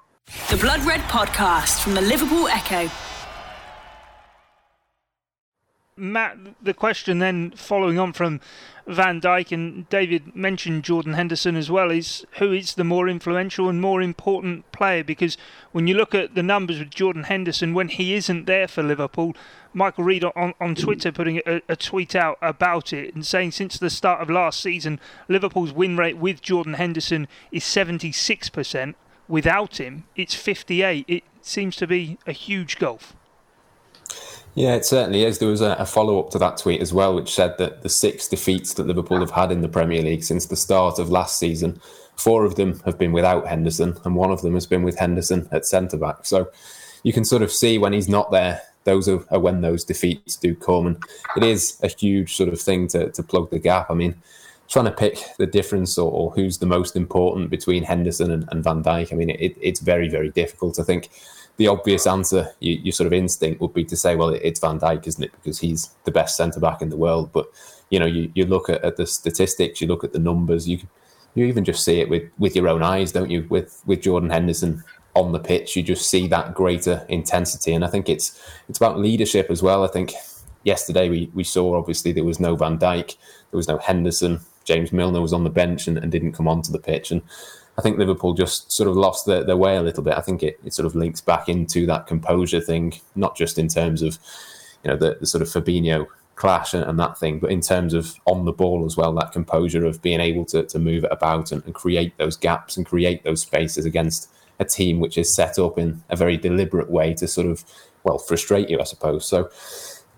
The 0.48 0.56
Blood 0.56 0.84
Red 0.84 1.00
Podcast 1.02 1.82
from 1.82 1.94
the 1.94 2.00
Liverpool 2.00 2.46
Echo. 2.46 2.88
Matt, 6.00 6.38
the 6.62 6.74
question 6.74 7.18
then 7.18 7.50
following 7.52 7.98
on 7.98 8.12
from 8.12 8.40
Van 8.86 9.20
Dijk 9.20 9.52
and 9.52 9.88
David 9.88 10.34
mentioned 10.34 10.82
Jordan 10.82 11.12
Henderson 11.12 11.54
as 11.54 11.70
well 11.70 11.90
is 11.90 12.26
who 12.38 12.52
is 12.52 12.74
the 12.74 12.84
more 12.84 13.08
influential 13.08 13.68
and 13.68 13.80
more 13.80 14.00
important 14.02 14.70
player? 14.72 15.04
Because 15.04 15.36
when 15.72 15.86
you 15.86 15.94
look 15.94 16.14
at 16.14 16.34
the 16.34 16.42
numbers 16.42 16.78
with 16.78 16.90
Jordan 16.90 17.24
Henderson 17.24 17.74
when 17.74 17.88
he 17.88 18.14
isn't 18.14 18.46
there 18.46 18.66
for 18.66 18.82
Liverpool 18.82 19.36
Michael 19.72 20.04
Reid 20.04 20.24
on, 20.24 20.32
on 20.34 20.52
mm-hmm. 20.52 20.74
Twitter 20.74 21.12
putting 21.12 21.40
a, 21.46 21.60
a 21.68 21.76
tweet 21.76 22.16
out 22.16 22.38
about 22.42 22.92
it 22.92 23.14
and 23.14 23.24
saying 23.24 23.52
since 23.52 23.78
the 23.78 23.90
start 23.90 24.20
of 24.20 24.30
last 24.30 24.60
season 24.60 24.98
Liverpool's 25.28 25.72
win 25.72 25.96
rate 25.96 26.16
with 26.16 26.42
Jordan 26.42 26.74
Henderson 26.74 27.28
is 27.52 27.62
76% 27.62 28.94
without 29.28 29.78
him 29.78 30.04
it's 30.16 30.34
58 30.34 31.04
it 31.06 31.22
seems 31.42 31.76
to 31.76 31.86
be 31.86 32.18
a 32.26 32.32
huge 32.32 32.78
gulf 32.78 33.14
yeah, 34.54 34.74
it 34.74 34.84
certainly 34.84 35.24
is. 35.24 35.38
There 35.38 35.48
was 35.48 35.60
a, 35.60 35.72
a 35.78 35.86
follow 35.86 36.18
up 36.18 36.30
to 36.30 36.38
that 36.38 36.58
tweet 36.58 36.80
as 36.80 36.92
well, 36.92 37.14
which 37.14 37.34
said 37.34 37.56
that 37.58 37.82
the 37.82 37.88
six 37.88 38.28
defeats 38.28 38.74
that 38.74 38.86
Liverpool 38.86 39.20
have 39.20 39.30
had 39.30 39.52
in 39.52 39.60
the 39.60 39.68
Premier 39.68 40.02
League 40.02 40.24
since 40.24 40.46
the 40.46 40.56
start 40.56 40.98
of 40.98 41.10
last 41.10 41.38
season, 41.38 41.80
four 42.16 42.44
of 42.44 42.56
them 42.56 42.80
have 42.84 42.98
been 42.98 43.12
without 43.12 43.46
Henderson, 43.46 43.96
and 44.04 44.14
one 44.14 44.30
of 44.30 44.42
them 44.42 44.54
has 44.54 44.66
been 44.66 44.82
with 44.82 44.98
Henderson 44.98 45.48
at 45.52 45.66
centre 45.66 45.96
back. 45.96 46.26
So 46.26 46.50
you 47.02 47.12
can 47.12 47.24
sort 47.24 47.42
of 47.42 47.52
see 47.52 47.78
when 47.78 47.92
he's 47.92 48.08
not 48.08 48.30
there, 48.30 48.60
those 48.84 49.08
are, 49.08 49.24
are, 49.30 49.38
when 49.38 49.60
those 49.60 49.84
defeats 49.84 50.36
do 50.36 50.54
come. 50.54 50.86
And 50.86 51.04
it 51.36 51.44
is 51.44 51.78
a 51.82 51.88
huge 51.88 52.34
sort 52.36 52.48
of 52.48 52.60
thing 52.60 52.88
to, 52.88 53.10
to 53.10 53.22
plug 53.22 53.50
the 53.50 53.58
gap. 53.58 53.90
I 53.90 53.94
mean, 53.94 54.16
trying 54.68 54.86
to 54.86 54.90
pick 54.90 55.18
the 55.38 55.46
difference 55.46 55.98
or, 55.98 56.10
or 56.10 56.30
who's 56.30 56.58
the 56.58 56.66
most 56.66 56.96
important 56.96 57.50
between 57.50 57.82
Henderson 57.82 58.30
and, 58.30 58.48
and 58.50 58.64
Van 58.64 58.82
Dijk, 58.82 59.12
I 59.12 59.16
mean, 59.16 59.30
it, 59.30 59.56
it's 59.60 59.80
very, 59.80 60.08
very 60.08 60.30
difficult. 60.30 60.78
I 60.78 60.84
think 60.84 61.10
the 61.56 61.68
obvious 61.68 62.06
answer, 62.06 62.50
you, 62.60 62.74
your 62.74 62.92
sort 62.92 63.06
of 63.06 63.12
instinct 63.12 63.60
would 63.60 63.74
be 63.74 63.84
to 63.84 63.96
say, 63.96 64.16
well, 64.16 64.30
it's 64.30 64.60
Van 64.60 64.80
Dijk, 64.80 65.06
isn't 65.06 65.24
it? 65.24 65.32
Because 65.32 65.58
he's 65.58 65.90
the 66.04 66.10
best 66.10 66.36
centre 66.36 66.60
back 66.60 66.80
in 66.80 66.88
the 66.88 66.96
world. 66.96 67.32
But 67.32 67.46
you 67.90 67.98
know, 67.98 68.06
you, 68.06 68.30
you 68.34 68.46
look 68.46 68.70
at, 68.70 68.82
at 68.82 68.96
the 68.96 69.06
statistics, 69.06 69.80
you 69.80 69.86
look 69.86 70.04
at 70.04 70.12
the 70.12 70.18
numbers, 70.18 70.68
you 70.68 70.78
you 71.34 71.44
even 71.44 71.64
just 71.64 71.84
see 71.84 72.00
it 72.00 72.08
with, 72.08 72.24
with 72.38 72.56
your 72.56 72.66
own 72.68 72.82
eyes, 72.82 73.12
don't 73.12 73.30
you? 73.30 73.46
With 73.50 73.82
with 73.86 74.02
Jordan 74.02 74.30
Henderson 74.30 74.82
on 75.14 75.32
the 75.32 75.38
pitch, 75.38 75.76
you 75.76 75.82
just 75.82 76.08
see 76.08 76.26
that 76.28 76.54
greater 76.54 77.04
intensity, 77.08 77.72
and 77.74 77.84
I 77.84 77.88
think 77.88 78.08
it's 78.08 78.40
it's 78.68 78.78
about 78.78 78.98
leadership 78.98 79.50
as 79.50 79.62
well. 79.62 79.84
I 79.84 79.88
think 79.88 80.12
yesterday 80.64 81.08
we, 81.08 81.30
we 81.34 81.44
saw 81.44 81.76
obviously 81.76 82.12
there 82.12 82.24
was 82.24 82.40
no 82.40 82.56
Van 82.56 82.78
Dijk, 82.78 83.16
there 83.50 83.56
was 83.56 83.68
no 83.68 83.78
Henderson, 83.78 84.40
James 84.64 84.92
Milner 84.92 85.20
was 85.20 85.32
on 85.32 85.44
the 85.44 85.50
bench 85.50 85.88
and, 85.88 85.98
and 85.98 86.12
didn't 86.12 86.32
come 86.32 86.48
onto 86.48 86.72
the 86.72 86.78
pitch, 86.78 87.10
and 87.10 87.22
I 87.80 87.82
think 87.82 87.96
Liverpool 87.96 88.34
just 88.34 88.70
sort 88.70 88.90
of 88.90 88.96
lost 88.96 89.24
their, 89.24 89.42
their 89.42 89.56
way 89.56 89.74
a 89.76 89.82
little 89.82 90.02
bit. 90.02 90.12
I 90.12 90.20
think 90.20 90.42
it, 90.42 90.60
it 90.62 90.74
sort 90.74 90.84
of 90.84 90.94
links 90.94 91.22
back 91.22 91.48
into 91.48 91.86
that 91.86 92.06
composure 92.06 92.60
thing, 92.60 92.92
not 93.14 93.34
just 93.34 93.56
in 93.58 93.68
terms 93.68 94.02
of 94.02 94.18
you 94.84 94.90
know 94.90 94.98
the, 94.98 95.16
the 95.18 95.26
sort 95.26 95.40
of 95.40 95.48
Fabinho 95.48 96.06
clash 96.34 96.74
and, 96.74 96.84
and, 96.84 96.98
that 96.98 97.16
thing, 97.18 97.38
but 97.38 97.50
in 97.50 97.62
terms 97.62 97.94
of 97.94 98.20
on 98.26 98.44
the 98.44 98.52
ball 98.52 98.84
as 98.84 98.98
well, 98.98 99.14
that 99.14 99.32
composure 99.32 99.86
of 99.86 100.02
being 100.02 100.20
able 100.20 100.44
to, 100.44 100.62
to 100.64 100.78
move 100.78 101.04
it 101.04 101.10
about 101.10 101.52
and, 101.52 101.64
and 101.64 101.74
create 101.74 102.14
those 102.18 102.36
gaps 102.36 102.76
and 102.76 102.84
create 102.84 103.24
those 103.24 103.40
spaces 103.40 103.86
against 103.86 104.30
a 104.58 104.64
team 104.66 105.00
which 105.00 105.16
is 105.16 105.34
set 105.34 105.58
up 105.58 105.78
in 105.78 106.02
a 106.10 106.16
very 106.16 106.36
deliberate 106.36 106.90
way 106.90 107.14
to 107.14 107.26
sort 107.26 107.46
of 107.46 107.64
well 108.04 108.18
frustrate 108.18 108.68
you, 108.68 108.78
I 108.78 108.84
suppose. 108.84 109.24
So 109.26 109.48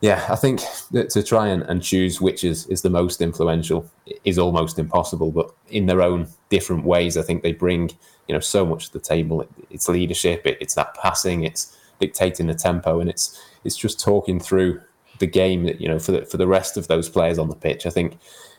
yeah, 0.01 0.27
I 0.29 0.35
think 0.35 0.62
to 1.11 1.22
try 1.22 1.46
and, 1.46 1.62
and 1.62 1.81
choose 1.81 2.20
which 2.20 2.42
is, 2.42 2.66
is 2.66 2.83
the 2.83 2.90
most 2.90 3.20
influential 3.20 3.88
is 4.25 4.37
almost 4.37 4.81
impossible. 4.81 5.31
But 5.31 5.55
in 5.68 5.87
their 5.87 6.03
own 6.03 6.27
different 6.52 6.84
ways, 6.84 7.16
I 7.16 7.22
think 7.22 7.42
they 7.42 7.54
bring 7.54 7.90
you 8.28 8.34
know 8.34 8.40
so 8.40 8.64
much 8.66 8.86
to 8.86 8.92
the 8.92 9.00
table. 9.00 9.40
It, 9.40 9.50
it's 9.70 9.88
leadership, 9.88 10.46
it, 10.46 10.58
it's 10.60 10.74
that 10.74 10.94
passing, 10.94 11.44
it's 11.44 11.76
dictating 11.98 12.46
the 12.46 12.54
tempo, 12.54 13.00
and 13.00 13.08
it's 13.08 13.42
it's 13.64 13.76
just 13.76 13.98
talking 13.98 14.38
through 14.38 14.80
the 15.18 15.26
game. 15.26 15.64
That 15.64 15.80
you 15.80 15.88
know 15.88 15.98
for 15.98 16.12
the 16.12 16.26
for 16.26 16.36
the 16.36 16.46
rest 16.46 16.76
of 16.76 16.88
those 16.88 17.08
players 17.08 17.38
on 17.38 17.48
the 17.48 17.56
pitch, 17.56 17.86
I 17.86 17.90
think 17.90 18.18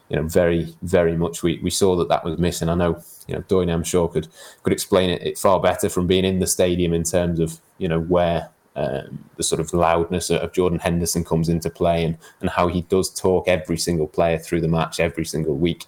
you 0.10 0.16
know 0.16 0.24
very 0.24 0.76
very 0.82 1.16
much 1.16 1.44
we, 1.44 1.60
we 1.60 1.70
saw 1.70 1.96
that 1.98 2.10
that 2.10 2.26
was 2.26 2.40
missing. 2.40 2.68
I 2.68 2.74
know 2.74 3.00
you 3.28 3.36
know 3.36 3.42
Doyle, 3.48 3.70
I'm 3.70 3.84
sure 3.84 4.08
could 4.10 4.28
could 4.64 4.74
explain 4.74 5.12
it, 5.12 5.22
it 5.22 5.38
far 5.38 5.60
better 5.60 5.88
from 5.88 6.08
being 6.08 6.26
in 6.26 6.40
the 6.40 6.48
stadium 6.48 6.94
in 6.94 7.04
terms 7.04 7.40
of 7.40 7.60
you 7.78 7.88
know 7.88 8.02
where 8.02 8.50
um, 8.76 9.24
the 9.38 9.44
sort 9.44 9.62
of 9.62 9.72
loudness 9.72 10.32
of 10.32 10.52
Jordan 10.52 10.80
Henderson 10.80 11.24
comes 11.24 11.48
into 11.48 11.70
play 11.70 12.04
and, 12.04 12.18
and 12.42 12.50
how 12.50 12.68
he 12.68 12.82
does 12.82 13.14
talk 13.14 13.48
every 13.48 13.78
single 13.78 14.08
player 14.08 14.40
through 14.40 14.62
the 14.62 14.68
match 14.68 15.00
every 15.00 15.26
single 15.26 15.56
week. 15.56 15.86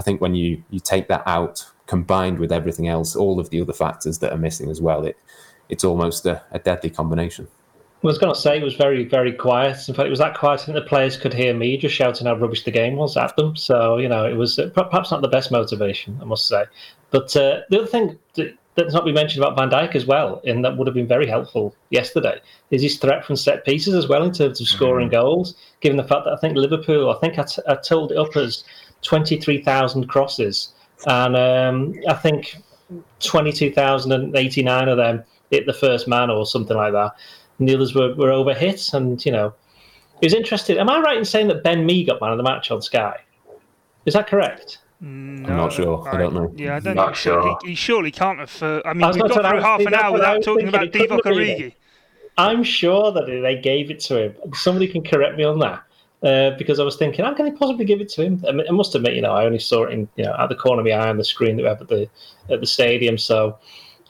I 0.00 0.02
think 0.02 0.22
when 0.22 0.34
you, 0.34 0.64
you 0.70 0.80
take 0.80 1.08
that 1.08 1.22
out, 1.26 1.70
combined 1.86 2.38
with 2.38 2.50
everything 2.50 2.88
else, 2.88 3.14
all 3.14 3.38
of 3.38 3.50
the 3.50 3.60
other 3.60 3.74
factors 3.74 4.18
that 4.20 4.32
are 4.32 4.38
missing 4.38 4.70
as 4.70 4.80
well, 4.80 5.04
it 5.04 5.18
it's 5.68 5.84
almost 5.84 6.24
a, 6.24 6.42
a 6.52 6.58
deadly 6.58 6.88
combination. 6.88 7.46
I 8.02 8.06
was 8.06 8.16
going 8.16 8.32
to 8.32 8.40
say 8.40 8.56
it 8.56 8.64
was 8.64 8.76
very, 8.76 9.04
very 9.04 9.34
quiet. 9.34 9.76
In 9.88 9.94
fact, 9.94 10.06
it 10.06 10.10
was 10.10 10.18
that 10.20 10.38
quiet 10.38 10.62
that 10.66 10.72
the 10.72 10.80
players 10.80 11.18
could 11.18 11.34
hear 11.34 11.52
me 11.52 11.76
just 11.76 11.94
shouting 11.94 12.26
how 12.26 12.34
rubbish 12.34 12.64
the 12.64 12.70
game 12.70 12.96
was 12.96 13.14
at 13.18 13.36
them. 13.36 13.56
So, 13.56 13.98
you 13.98 14.08
know, 14.08 14.24
it 14.24 14.36
was 14.36 14.58
uh, 14.58 14.70
perhaps 14.70 15.10
not 15.10 15.20
the 15.20 15.28
best 15.28 15.52
motivation, 15.52 16.18
I 16.22 16.24
must 16.24 16.48
say. 16.48 16.64
But 17.10 17.36
uh, 17.36 17.60
the 17.68 17.80
other 17.80 17.86
thing 17.86 18.18
that, 18.36 18.54
that's 18.74 18.94
not 18.94 19.04
been 19.04 19.14
mentioned 19.14 19.44
about 19.44 19.58
Van 19.58 19.68
Dijk 19.68 19.94
as 19.94 20.06
well, 20.06 20.40
and 20.46 20.64
that 20.64 20.78
would 20.78 20.86
have 20.86 20.94
been 20.94 21.06
very 21.06 21.26
helpful 21.26 21.76
yesterday, 21.90 22.40
is 22.70 22.80
his 22.80 22.96
threat 22.96 23.22
from 23.26 23.36
set 23.36 23.66
pieces 23.66 23.94
as 23.94 24.08
well 24.08 24.22
in 24.22 24.32
terms 24.32 24.62
of 24.62 24.66
scoring 24.66 25.08
mm-hmm. 25.08 25.20
goals, 25.20 25.54
given 25.82 25.98
the 25.98 26.04
fact 26.04 26.24
that 26.24 26.32
I 26.32 26.36
think 26.36 26.56
Liverpool, 26.56 27.10
I 27.10 27.18
think 27.18 27.38
I, 27.38 27.42
t- 27.42 27.62
I 27.68 27.74
told 27.74 28.12
it 28.12 28.18
up 28.18 28.34
as 28.34 28.64
23,000 29.02 30.06
crosses. 30.08 30.74
And 31.06 31.36
um, 31.36 31.94
I 32.08 32.14
think 32.14 32.56
22,089 33.20 34.88
of 34.88 34.96
them 34.96 35.24
hit 35.50 35.66
the 35.66 35.72
first 35.72 36.06
man 36.06 36.30
or 36.30 36.46
something 36.46 36.76
like 36.76 36.92
that 36.92 37.14
and 37.60 37.68
the 37.68 37.74
others 37.74 37.94
were, 37.94 38.14
were 38.14 38.32
over 38.32 38.52
hits. 38.52 38.92
And, 38.92 39.24
you 39.24 39.30
know, 39.30 39.54
it 40.20 40.26
was 40.26 40.34
interesting. 40.34 40.78
Am 40.78 40.90
I 40.90 40.98
right 40.98 41.16
in 41.16 41.24
saying 41.24 41.48
that 41.48 41.62
Ben 41.62 41.86
Mee 41.86 42.04
got 42.04 42.20
man 42.20 42.32
of 42.32 42.38
the 42.38 42.42
match 42.42 42.70
on 42.70 42.82
Sky? 42.82 43.20
Is 44.06 44.14
that 44.14 44.26
correct? 44.26 44.78
No, 45.02 45.48
I'm 45.48 45.56
not 45.56 45.72
sure. 45.72 46.06
I, 46.08 46.16
I, 46.16 46.18
don't 46.18 46.34
know. 46.34 46.52
Yeah, 46.56 46.76
I 46.76 46.80
don't 46.80 46.96
not 46.96 47.16
sure. 47.16 47.58
He, 47.62 47.68
he, 47.70 47.74
surely 47.74 48.10
can't 48.10 48.38
have. 48.38 48.62
Uh, 48.62 48.82
I 48.84 48.92
mean, 48.92 49.04
I 49.04 49.12
we've 49.12 49.20
got 49.20 49.32
through 49.32 49.60
half 49.60 49.80
an 49.80 49.94
hour 49.94 50.12
without 50.12 50.42
talking 50.42 50.68
about 50.68 50.90
Divock 50.90 51.20
Origi. 51.20 51.74
I'm 52.36 52.62
sure 52.62 53.12
that 53.12 53.26
they 53.26 53.60
gave 53.60 53.90
it 53.90 54.00
to 54.00 54.24
him. 54.24 54.34
Somebody 54.54 54.88
can 54.88 55.02
correct 55.02 55.36
me 55.36 55.44
on 55.44 55.58
that. 55.60 55.82
Uh, 56.22 56.50
because 56.58 56.78
I 56.78 56.84
was 56.84 56.96
thinking, 56.96 57.24
how 57.24 57.32
can 57.32 57.46
they 57.46 57.52
possibly 57.52 57.86
give 57.86 58.00
it 58.02 58.10
to 58.10 58.22
him? 58.22 58.44
I, 58.46 58.52
mean, 58.52 58.66
I 58.68 58.72
must 58.72 58.94
admit, 58.94 59.14
you 59.14 59.22
know, 59.22 59.32
I 59.32 59.46
only 59.46 59.58
saw 59.58 59.84
it 59.84 59.92
in, 59.92 60.06
you 60.16 60.24
know, 60.24 60.36
at 60.38 60.50
the 60.50 60.54
corner 60.54 60.80
of 60.80 60.86
my 60.86 60.92
eye 60.92 61.08
on 61.08 61.16
the 61.16 61.24
screen 61.24 61.56
that 61.56 61.62
we 61.62 61.68
have 61.68 61.80
at 61.80 61.88
the 61.88 62.10
at 62.50 62.60
the 62.60 62.66
stadium. 62.66 63.16
So 63.16 63.58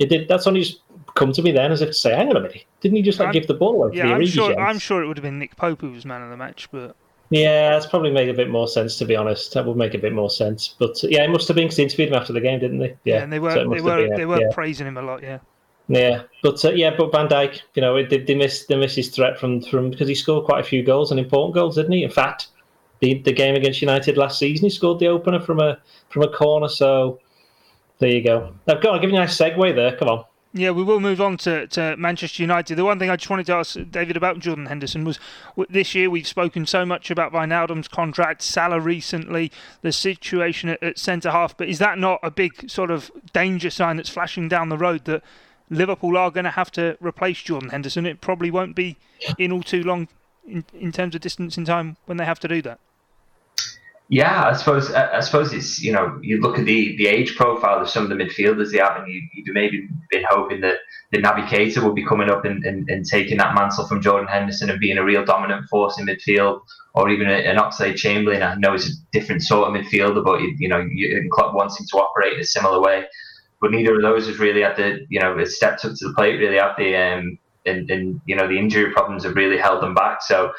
it 0.00 0.08
did. 0.08 0.26
That's 0.26 0.48
only 0.48 0.62
just 0.62 0.80
come 1.14 1.32
to 1.32 1.42
me 1.42 1.52
then 1.52 1.70
as 1.70 1.82
if 1.82 1.88
to 1.88 1.94
say, 1.94 2.14
hang 2.14 2.28
on 2.28 2.36
a 2.36 2.40
minute, 2.40 2.64
didn't 2.80 2.96
he 2.96 3.02
just 3.02 3.20
like 3.20 3.32
give 3.32 3.46
the 3.46 3.54
ball 3.54 3.74
away? 3.74 3.96
Yeah, 3.96 4.12
I'm 4.12 4.26
sure. 4.26 4.58
I'm 4.58 4.78
sure 4.78 5.02
it 5.02 5.06
would 5.06 5.18
have 5.18 5.22
been 5.22 5.38
Nick 5.38 5.56
Pope 5.56 5.82
who 5.82 5.92
was 5.92 6.04
man 6.04 6.22
of 6.22 6.30
the 6.30 6.36
match, 6.36 6.68
but 6.72 6.96
yeah, 7.30 7.70
that's 7.70 7.86
probably 7.86 8.10
made 8.10 8.28
a 8.28 8.34
bit 8.34 8.50
more 8.50 8.66
sense 8.66 8.96
to 8.98 9.04
be 9.04 9.14
honest. 9.14 9.54
That 9.54 9.64
would 9.66 9.76
make 9.76 9.94
a 9.94 9.98
bit 9.98 10.12
more 10.12 10.30
sense. 10.30 10.74
But 10.78 11.00
yeah, 11.04 11.22
it 11.22 11.30
must 11.30 11.46
have 11.48 11.54
been 11.54 11.66
because 11.66 11.76
they 11.76 11.84
interviewed 11.84 12.08
him 12.08 12.14
after 12.14 12.32
the 12.32 12.40
game, 12.40 12.58
didn't 12.58 12.78
they? 12.78 12.96
Yeah, 13.04 13.14
yeah 13.14 13.22
and 13.22 13.32
they 13.32 13.38
were 13.38 13.52
so 13.52 13.68
they 13.68 13.80
were 13.80 14.08
been, 14.08 14.16
they 14.16 14.26
were 14.26 14.40
yeah. 14.40 14.48
praising 14.52 14.86
him 14.86 14.96
a 14.96 15.02
lot. 15.02 15.22
Yeah. 15.22 15.38
Yeah, 15.90 16.22
but 16.40 16.64
uh, 16.64 16.70
yeah, 16.70 16.94
but 16.96 17.10
Van 17.10 17.26
Dijk, 17.26 17.62
you 17.74 17.82
know, 17.82 18.00
they, 18.06 18.18
they 18.18 18.36
missed 18.36 18.68
they 18.68 18.76
missed 18.76 18.94
his 18.94 19.08
threat 19.08 19.40
from 19.40 19.60
from 19.60 19.90
because 19.90 20.06
he 20.06 20.14
scored 20.14 20.44
quite 20.44 20.60
a 20.60 20.62
few 20.62 20.84
goals 20.84 21.10
and 21.10 21.18
important 21.18 21.52
goals, 21.52 21.74
didn't 21.74 21.90
he? 21.90 22.04
In 22.04 22.10
fact, 22.12 22.46
the 23.00 23.20
the 23.22 23.32
game 23.32 23.56
against 23.56 23.82
United 23.82 24.16
last 24.16 24.38
season, 24.38 24.66
he 24.66 24.70
scored 24.70 25.00
the 25.00 25.08
opener 25.08 25.40
from 25.40 25.58
a 25.58 25.78
from 26.08 26.22
a 26.22 26.28
corner. 26.28 26.68
So 26.68 27.18
there 27.98 28.08
you 28.08 28.22
go. 28.22 28.54
I've 28.68 28.80
got 28.80 28.92
to 28.92 28.98
give 29.00 29.10
you 29.10 29.16
a 29.16 29.18
nice 29.18 29.36
segue 29.36 29.74
there. 29.74 29.96
Come 29.96 30.08
on. 30.08 30.24
Yeah, 30.52 30.70
we 30.70 30.82
will 30.82 31.00
move 31.00 31.20
on 31.20 31.36
to, 31.38 31.68
to 31.68 31.96
Manchester 31.96 32.42
United. 32.42 32.74
The 32.76 32.84
one 32.84 32.98
thing 32.98 33.08
I 33.08 33.14
just 33.14 33.30
wanted 33.30 33.46
to 33.46 33.54
ask 33.54 33.76
David 33.90 34.16
about 34.16 34.40
Jordan 34.40 34.66
Henderson 34.66 35.04
was 35.04 35.20
this 35.68 35.94
year 35.94 36.10
we've 36.10 36.26
spoken 36.26 36.66
so 36.66 36.84
much 36.84 37.08
about 37.08 37.32
Wijnaldum's 37.32 37.86
contract, 37.86 38.42
Salah 38.42 38.80
recently, 38.80 39.52
the 39.82 39.92
situation 39.92 40.68
at, 40.70 40.82
at 40.82 40.98
centre 40.98 41.30
half, 41.30 41.56
but 41.56 41.68
is 41.68 41.78
that 41.78 41.98
not 41.98 42.18
a 42.24 42.32
big 42.32 42.68
sort 42.68 42.90
of 42.90 43.12
danger 43.32 43.70
sign 43.70 43.96
that's 43.96 44.08
flashing 44.08 44.48
down 44.48 44.70
the 44.70 44.78
road 44.78 45.04
that 45.04 45.22
Liverpool 45.70 46.16
are 46.16 46.30
going 46.30 46.44
to 46.44 46.50
have 46.50 46.70
to 46.72 46.96
replace 47.00 47.40
Jordan 47.42 47.70
Henderson? 47.70 48.04
It 48.04 48.20
probably 48.20 48.50
won't 48.50 48.74
be 48.74 48.96
in 49.38 49.52
all 49.52 49.62
too 49.62 49.82
long 49.82 50.08
in, 50.46 50.64
in 50.74 50.92
terms 50.92 51.14
of 51.14 51.20
distance 51.20 51.56
in 51.56 51.64
time 51.64 51.96
when 52.06 52.16
they 52.16 52.24
have 52.24 52.40
to 52.40 52.48
do 52.48 52.60
that. 52.62 52.80
Yeah, 54.12 54.48
I 54.48 54.54
suppose 54.54 54.92
I 54.92 55.20
suppose 55.20 55.52
it's 55.52 55.80
you 55.80 55.92
know 55.92 56.18
you 56.20 56.40
look 56.40 56.58
at 56.58 56.64
the, 56.64 56.96
the 56.96 57.06
age 57.06 57.36
profile 57.36 57.80
of 57.80 57.88
some 57.88 58.02
of 58.02 58.08
the 58.08 58.16
midfielders 58.16 58.72
they 58.72 58.78
have, 58.78 58.96
and 58.96 59.06
you 59.06 59.22
you 59.34 59.52
maybe 59.52 59.88
been 60.10 60.24
hoping 60.28 60.62
that 60.62 60.78
the 61.12 61.18
Keita 61.18 61.80
will 61.80 61.92
be 61.92 62.04
coming 62.04 62.28
up 62.28 62.44
and, 62.44 62.64
and, 62.64 62.90
and 62.90 63.06
taking 63.06 63.38
that 63.38 63.54
mantle 63.54 63.86
from 63.86 64.02
Jordan 64.02 64.26
Henderson 64.26 64.68
and 64.68 64.80
being 64.80 64.98
a 64.98 65.04
real 65.04 65.24
dominant 65.24 65.68
force 65.68 65.96
in 66.00 66.06
midfield, 66.06 66.60
or 66.94 67.08
even 67.08 67.28
an 67.28 67.56
Oxlade 67.56 67.94
Chamberlain. 67.94 68.42
I 68.42 68.56
know 68.56 68.72
he's 68.72 68.88
a 68.88 68.92
different 69.12 69.42
sort 69.42 69.68
of 69.68 69.74
midfielder, 69.80 70.24
but 70.24 70.40
you, 70.40 70.56
you 70.58 70.68
know 70.68 70.84
you, 70.92 71.28
Klopp 71.30 71.54
wants 71.54 71.78
him 71.78 71.86
to 71.92 71.98
operate 71.98 72.32
in 72.32 72.40
a 72.40 72.44
similar 72.44 72.80
way. 72.80 73.04
But 73.60 73.72
neither 73.72 73.96
of 73.96 74.02
those 74.02 74.26
has 74.26 74.38
really 74.38 74.62
had 74.62 74.76
the 74.76 75.06
you 75.08 75.20
know 75.20 75.42
stepped 75.44 75.84
up 75.84 75.92
to 75.94 76.08
the 76.08 76.14
plate. 76.14 76.38
Really 76.38 76.58
have 76.58 76.76
the 76.78 76.96
um 76.96 77.38
and, 77.66 77.90
and 77.90 78.20
you 78.24 78.36
know 78.36 78.48
the 78.48 78.58
injury 78.58 78.92
problems 78.92 79.24
have 79.24 79.36
really 79.36 79.58
held 79.58 79.82
them 79.82 79.94
back. 79.94 80.22
So 80.22 80.52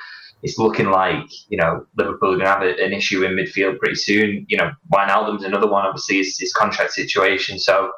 it's 0.44 0.58
looking 0.58 0.90
like 0.90 1.26
you 1.50 1.58
know 1.58 1.86
Liverpool 1.98 2.34
are 2.34 2.38
going 2.38 2.46
to 2.46 2.52
have 2.52 2.64
a, 2.64 2.84
an 2.84 2.94
issue 2.94 3.24
in 3.24 3.34
midfield 3.34 3.80
pretty 3.80 3.96
soon. 3.96 4.46
You 4.50 4.58
know, 4.58 4.72
Wijnaldum's 4.94 5.44
another 5.44 5.68
one. 5.68 5.86
Obviously, 5.86 6.20
is 6.20 6.38
his 6.38 6.54
contract 6.54 6.94
situation. 6.94 7.60
So 7.60 7.92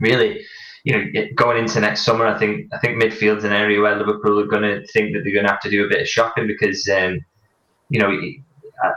really, 0.00 0.44
you 0.84 0.92
know, 0.92 1.04
going 1.34 1.58
into 1.58 1.80
next 1.80 2.04
summer, 2.04 2.26
I 2.26 2.38
think 2.38 2.72
I 2.72 2.78
think 2.78 3.02
midfield's 3.02 3.44
an 3.44 3.52
area 3.52 3.80
where 3.80 3.96
Liverpool 3.96 4.38
are 4.38 4.46
going 4.46 4.62
to 4.62 4.86
think 4.92 5.12
that 5.14 5.22
they're 5.24 5.32
going 5.34 5.46
to 5.46 5.52
have 5.52 5.60
to 5.62 5.70
do 5.70 5.84
a 5.84 5.88
bit 5.88 6.00
of 6.00 6.08
shopping 6.08 6.46
because, 6.46 6.88
um, 6.88 7.20
you 7.88 8.00
know, 8.00 8.10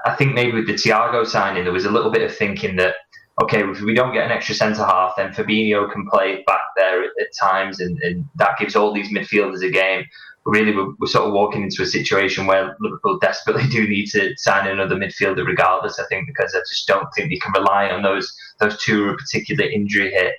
I 0.06 0.16
think 0.16 0.34
maybe 0.34 0.54
with 0.54 0.68
the 0.68 0.74
Thiago 0.74 1.26
signing, 1.26 1.64
there 1.64 1.74
was 1.74 1.86
a 1.86 1.92
little 1.92 2.12
bit 2.12 2.22
of 2.22 2.36
thinking 2.36 2.76
that 2.76 2.96
okay, 3.42 3.64
if 3.64 3.82
we 3.82 3.94
don't 3.94 4.14
get 4.14 4.26
an 4.26 4.32
extra 4.32 4.56
centre 4.56 4.86
half, 4.86 5.16
then 5.18 5.32
Fabinho 5.32 5.92
can 5.92 6.08
play 6.10 6.44
back 6.46 6.62
there 6.76 7.04
at, 7.04 7.12
at 7.22 7.28
times, 7.40 7.80
and, 7.80 7.98
and 8.00 8.26
that 8.36 8.58
gives 8.60 8.76
all 8.76 8.94
these 8.94 9.10
midfielders 9.10 9.66
a 9.66 9.72
game 9.72 10.06
really 10.46 10.76
we're, 10.76 10.94
we're, 11.00 11.08
sort 11.08 11.28
of 11.28 11.34
walking 11.34 11.64
into 11.64 11.84
a 11.84 11.86
situation 11.86 12.46
where 12.46 12.76
Liverpool 12.80 13.20
desperately 13.20 13.68
do 13.70 13.88
need 13.88 14.08
to 14.08 14.34
sign 14.38 14.68
another 14.68 14.96
midfielder 14.96 15.46
regardless. 15.46 16.00
I 16.00 16.06
think 16.10 16.28
because 16.28 16.54
I 16.56 16.60
just 16.70 16.88
don't 16.88 17.08
think 17.16 17.30
they 17.30 17.38
can 17.38 17.54
rely 17.54 17.90
on 17.90 18.02
those 18.02 18.34
those 18.60 18.82
two 18.82 19.16
particular 19.16 19.70
injury 19.70 20.12
hit. 20.12 20.36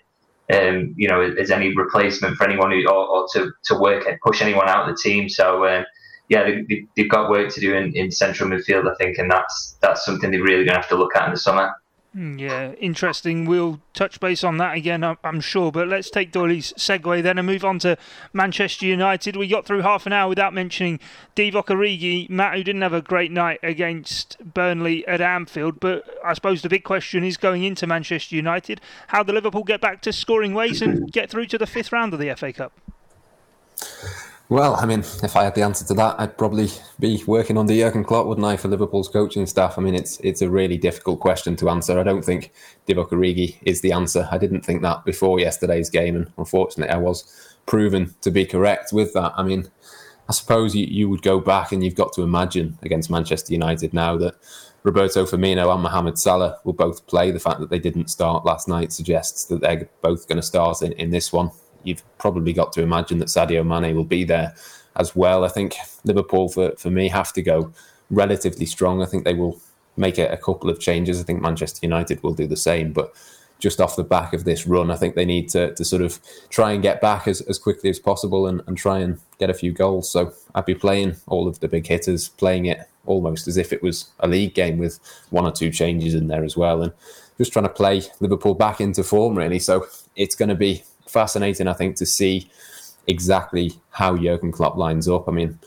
Um, 0.52 0.94
you 0.96 1.06
know, 1.06 1.20
as 1.20 1.52
any 1.52 1.72
replacement 1.76 2.36
for 2.36 2.42
anyone 2.42 2.72
who, 2.72 2.84
or, 2.88 3.06
or 3.06 3.26
to, 3.34 3.52
to 3.66 3.78
work 3.78 4.04
and 4.08 4.18
push 4.20 4.42
anyone 4.42 4.68
out 4.68 4.88
of 4.88 4.96
the 4.96 5.00
team. 5.00 5.28
So, 5.28 5.64
um, 5.64 5.84
yeah, 6.28 6.42
they, 6.42 6.88
have 6.98 7.08
got 7.08 7.30
work 7.30 7.54
to 7.54 7.60
do 7.60 7.72
in, 7.76 7.94
in 7.94 8.10
central 8.10 8.50
midfield, 8.50 8.90
I 8.90 8.96
think, 8.96 9.18
and 9.18 9.30
that's 9.30 9.76
that's 9.80 10.04
something 10.04 10.32
they're 10.32 10.42
really 10.42 10.64
going 10.64 10.74
to 10.74 10.80
have 10.80 10.88
to 10.88 10.96
look 10.96 11.14
at 11.14 11.26
in 11.26 11.34
the 11.34 11.38
summer. 11.38 11.72
Hmm, 12.12 12.38
yeah, 12.40 12.72
interesting. 12.72 13.44
We'll 13.44 13.80
touch 13.94 14.18
base 14.18 14.42
on 14.42 14.56
that 14.56 14.76
again, 14.76 15.04
I'm 15.04 15.40
sure. 15.40 15.70
But 15.70 15.86
let's 15.86 16.10
take 16.10 16.32
Doyley's 16.32 16.72
segue 16.72 17.22
then 17.22 17.38
and 17.38 17.46
move 17.46 17.64
on 17.64 17.78
to 17.80 17.96
Manchester 18.32 18.84
United. 18.86 19.36
We 19.36 19.46
got 19.46 19.64
through 19.64 19.82
half 19.82 20.06
an 20.06 20.12
hour 20.12 20.28
without 20.28 20.52
mentioning 20.52 20.98
Divock 21.36 21.66
Origi, 21.66 22.28
Matt, 22.28 22.56
who 22.56 22.64
didn't 22.64 22.82
have 22.82 22.92
a 22.92 23.00
great 23.00 23.30
night 23.30 23.60
against 23.62 24.36
Burnley 24.42 25.06
at 25.06 25.20
Anfield. 25.20 25.78
But 25.78 26.04
I 26.24 26.34
suppose 26.34 26.62
the 26.62 26.68
big 26.68 26.82
question 26.82 27.22
is 27.22 27.36
going 27.36 27.62
into 27.62 27.86
Manchester 27.86 28.34
United, 28.34 28.80
how 29.08 29.22
the 29.22 29.32
Liverpool 29.32 29.62
get 29.62 29.80
back 29.80 30.02
to 30.02 30.12
scoring 30.12 30.52
ways 30.52 30.82
and 30.82 31.12
get 31.12 31.30
through 31.30 31.46
to 31.46 31.58
the 31.58 31.66
fifth 31.66 31.92
round 31.92 32.12
of 32.12 32.18
the 32.18 32.34
FA 32.34 32.52
Cup. 32.52 32.72
Well, 34.50 34.74
I 34.74 34.84
mean, 34.84 34.98
if 34.98 35.36
I 35.36 35.44
had 35.44 35.54
the 35.54 35.62
answer 35.62 35.84
to 35.86 35.94
that, 35.94 36.18
I'd 36.18 36.36
probably 36.36 36.70
be 36.98 37.22
working 37.24 37.56
on 37.56 37.66
the 37.66 37.78
Jurgen 37.78 38.02
Klopp, 38.02 38.26
wouldn't 38.26 38.44
I, 38.44 38.56
for 38.56 38.66
Liverpool's 38.66 39.08
coaching 39.08 39.46
staff? 39.46 39.78
I 39.78 39.80
mean, 39.80 39.94
it's 39.94 40.18
it's 40.20 40.42
a 40.42 40.50
really 40.50 40.76
difficult 40.76 41.20
question 41.20 41.54
to 41.54 41.70
answer. 41.70 41.96
I 41.96 42.02
don't 42.02 42.24
think 42.24 42.52
Divock 42.88 43.10
Origi 43.10 43.58
is 43.62 43.80
the 43.80 43.92
answer. 43.92 44.28
I 44.32 44.38
didn't 44.38 44.62
think 44.62 44.82
that 44.82 45.04
before 45.04 45.38
yesterday's 45.38 45.88
game, 45.88 46.16
and 46.16 46.32
unfortunately, 46.36 46.92
I 46.92 46.98
was 46.98 47.54
proven 47.66 48.12
to 48.22 48.32
be 48.32 48.44
correct 48.44 48.92
with 48.92 49.12
that. 49.12 49.34
I 49.36 49.44
mean, 49.44 49.70
I 50.28 50.32
suppose 50.32 50.74
you, 50.74 50.84
you 50.84 51.08
would 51.08 51.22
go 51.22 51.38
back 51.38 51.70
and 51.70 51.84
you've 51.84 51.94
got 51.94 52.12
to 52.14 52.22
imagine 52.22 52.76
against 52.82 53.08
Manchester 53.08 53.52
United 53.52 53.94
now 53.94 54.16
that 54.16 54.34
Roberto 54.82 55.26
Firmino 55.26 55.72
and 55.72 55.82
Mohamed 55.84 56.18
Salah 56.18 56.58
will 56.64 56.72
both 56.72 57.06
play. 57.06 57.30
The 57.30 57.38
fact 57.38 57.60
that 57.60 57.70
they 57.70 57.78
didn't 57.78 58.10
start 58.10 58.44
last 58.44 58.66
night 58.66 58.92
suggests 58.92 59.44
that 59.44 59.60
they're 59.60 59.88
both 60.02 60.26
going 60.26 60.40
to 60.40 60.42
start 60.42 60.82
in, 60.82 60.90
in 60.94 61.10
this 61.10 61.32
one 61.32 61.52
you've 61.84 62.02
probably 62.18 62.52
got 62.52 62.72
to 62.74 62.82
imagine 62.82 63.18
that 63.18 63.28
Sadio 63.28 63.64
Mane 63.66 63.94
will 63.96 64.04
be 64.04 64.24
there 64.24 64.54
as 64.96 65.14
well. 65.14 65.44
I 65.44 65.48
think 65.48 65.76
Liverpool, 66.04 66.48
for, 66.48 66.72
for 66.76 66.90
me, 66.90 67.08
have 67.08 67.32
to 67.34 67.42
go 67.42 67.72
relatively 68.10 68.66
strong. 68.66 69.02
I 69.02 69.06
think 69.06 69.24
they 69.24 69.34
will 69.34 69.60
make 69.96 70.18
a, 70.18 70.28
a 70.28 70.36
couple 70.36 70.70
of 70.70 70.80
changes. 70.80 71.20
I 71.20 71.24
think 71.24 71.40
Manchester 71.40 71.80
United 71.82 72.22
will 72.22 72.34
do 72.34 72.46
the 72.46 72.56
same, 72.56 72.92
but 72.92 73.14
just 73.58 73.80
off 73.80 73.94
the 73.94 74.04
back 74.04 74.32
of 74.32 74.44
this 74.44 74.66
run, 74.66 74.90
I 74.90 74.96
think 74.96 75.14
they 75.14 75.26
need 75.26 75.48
to, 75.50 75.74
to 75.74 75.84
sort 75.84 76.02
of 76.02 76.18
try 76.48 76.72
and 76.72 76.82
get 76.82 77.00
back 77.00 77.28
as, 77.28 77.42
as 77.42 77.58
quickly 77.58 77.90
as 77.90 77.98
possible 77.98 78.46
and, 78.46 78.62
and 78.66 78.76
try 78.76 78.98
and 78.98 79.20
get 79.38 79.50
a 79.50 79.54
few 79.54 79.72
goals. 79.72 80.10
So 80.10 80.32
I'd 80.54 80.64
be 80.64 80.74
playing 80.74 81.16
all 81.26 81.46
of 81.46 81.60
the 81.60 81.68
big 81.68 81.86
hitters, 81.86 82.30
playing 82.30 82.66
it 82.66 82.88
almost 83.06 83.46
as 83.46 83.56
if 83.56 83.72
it 83.72 83.82
was 83.82 84.10
a 84.20 84.28
league 84.28 84.54
game 84.54 84.78
with 84.78 84.98
one 85.28 85.44
or 85.44 85.52
two 85.52 85.70
changes 85.70 86.14
in 86.14 86.28
there 86.28 86.42
as 86.42 86.56
well. 86.56 86.82
And 86.82 86.92
just 87.38 87.52
trying 87.52 87.64
to 87.64 87.70
play 87.70 88.02
Liverpool 88.20 88.54
back 88.54 88.80
into 88.80 89.04
form, 89.04 89.36
really. 89.36 89.58
So 89.58 89.86
it's 90.16 90.34
going 90.34 90.48
to 90.48 90.54
be 90.54 90.82
fascinating, 91.10 91.68
I 91.68 91.72
think, 91.72 91.96
to 91.96 92.06
see 92.06 92.50
exactly 93.06 93.72
how 93.90 94.16
Jurgen 94.16 94.52
Klopp 94.52 94.76
lines 94.76 95.08
up. 95.08 95.28
I 95.28 95.32
mean, 95.32 95.58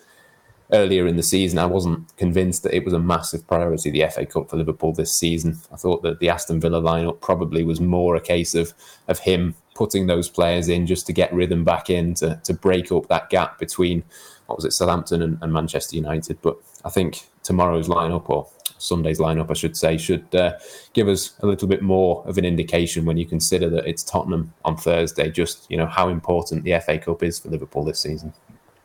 earlier 0.72 1.08
in 1.08 1.18
the 1.18 1.24
season, 1.24 1.60
I 1.60 1.66
wasn't 1.66 2.16
convinced 2.18 2.64
that 2.64 2.76
it 2.76 2.84
was 2.84 2.94
a 2.94 3.00
massive 3.00 3.48
priority, 3.48 3.92
the 3.92 4.08
FA 4.10 4.26
Cup 4.26 4.50
for 4.50 4.58
Liverpool 4.58 4.94
this 4.94 5.18
season. 5.18 5.60
I 5.72 5.76
thought 5.76 6.02
that 6.04 6.20
the 6.20 6.30
Aston 6.30 6.60
Villa 6.60 6.82
lineup 6.82 7.22
probably 7.22 7.64
was 7.64 7.80
more 7.80 8.16
a 8.16 8.22
case 8.22 8.56
of, 8.56 8.74
of 9.08 9.20
him 9.20 9.56
putting 9.76 10.08
those 10.08 10.30
players 10.30 10.70
in 10.70 10.86
just 10.88 11.06
to 11.08 11.14
get 11.14 11.34
rhythm 11.34 11.64
back 11.64 11.90
in, 11.90 12.14
to, 12.16 12.40
to 12.44 12.54
break 12.54 12.92
up 12.92 13.08
that 13.08 13.30
gap 13.30 13.60
between, 13.60 14.04
what 14.48 14.58
was 14.58 14.66
it, 14.66 14.72
Southampton 14.74 15.22
and, 15.22 15.38
and 15.42 15.54
Manchester 15.54 15.96
United. 15.96 16.42
But 16.42 16.58
I 16.86 16.90
think 16.90 17.22
tomorrow's 17.44 17.88
lineup, 17.88 18.30
or 18.30 18.48
Sunday's 18.84 19.20
lineup, 19.20 19.50
I 19.50 19.54
should 19.54 19.78
say, 19.78 19.98
should 19.98 20.34
uh, 20.36 20.54
give 20.94 21.08
us 21.08 21.34
a 21.42 21.46
little 21.46 21.68
bit 21.68 21.82
more 21.82 22.24
of 22.28 22.38
an 22.38 22.46
indication 22.46 23.06
when 23.06 23.18
you 23.18 23.26
consider 23.26 23.70
that 23.70 23.86
it's 23.88 24.04
Tottenham 24.04 24.54
on 24.66 24.78
Thursday. 24.78 25.30
Just 25.30 25.70
you 25.70 25.78
know 25.78 25.86
how 25.86 26.10
important 26.10 26.64
the 26.64 26.80
FA 26.80 26.98
Cup 26.98 27.24
is 27.24 27.40
for 27.40 27.50
Liverpool 27.50 27.84
this 27.84 28.00
season. 28.00 28.34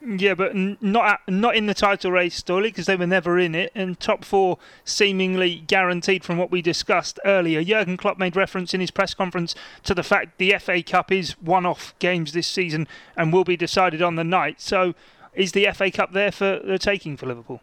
Yeah, 0.01 0.35
but 0.35 0.55
not 0.55 1.21
not 1.27 1.57
in 1.57 1.67
the 1.67 1.75
title 1.75 2.13
race, 2.13 2.41
Doyley, 2.41 2.65
because 2.65 2.87
they 2.87 2.95
were 2.95 3.07
never 3.07 3.37
in 3.39 3.57
it, 3.57 3.73
and 3.75 3.99
top 3.99 4.25
four 4.25 4.59
seemingly 4.85 5.65
guaranteed 5.67 6.25
from 6.25 6.39
what 6.39 6.53
we 6.53 6.63
discussed 6.63 7.19
earlier. 7.25 7.65
Jurgen 7.65 7.97
Klopp 7.97 8.17
made 8.17 8.37
reference 8.37 8.73
in 8.73 8.81
his 8.81 8.93
press 8.93 9.13
conference 9.13 9.57
to 9.83 9.95
the 9.95 10.05
fact 10.05 10.39
the 10.39 10.57
FA 10.61 10.85
Cup 10.85 11.11
is 11.11 11.33
one-off 11.41 11.99
games 11.99 12.33
this 12.33 12.47
season 12.47 12.87
and 13.17 13.33
will 13.33 13.45
be 13.45 13.57
decided 13.57 14.01
on 14.01 14.15
the 14.15 14.23
night. 14.23 14.61
So, 14.61 14.95
is 15.35 15.51
the 15.51 15.69
FA 15.75 15.91
Cup 15.91 16.13
there 16.13 16.31
for 16.31 16.61
the 16.65 16.79
taking 16.79 17.17
for 17.17 17.27
Liverpool? 17.27 17.61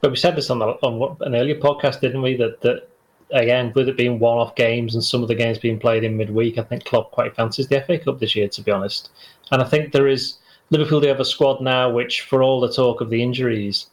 But 0.00 0.10
we 0.10 0.16
said 0.16 0.36
this 0.36 0.50
on, 0.50 0.60
the, 0.60 0.66
on 0.66 1.16
an 1.20 1.34
earlier 1.34 1.58
podcast, 1.58 2.00
didn't 2.00 2.22
we? 2.22 2.36
That 2.36 2.60
that 2.60 2.88
again, 3.30 3.72
with 3.74 3.88
it 3.88 3.96
being 3.96 4.18
one-off 4.18 4.54
games 4.54 4.94
and 4.94 5.04
some 5.04 5.22
of 5.22 5.28
the 5.28 5.34
games 5.34 5.58
being 5.58 5.78
played 5.78 6.04
in 6.04 6.16
midweek, 6.16 6.58
I 6.58 6.62
think 6.62 6.84
Klopp 6.84 7.10
quite 7.10 7.34
fancies 7.34 7.68
the 7.68 7.80
FA 7.82 7.98
Cup 7.98 8.18
this 8.18 8.34
year, 8.34 8.48
to 8.48 8.62
be 8.62 8.70
honest. 8.70 9.10
And 9.50 9.62
I 9.62 9.66
think 9.66 9.92
there 9.92 10.08
is 10.08 10.38
Liverpool, 10.70 11.00
they 11.00 11.08
have 11.08 11.20
a 11.20 11.24
squad 11.24 11.60
now 11.60 11.90
which, 11.90 12.22
for 12.22 12.42
all 12.42 12.60
the 12.60 12.72
talk 12.72 13.00
of 13.00 13.10
the 13.10 13.22
injuries, 13.22 13.86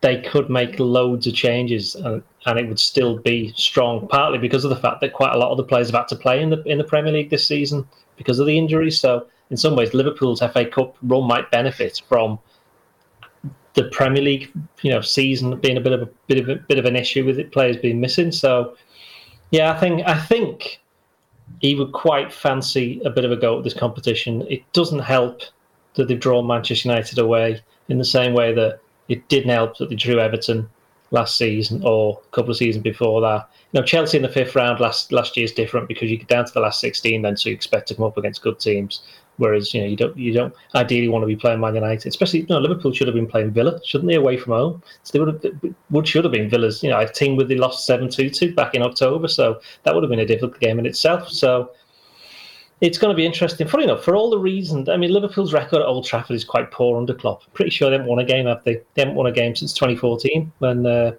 they 0.00 0.20
could 0.20 0.50
make 0.50 0.78
loads 0.78 1.26
of 1.26 1.34
changes 1.34 1.94
and, 1.94 2.22
and 2.46 2.58
it 2.58 2.68
would 2.68 2.80
still 2.80 3.18
be 3.18 3.52
strong, 3.56 4.06
partly 4.08 4.38
because 4.38 4.64
of 4.64 4.70
the 4.70 4.76
fact 4.76 5.00
that 5.00 5.12
quite 5.12 5.32
a 5.32 5.38
lot 5.38 5.50
of 5.50 5.56
the 5.56 5.64
players 5.64 5.88
have 5.88 6.00
had 6.00 6.08
to 6.08 6.16
play 6.16 6.42
in 6.42 6.50
the 6.50 6.62
in 6.64 6.78
the 6.78 6.84
Premier 6.84 7.12
League 7.12 7.30
this 7.30 7.46
season 7.46 7.86
because 8.16 8.38
of 8.38 8.46
the 8.46 8.58
injuries. 8.58 8.98
So 8.98 9.26
in 9.50 9.56
some 9.56 9.76
ways, 9.76 9.94
Liverpool's 9.94 10.40
FA 10.40 10.66
Cup 10.66 10.96
run 11.02 11.24
might 11.24 11.50
benefit 11.50 12.02
from 12.08 12.38
the 13.74 13.84
Premier 13.84 14.22
League, 14.22 14.52
you 14.82 14.90
know, 14.90 15.00
season 15.00 15.58
being 15.60 15.76
a 15.76 15.80
bit 15.80 15.92
of 15.92 16.02
a 16.02 16.08
bit 16.26 16.38
of 16.38 16.48
a 16.48 16.56
bit 16.56 16.78
of 16.78 16.84
an 16.84 16.96
issue 16.96 17.24
with 17.24 17.38
it, 17.38 17.52
players 17.52 17.76
being 17.76 18.00
missing. 18.00 18.32
So 18.32 18.76
yeah, 19.50 19.72
I 19.72 19.78
think 19.78 20.02
I 20.06 20.18
think 20.18 20.80
he 21.60 21.74
would 21.74 21.92
quite 21.92 22.32
fancy 22.32 23.00
a 23.04 23.10
bit 23.10 23.24
of 23.24 23.32
a 23.32 23.36
go 23.36 23.58
at 23.58 23.64
this 23.64 23.74
competition. 23.74 24.46
It 24.48 24.62
doesn't 24.72 25.00
help 25.00 25.42
that 25.94 26.08
they've 26.08 26.18
drawn 26.18 26.46
Manchester 26.46 26.88
United 26.88 27.18
away 27.18 27.62
in 27.88 27.98
the 27.98 28.04
same 28.04 28.32
way 28.32 28.54
that 28.54 28.80
it 29.08 29.28
didn't 29.28 29.50
help 29.50 29.76
that 29.78 29.90
they 29.90 29.94
drew 29.94 30.18
Everton 30.18 30.68
last 31.10 31.36
season 31.36 31.82
or 31.84 32.18
a 32.24 32.34
couple 32.34 32.50
of 32.50 32.56
seasons 32.56 32.82
before 32.82 33.20
that. 33.20 33.48
You 33.72 33.80
know, 33.80 33.86
Chelsea 33.86 34.16
in 34.16 34.22
the 34.22 34.28
fifth 34.28 34.56
round 34.56 34.80
last 34.80 35.12
last 35.12 35.36
year 35.36 35.44
is 35.44 35.52
different 35.52 35.88
because 35.88 36.10
you 36.10 36.16
get 36.16 36.28
down 36.28 36.46
to 36.46 36.52
the 36.52 36.60
last 36.60 36.80
sixteen, 36.80 37.22
then 37.22 37.36
so 37.36 37.50
you 37.50 37.54
expect 37.54 37.88
to 37.88 37.94
come 37.94 38.04
up 38.04 38.16
against 38.16 38.42
good 38.42 38.58
teams. 38.58 39.02
Whereas 39.38 39.72
you 39.72 39.80
know 39.80 39.86
you 39.86 39.96
don't 39.96 40.16
you 40.16 40.32
don't 40.32 40.54
ideally 40.74 41.08
want 41.08 41.22
to 41.22 41.26
be 41.26 41.36
playing 41.36 41.60
Man 41.60 41.74
United, 41.74 42.06
especially 42.06 42.40
you 42.40 42.46
know 42.48 42.58
Liverpool 42.58 42.92
should 42.92 43.06
have 43.06 43.14
been 43.14 43.26
playing 43.26 43.50
Villa, 43.50 43.80
shouldn't 43.84 44.08
they, 44.08 44.16
away 44.16 44.36
from 44.36 44.52
home? 44.52 44.82
So 45.02 45.12
they 45.12 45.24
would 45.24 45.42
have 45.42 45.74
would 45.90 46.06
should 46.06 46.24
have 46.24 46.32
been 46.32 46.50
Villa's 46.50 46.82
you 46.82 46.90
know 46.90 47.00
a 47.00 47.08
team 47.08 47.36
with 47.36 47.48
they 47.48 47.56
lost 47.56 47.86
seven 47.86 48.10
two 48.10 48.28
two 48.28 48.54
back 48.54 48.74
in 48.74 48.82
October, 48.82 49.28
so 49.28 49.60
that 49.84 49.94
would 49.94 50.02
have 50.02 50.10
been 50.10 50.20
a 50.20 50.26
difficult 50.26 50.60
game 50.60 50.78
in 50.78 50.86
itself. 50.86 51.28
So 51.30 51.72
it's 52.82 52.98
going 52.98 53.12
to 53.12 53.16
be 53.16 53.24
interesting. 53.24 53.66
Funny 53.68 53.84
enough, 53.84 54.04
for 54.04 54.16
all 54.16 54.28
the 54.28 54.38
reasons, 54.38 54.88
I 54.88 54.96
mean, 54.96 55.12
Liverpool's 55.12 55.52
record 55.52 55.80
at 55.80 55.86
Old 55.86 56.04
Trafford 56.04 56.34
is 56.34 56.44
quite 56.44 56.70
poor 56.72 56.98
under 56.98 57.14
Klopp. 57.14 57.42
Pretty 57.54 57.70
sure 57.70 57.88
they 57.88 57.94
haven't 57.94 58.08
won 58.08 58.18
a 58.18 58.24
game, 58.24 58.46
have 58.46 58.62
they? 58.64 58.74
They 58.94 59.02
haven't 59.02 59.14
won 59.14 59.26
a 59.26 59.32
game 59.32 59.54
since 59.54 59.72
2014 59.72 60.52
when 60.58 60.84
uh, 60.84 61.12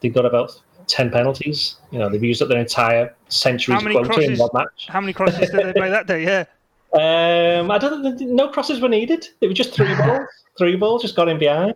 they 0.00 0.08
got 0.08 0.24
about 0.24 0.58
10 0.86 1.10
penalties. 1.10 1.76
You 1.90 1.98
know, 1.98 2.08
they've 2.08 2.24
used 2.24 2.40
up 2.42 2.48
their 2.48 2.58
entire 2.58 3.14
century's 3.28 3.82
quota 3.82 4.20
in 4.20 4.38
one 4.38 4.48
match. 4.54 4.86
How 4.88 5.00
many 5.00 5.12
crosses 5.12 5.50
did 5.50 5.66
they 5.66 5.72
play 5.72 5.90
that 5.90 6.06
day? 6.06 6.24
Yeah. 6.24 6.44
Um, 6.92 7.70
I 7.70 7.78
don't 7.78 8.02
think 8.18 8.30
no 8.30 8.48
crosses 8.48 8.80
were 8.80 8.88
needed. 8.88 9.28
It 9.40 9.46
was 9.46 9.56
just 9.56 9.74
three 9.74 9.94
balls. 9.98 10.28
Three 10.58 10.76
balls 10.76 11.02
just 11.02 11.16
got 11.16 11.28
in 11.28 11.38
behind. 11.38 11.74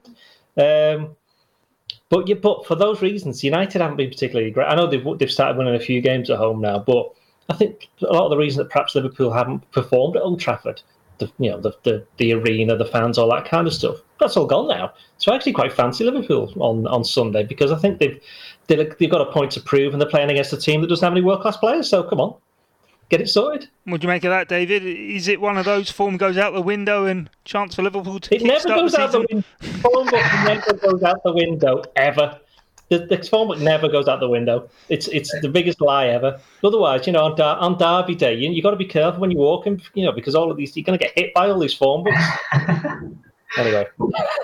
Um, 0.57 1.17
but 2.09 2.29
yeah, 2.29 2.37
but 2.37 2.67
for 2.67 2.75
those 2.75 3.03
reasons, 3.03 3.43
United 3.43 3.81
haven't 3.81 3.97
been 3.97 4.11
particularly 4.11 4.51
great. 4.51 4.67
I 4.67 4.75
know 4.75 4.87
they've 4.87 5.07
they've 5.19 5.31
started 5.31 5.57
winning 5.57 5.75
a 5.75 5.81
few 5.81 6.01
games 6.01 6.31
at 6.31 6.39
home 6.39 6.61
now, 6.61 6.79
but 6.79 7.13
I 7.49 7.55
think 7.55 7.89
a 8.03 8.13
lot 8.13 8.25
of 8.25 8.31
the 8.31 8.37
reason 8.37 8.63
that 8.63 8.71
perhaps 8.71 8.95
Liverpool 8.95 9.33
haven't 9.33 9.71
performed 9.73 10.17
at 10.17 10.23
Old 10.23 10.41
Trafford, 10.41 10.83
the 11.19 11.31
you 11.39 11.51
know 11.51 11.61
the, 11.61 11.73
the, 11.83 12.07
the 12.19 12.33
arena, 12.33 12.77
the 12.77 12.85
fans, 12.85 13.19
all 13.19 13.31
that 13.31 13.45
kind 13.45 13.67
of 13.67 13.75
stuff, 13.75 13.97
that's 14.19 14.37
all 14.37 14.47
gone 14.47 14.69
now. 14.69 14.93
So 15.19 15.33
I 15.33 15.37
actually 15.37 15.53
quite 15.53 15.73
fancy 15.73 16.05
Liverpool 16.05 16.53
on, 16.57 16.87
on 16.87 17.05
Sunday 17.05 17.45
because 17.45 17.73
I 17.73 17.79
think 17.79 17.99
they've 17.99 18.21
they've 18.67 19.11
got 19.11 19.21
a 19.21 19.33
point 19.33 19.51
to 19.53 19.61
prove 19.61 19.93
and 19.93 20.01
they're 20.01 20.09
playing 20.09 20.31
against 20.31 20.53
a 20.53 20.57
team 20.57 20.81
that 20.81 20.89
doesn't 20.89 21.05
have 21.05 21.13
any 21.13 21.23
world 21.23 21.43
class 21.43 21.57
players. 21.57 21.89
So 21.89 22.03
come 22.03 22.21
on, 22.21 22.35
get 23.09 23.21
it 23.21 23.29
sorted. 23.29 23.69
What 23.85 24.01
do 24.01 24.07
you 24.07 24.09
make 24.09 24.25
of 24.25 24.31
that, 24.31 24.49
David? 24.49 24.85
Is 24.85 25.29
it 25.29 25.41
one 25.41 25.59
of 25.59 25.65
those 25.65 25.91
form 25.91 26.17
goes 26.17 26.37
out 26.37 26.55
the 26.55 26.63
window 26.63 27.07
and 27.07 27.29
chance 27.45 27.75
for 27.75 27.83
Liverpool 27.83 28.21
to? 28.21 28.35
It 28.35 28.43
never 28.43 28.69
goes 28.69 28.93
the 28.93 29.01
out 29.01 29.13
the 29.13 29.27
window. 29.31 29.45
Form 29.81 30.07
never 30.45 30.73
goes 30.75 31.03
out 31.03 31.23
the 31.25 31.33
window 31.33 31.83
ever 31.97 32.41
the, 32.89 32.99
the 33.07 33.23
form 33.25 33.63
never 33.63 33.89
goes 33.89 34.09
out 34.09 34.21
the 34.21 34.29
window. 34.29 34.69
It's 34.89 35.09
it's 35.09 35.31
the 35.41 35.49
biggest 35.49 35.81
lie 35.81 36.09
ever. 36.09 36.39
Otherwise, 36.63 37.07
you 37.07 37.13
know, 37.13 37.25
on, 37.25 37.41
on 37.41 37.79
Derby 37.79 38.15
Day, 38.15 38.35
you, 38.35 38.51
you 38.51 38.63
got 38.63 38.73
to 38.73 38.77
be 38.77 38.85
careful 38.85 39.21
when 39.21 39.31
you're 39.31 39.41
walking, 39.41 39.81
you 39.95 40.05
know, 40.05 40.13
because 40.13 40.35
all 40.35 40.51
of 40.51 40.57
these 40.57 40.77
you're 40.77 40.85
going 40.85 40.99
to 40.99 41.05
get 41.05 41.17
hit 41.17 41.35
by 41.35 41.49
all 41.49 41.59
these 41.59 41.75
form 41.75 42.05
books. 42.05 42.25
anyway, 43.57 43.87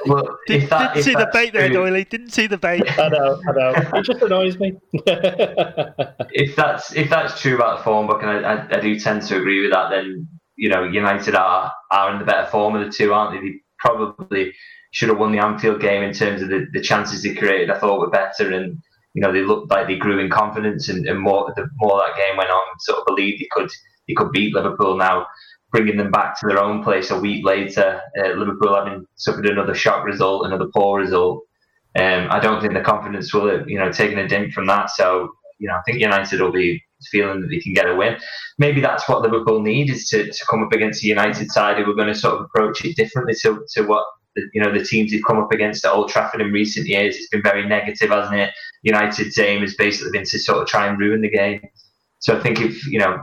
well, 0.06 0.38
Did, 0.46 0.68
that, 0.70 0.94
didn't 0.94 1.04
see 1.04 1.14
the 1.14 1.30
bait 1.32 1.52
there, 1.52 1.68
Doyley. 1.68 2.08
Didn't 2.08 2.30
see 2.30 2.46
the 2.46 2.58
bait. 2.58 2.82
I 2.98 3.08
know, 3.08 3.40
I 3.48 3.52
know. 3.52 3.98
It 3.98 4.04
just 4.04 4.22
annoys 4.22 4.58
me. 4.58 4.74
if 4.92 6.56
that's 6.56 6.94
if 6.94 7.10
that's 7.10 7.40
true 7.40 7.56
about 7.56 7.78
the 7.78 7.84
form 7.84 8.06
book, 8.06 8.22
and 8.22 8.30
I, 8.30 8.54
I, 8.54 8.78
I 8.78 8.80
do 8.80 8.98
tend 8.98 9.22
to 9.22 9.36
agree 9.36 9.62
with 9.62 9.72
that, 9.72 9.90
then 9.90 10.28
you 10.60 10.68
know, 10.68 10.84
United 10.84 11.34
are 11.34 11.72
are 11.90 12.12
in 12.12 12.18
the 12.18 12.24
better 12.24 12.46
form 12.50 12.76
of 12.76 12.84
the 12.84 12.92
two, 12.92 13.14
aren't 13.14 13.32
they? 13.32 13.48
They 13.48 13.54
probably 13.78 14.52
should 14.92 15.08
have 15.08 15.18
won 15.18 15.32
the 15.32 15.38
Anfield 15.38 15.80
game 15.80 16.02
in 16.02 16.12
terms 16.12 16.42
of 16.42 16.48
the, 16.48 16.66
the 16.72 16.82
chances 16.82 17.22
they 17.22 17.34
created. 17.34 17.70
I 17.70 17.78
thought 17.78 17.98
were 17.98 18.10
better, 18.10 18.52
and 18.52 18.78
you 19.14 19.22
know 19.22 19.32
they 19.32 19.42
looked 19.42 19.70
like 19.70 19.86
they 19.86 19.96
grew 19.96 20.18
in 20.18 20.28
confidence, 20.28 20.88
and, 20.90 21.06
and 21.06 21.18
more 21.18 21.50
the 21.56 21.66
more 21.76 21.98
that 21.98 22.16
game 22.16 22.36
went 22.36 22.50
on, 22.50 22.78
sort 22.80 22.98
of 22.98 23.06
believed 23.06 23.40
they 23.40 23.48
could 23.50 23.70
they 24.06 24.14
could 24.14 24.32
beat 24.32 24.54
Liverpool. 24.54 24.98
Now 24.98 25.26
bringing 25.70 25.96
them 25.96 26.10
back 26.10 26.38
to 26.40 26.46
their 26.46 26.62
own 26.62 26.82
place 26.82 27.10
a 27.10 27.18
week 27.18 27.44
later, 27.44 28.00
uh, 28.18 28.28
Liverpool 28.30 28.74
having 28.74 29.06
suffered 29.16 29.46
another 29.46 29.74
shock 29.74 30.04
result, 30.04 30.46
another 30.46 30.66
poor 30.74 31.00
result. 31.00 31.44
Um, 31.98 32.28
I 32.30 32.38
don't 32.40 32.60
think 32.60 32.74
the 32.74 32.80
confidence 32.80 33.32
will 33.34 33.48
have 33.48 33.68
you 33.68 33.78
know 33.78 33.90
taken 33.90 34.18
a 34.18 34.28
dent 34.28 34.52
from 34.52 34.66
that. 34.66 34.90
So 34.90 35.30
you 35.58 35.68
know 35.68 35.74
I 35.74 35.82
think 35.82 36.00
United 36.00 36.40
will 36.40 36.52
be 36.52 36.82
feeling 37.10 37.40
that 37.40 37.48
they 37.48 37.60
can 37.60 37.72
get 37.72 37.88
a 37.88 37.94
win. 37.94 38.18
Maybe 38.58 38.80
that's 38.80 39.08
what 39.08 39.22
Liverpool 39.22 39.60
need 39.60 39.90
is 39.90 40.08
to, 40.10 40.30
to 40.30 40.46
come 40.50 40.62
up 40.62 40.72
against 40.72 41.00
the 41.02 41.08
United 41.08 41.50
side 41.50 41.78
who 41.78 41.90
are 41.90 41.94
going 41.94 42.12
to 42.12 42.14
sort 42.14 42.34
of 42.34 42.42
approach 42.42 42.84
it 42.84 42.96
differently 42.96 43.34
to, 43.42 43.64
to 43.74 43.82
what 43.82 44.04
you 44.52 44.62
know 44.62 44.72
the 44.72 44.84
teams 44.84 45.10
they've 45.10 45.24
come 45.26 45.38
up 45.38 45.52
against 45.52 45.84
at 45.84 45.92
Old 45.92 46.08
Trafford 46.08 46.40
in 46.40 46.52
recent 46.52 46.86
years. 46.86 47.16
It's 47.16 47.28
been 47.28 47.42
very 47.42 47.66
negative, 47.66 48.10
hasn't 48.10 48.38
it? 48.38 48.50
United's 48.82 49.38
aim 49.38 49.62
has 49.62 49.74
basically 49.74 50.12
been 50.12 50.26
to 50.26 50.38
sort 50.38 50.62
of 50.62 50.68
try 50.68 50.86
and 50.86 50.98
ruin 50.98 51.20
the 51.20 51.30
game. 51.30 51.60
So 52.20 52.36
I 52.36 52.42
think 52.42 52.60
if 52.60 52.86
you 52.86 52.98
know 52.98 53.22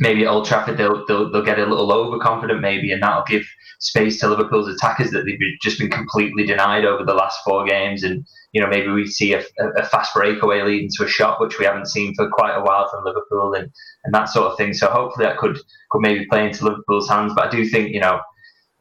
maybe 0.00 0.24
at 0.24 0.28
Old 0.28 0.46
Trafford 0.46 0.76
they'll 0.76 1.04
they'll, 1.06 1.30
they'll 1.30 1.44
get 1.44 1.58
a 1.58 1.66
little 1.66 1.92
overconfident 1.92 2.60
maybe, 2.60 2.92
and 2.92 3.02
that'll 3.02 3.24
give 3.24 3.46
space 3.78 4.20
to 4.20 4.28
Liverpool's 4.28 4.68
attackers 4.68 5.10
that 5.10 5.24
they've 5.24 5.38
just 5.60 5.78
been 5.78 5.90
completely 5.90 6.46
denied 6.46 6.84
over 6.84 7.04
the 7.04 7.14
last 7.14 7.40
four 7.44 7.66
games. 7.66 8.02
And 8.02 8.24
you 8.52 8.60
know 8.60 8.68
maybe 8.68 8.88
we 8.88 9.06
see 9.06 9.34
a, 9.34 9.42
a 9.76 9.84
fast 9.84 10.14
breakaway 10.14 10.62
leading 10.62 10.90
to 10.96 11.04
a 11.04 11.08
shot 11.08 11.40
which 11.40 11.58
we 11.58 11.64
haven't 11.64 11.88
seen 11.88 12.14
for 12.14 12.28
quite 12.30 12.56
a 12.56 12.62
while 12.62 12.88
from 12.90 13.04
Liverpool 13.04 13.54
and 13.54 13.70
and 14.04 14.14
that 14.14 14.28
sort 14.28 14.50
of 14.50 14.56
thing. 14.56 14.72
So 14.72 14.88
hopefully 14.88 15.26
that 15.26 15.38
could 15.38 15.58
could 15.90 16.00
maybe 16.00 16.26
play 16.26 16.46
into 16.46 16.64
Liverpool's 16.64 17.08
hands. 17.08 17.32
But 17.34 17.46
I 17.46 17.50
do 17.50 17.66
think 17.66 17.92
you 17.92 18.00
know 18.00 18.20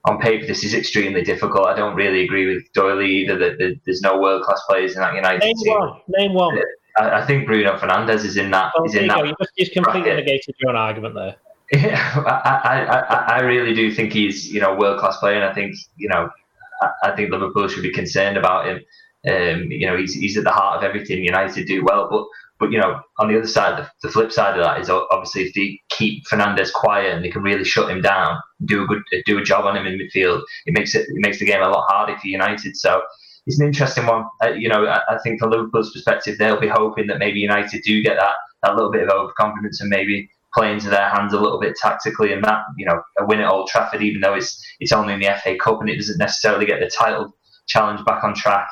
on 0.07 0.20
paper, 0.20 0.45
this 0.45 0.63
is 0.63 0.74
extremely 0.74 1.24
difficult. 1.24 1.66
I 1.66 1.76
don't 1.76 1.95
really 1.95 2.24
agree 2.24 2.45
with 2.53 2.63
Doyley 2.74 3.07
either 3.07 3.38
that, 3.39 3.57
that 3.57 3.80
there's 3.86 4.01
no 4.01 4.20
world 4.20 4.43
class 4.43 4.61
players 4.70 4.93
in 4.93 5.01
that 5.01 5.16
United 5.16 5.39
Name 5.39 5.55
team. 5.63 5.74
One. 5.74 6.01
Name 6.07 6.34
one. 6.34 6.59
I, 6.98 7.22
I, 7.22 7.26
think 7.26 7.46
Bruno 7.46 7.78
Fernandes 7.78 8.24
is 8.24 8.38
in 8.38 8.52
that. 8.52 8.72
Oh, 8.78 8.86
is 8.86 8.96
in 8.96 9.08
that. 9.08 9.26
You 9.26 9.34
just, 9.58 9.74
completely 9.74 10.02
bracket. 10.02 10.26
negated 10.26 10.56
your 10.60 10.70
own 10.72 10.76
argument 10.76 11.16
there. 11.16 11.36
Yeah, 11.74 12.24
I, 12.28 12.86
I, 13.10 13.38
I 13.38 13.41
really 13.41 13.74
do 13.74 13.91
think 13.91 14.14
he's 14.14 14.48
you 14.54 14.62
know 14.62 14.76
world 14.76 15.00
class 15.00 15.18
player, 15.18 15.36
and 15.36 15.46
I 15.46 15.52
think 15.52 15.76
you 15.98 16.08
know 16.08 16.30
I, 16.82 17.10
I 17.10 17.16
think 17.16 17.32
Liverpool 17.32 17.68
should 17.68 17.82
be 17.82 17.91
concerned 17.91 18.38
about 18.38 18.68
him. 18.68 18.82
Um, 19.28 19.72
you 19.72 19.88
know, 19.88 19.98
he's, 19.98 20.14
he's 20.14 20.38
at 20.38 20.43
the 20.43 20.52
heart 20.52 20.78
of 20.78 20.84
everything 20.84 21.24
United 21.24 21.66
do 21.66 21.84
well, 21.84 22.08
but 22.12 22.26
but 22.58 22.72
you 22.72 22.80
know, 22.80 23.02
on 23.20 23.28
the 23.28 23.38
other 23.38 23.48
side, 23.48 23.78
the, 23.78 23.89
the, 24.08 24.12
flip 24.12 24.32
side 24.32 24.58
of 24.58 24.64
that 24.64 24.80
is 24.80 24.89
obviously 24.89 25.43
if 25.43 25.54
they 25.54 25.82
keep 25.89 26.26
Fernandez 26.26 26.72
quiet 26.72 27.14
and 27.14 27.24
they 27.24 27.30
can 27.30 27.41
really 27.41 27.66
shut 27.66 27.89
him 27.89 28.02
down, 28.02 28.39
do 28.64 28.84
a 28.84 28.88
good 28.88 29.02
do 29.26 29.38
a 29.38 29.43
job 29.43 29.66
on 29.66 29.76
him 29.76 29.86
in 29.86 30.00
midfield, 30.00 30.41
it 30.66 30.74
makes 30.74 30.96
it 30.96 31.02
it 31.10 31.16
makes 31.18 31.39
the 31.39 31.46
game 31.46 31.62
a 31.62 31.68
lot 31.68 31.86
harder 31.89 32.18
for 32.18 32.28
United. 32.28 32.78
So 32.78 33.02
it's 33.46 33.60
an 33.60 33.68
interesting 33.68 34.06
one. 34.06 34.26
Uh, 34.43 34.50
you 34.50 34.70
know, 34.70 34.86
I, 34.86 35.02
I, 35.10 35.18
think 35.24 35.39
from 35.39 35.52
Liverpool's 35.52 35.91
perspective, 35.91 36.38
they'll 36.38 36.60
be 36.60 36.68
hoping 36.68 37.08
that 37.08 37.20
maybe 37.20 37.39
United 37.39 37.84
do 37.84 38.02
get 38.02 38.18
that 38.18 38.34
that 38.64 38.76
little 38.76 38.91
bit 38.91 39.04
of 39.04 39.10
overconfidence 39.10 39.82
and 39.82 39.89
maybe 39.89 40.30
play 40.54 40.72
into 40.72 40.89
their 40.89 41.10
hands 41.10 41.34
a 41.34 41.39
little 41.39 41.60
bit 41.60 41.76
tactically, 41.76 42.34
and 42.34 42.43
that 42.43 42.60
you 42.78 42.86
know 42.86 43.02
a 43.20 43.26
win 43.26 43.41
at 43.41 43.50
Old 43.50 43.68
Trafford, 43.68 44.02
even 44.02 44.22
though 44.22 44.34
it's 44.34 44.64
it's 44.80 44.91
only 44.91 45.14
in 45.14 45.20
the 45.20 45.36
FA 45.43 45.56
Cup 45.58 45.82
and 45.82 45.89
it 45.89 45.98
doesn't 45.98 46.18
necessarily 46.18 46.66
get 46.66 46.80
the 46.80 46.89
title 46.89 47.36
challenge 47.68 48.04
back 48.06 48.24
on 48.24 48.34
track 48.34 48.68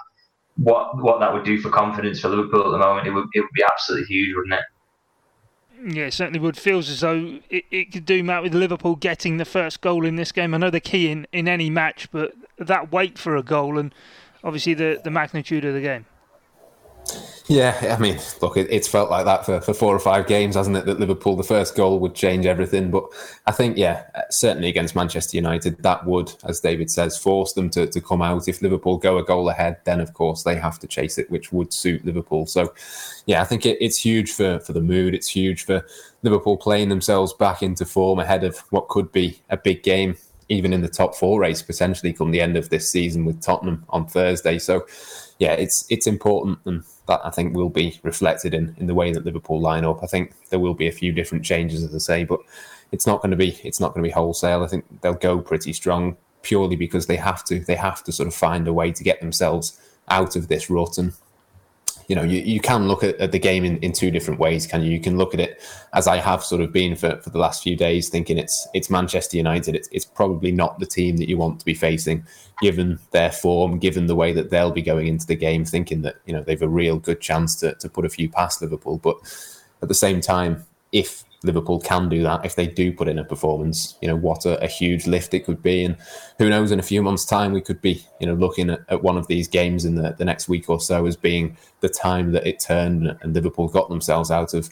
what 0.58 1.02
what 1.02 1.20
that 1.20 1.34
would 1.34 1.44
do 1.44 1.60
for 1.60 1.70
confidence 1.70 2.20
for 2.20 2.30
Liverpool 2.30 2.66
at 2.66 2.72
the 2.72 2.78
moment, 2.78 3.08
it 3.08 3.12
would 3.12 3.28
it 3.34 3.42
would 3.42 3.54
be 3.56 3.64
absolutely 3.64 4.08
huge, 4.08 4.36
wouldn't 4.36 4.54
it? 4.54 5.96
Yeah, 5.96 6.06
it 6.06 6.14
certainly 6.14 6.40
would. 6.40 6.58
Feels 6.58 6.90
as 6.90 7.02
though 7.02 7.40
it, 7.50 7.66
it 7.72 7.92
could 7.92 8.06
do 8.06 8.24
Matt 8.24 8.44
with 8.44 8.54
Liverpool 8.54 8.96
getting 8.96 9.38
the 9.38 9.46
first 9.46 9.82
goal 9.82 10.06
in 10.06 10.16
this 10.16 10.32
game. 10.32 10.54
I 10.54 10.58
know 10.58 10.72
key 10.80 11.10
in, 11.10 11.28
in 11.34 11.48
any 11.48 11.70
match, 11.70 12.10
but 12.12 12.34
that 12.58 12.92
wait 12.92 13.18
for 13.18 13.36
a 13.36 13.44
goal 13.44 13.78
and 13.78 13.94
obviously 14.44 14.74
the, 14.74 15.00
the 15.04 15.12
magnitude 15.12 15.66
of 15.66 15.74
the 15.74 15.82
game. 15.82 16.06
Yeah, 17.48 17.98
I 17.98 18.02
mean, 18.02 18.18
look, 18.42 18.56
it, 18.56 18.68
it's 18.70 18.88
felt 18.88 19.12
like 19.12 19.26
that 19.26 19.46
for, 19.46 19.60
for 19.60 19.74
four 19.74 19.94
or 19.94 20.00
five 20.00 20.28
games, 20.28 20.56
hasn't 20.56 20.78
it? 20.78 20.86
That 20.86 21.02
Liverpool, 21.02 21.36
the 21.36 21.44
first 21.44 21.76
goal 21.76 22.00
would 22.00 22.16
change 22.16 22.46
everything. 22.46 22.90
But 22.90 23.04
I 23.46 23.52
think, 23.52 23.78
yeah, 23.78 24.06
certainly 24.30 24.70
against 24.70 24.96
Manchester 24.96 25.36
United, 25.36 25.84
that 25.84 26.06
would, 26.06 26.34
as 26.46 26.62
David 26.62 26.90
says, 26.90 27.18
force 27.18 27.52
them 27.52 27.70
to, 27.72 27.86
to 27.86 28.00
come 28.00 28.22
out. 28.22 28.48
If 28.48 28.62
Liverpool 28.62 28.98
go 28.98 29.18
a 29.18 29.26
goal 29.26 29.50
ahead, 29.50 29.78
then 29.84 30.00
of 30.00 30.14
course 30.14 30.44
they 30.44 30.56
have 30.56 30.80
to 30.80 30.88
chase 30.88 31.18
it, 31.18 31.30
which 31.30 31.52
would 31.52 31.74
suit 31.74 32.06
Liverpool. 32.06 32.46
So, 32.46 32.74
yeah, 33.26 33.42
I 33.42 33.46
think 33.46 33.66
it, 33.66 33.78
it's 33.82 33.98
huge 33.98 34.32
for, 34.32 34.62
for 34.62 34.72
the 34.72 34.82
mood. 34.82 35.14
It's 35.14 35.28
huge 35.28 35.66
for 35.66 35.86
Liverpool 36.22 36.56
playing 36.56 36.88
themselves 36.88 37.34
back 37.34 37.62
into 37.62 37.84
form 37.84 38.20
ahead 38.20 38.46
of 38.46 38.60
what 38.70 38.88
could 38.88 39.12
be 39.12 39.42
a 39.50 39.58
big 39.58 39.84
game, 39.84 40.16
even 40.50 40.74
in 40.74 40.82
the 40.82 40.90
top 40.90 41.16
four 41.16 41.40
race, 41.40 41.62
potentially 41.62 42.14
come 42.14 42.32
the 42.32 42.42
end 42.42 42.58
of 42.58 42.70
this 42.70 42.92
season 42.92 43.26
with 43.26 43.42
Tottenham 43.42 43.86
on 43.90 44.08
Thursday. 44.08 44.60
So, 44.60 44.86
yeah, 45.40 45.54
it's 45.54 45.86
it's 45.90 46.08
important 46.08 46.60
and 46.66 46.84
that 47.08 47.22
I 47.26 47.30
think 47.30 47.56
will 47.56 47.70
be 47.70 48.00
reflected 48.04 48.54
in, 48.54 48.76
in 48.78 48.88
the 48.88 48.96
way 48.96 49.12
that 49.12 49.26
Liverpool 49.26 49.60
line 49.60 49.84
up. 49.86 50.04
I 50.04 50.08
think 50.08 50.34
there 50.50 50.60
will 50.60 50.74
be 50.74 50.88
a 50.88 50.92
few 50.92 51.12
different 51.12 51.44
changes, 51.44 51.84
as 51.84 51.94
I 51.94 51.98
say, 51.98 52.24
but 52.24 52.40
it's 52.92 53.08
not 53.08 53.22
going 53.22 53.32
to 53.32 53.38
be 53.38 53.60
it's 53.64 53.80
not 53.80 53.94
going 53.94 54.04
to 54.04 54.08
be 54.08 54.14
wholesale. 54.14 54.64
I 54.64 54.68
think 54.68 54.86
they'll 55.02 55.14
go 55.14 55.40
pretty 55.40 55.74
strong 55.74 56.18
purely 56.44 56.76
because 56.76 57.08
they 57.08 57.16
have 57.18 57.44
to 57.46 57.60
they 57.60 57.76
have 57.76 58.04
to 58.04 58.12
sort 58.12 58.28
of 58.28 58.36
find 58.36 58.68
a 58.68 58.74
way 58.74 58.92
to 58.92 59.04
get 59.04 59.20
themselves 59.20 59.80
out 60.10 60.36
of 60.36 60.48
this 60.48 60.70
rut 60.70 60.98
and 60.98 61.14
you 62.08 62.16
know, 62.16 62.24
you, 62.24 62.40
you 62.42 62.60
can 62.60 62.88
look 62.88 63.04
at, 63.04 63.16
at 63.18 63.32
the 63.32 63.40
game 63.40 63.64
in, 63.64 63.78
in 63.78 63.92
two 63.92 64.12
different 64.12 64.40
ways, 64.40 64.68
can 64.68 64.84
you? 64.84 64.92
You 64.92 65.00
can 65.00 65.18
look 65.18 65.34
at 65.34 65.40
it 65.40 65.62
as 65.94 66.08
I 66.08 66.18
have 66.18 66.44
sort 66.44 66.62
of 66.62 66.72
been 66.72 66.96
for, 66.96 67.18
for 67.22 67.30
the 67.30 67.38
last 67.38 67.64
few 67.64 67.76
days, 67.76 68.10
thinking 68.10 68.38
it's 68.38 68.68
it's 68.74 68.90
Manchester 68.90 69.38
United. 69.38 69.76
It's, 69.76 69.90
it's 69.92 70.06
probably 70.06 70.52
not 70.52 70.80
the 70.80 70.86
team 70.86 71.18
that 71.18 71.30
you 71.30 71.38
want 71.38 71.60
to 71.60 71.66
be 71.66 71.74
facing, 71.74 72.26
given 72.62 73.00
their 73.12 73.32
form, 73.32 73.80
given 73.80 74.08
the 74.08 74.16
way 74.16 74.34
that 74.34 74.50
they'll 74.50 74.72
be 74.72 74.82
going 74.82 75.08
into 75.08 75.28
the 75.28 75.36
game, 75.36 75.66
thinking 75.66 76.02
that, 76.02 76.16
you 76.26 76.34
know, 76.34 76.44
they've 76.44 76.62
a 76.62 76.68
real 76.68 77.00
good 77.00 77.22
chance 77.22 77.56
to, 77.56 77.74
to 77.76 77.90
put 77.90 78.06
a 78.06 78.10
few 78.10 78.30
past 78.30 78.62
Liverpool. 78.62 78.98
But 78.98 79.18
at 79.82 79.88
the 79.88 79.96
same 79.96 80.22
time, 80.22 80.66
if 80.94 81.26
Liverpool 81.44 81.80
can 81.80 82.08
do 82.08 82.24
that 82.24 82.46
if 82.46 82.56
they 82.56 82.66
do 82.66 82.94
put 82.94 83.10
in 83.10 83.20
a 83.20 83.24
performance. 83.24 83.98
You 84.02 84.08
know 84.08 84.16
what 84.16 84.46
a, 84.46 84.64
a, 84.64 84.68
huge 84.68 85.08
lift 85.08 85.34
it 85.34 85.42
could 85.42 85.62
be, 85.62 85.84
and 85.84 85.98
who 86.38 86.50
knows? 86.50 86.72
In 86.72 86.80
a 86.80 86.84
few 86.84 87.04
months' 87.04 87.26
time, 87.26 87.52
we 87.52 87.62
could 87.62 87.82
be 87.82 88.06
you 88.20 88.28
know 88.28 88.34
looking 88.34 88.70
at, 88.70 88.82
at 88.88 89.04
one 89.04 89.18
of 89.18 89.28
these 89.28 89.48
games 89.48 89.86
in 89.86 89.96
the, 89.96 90.16
the 90.18 90.26
next 90.26 90.48
week 90.48 90.70
or 90.70 90.80
so 90.80 91.06
as 91.06 91.18
being 91.18 91.58
the 91.82 91.90
time 91.90 92.32
that 92.32 92.48
it 92.48 92.60
turned 92.60 93.16
and 93.22 93.34
Liverpool 93.34 93.68
got 93.68 93.90
themselves 93.90 94.32
out 94.32 94.54
of 94.54 94.70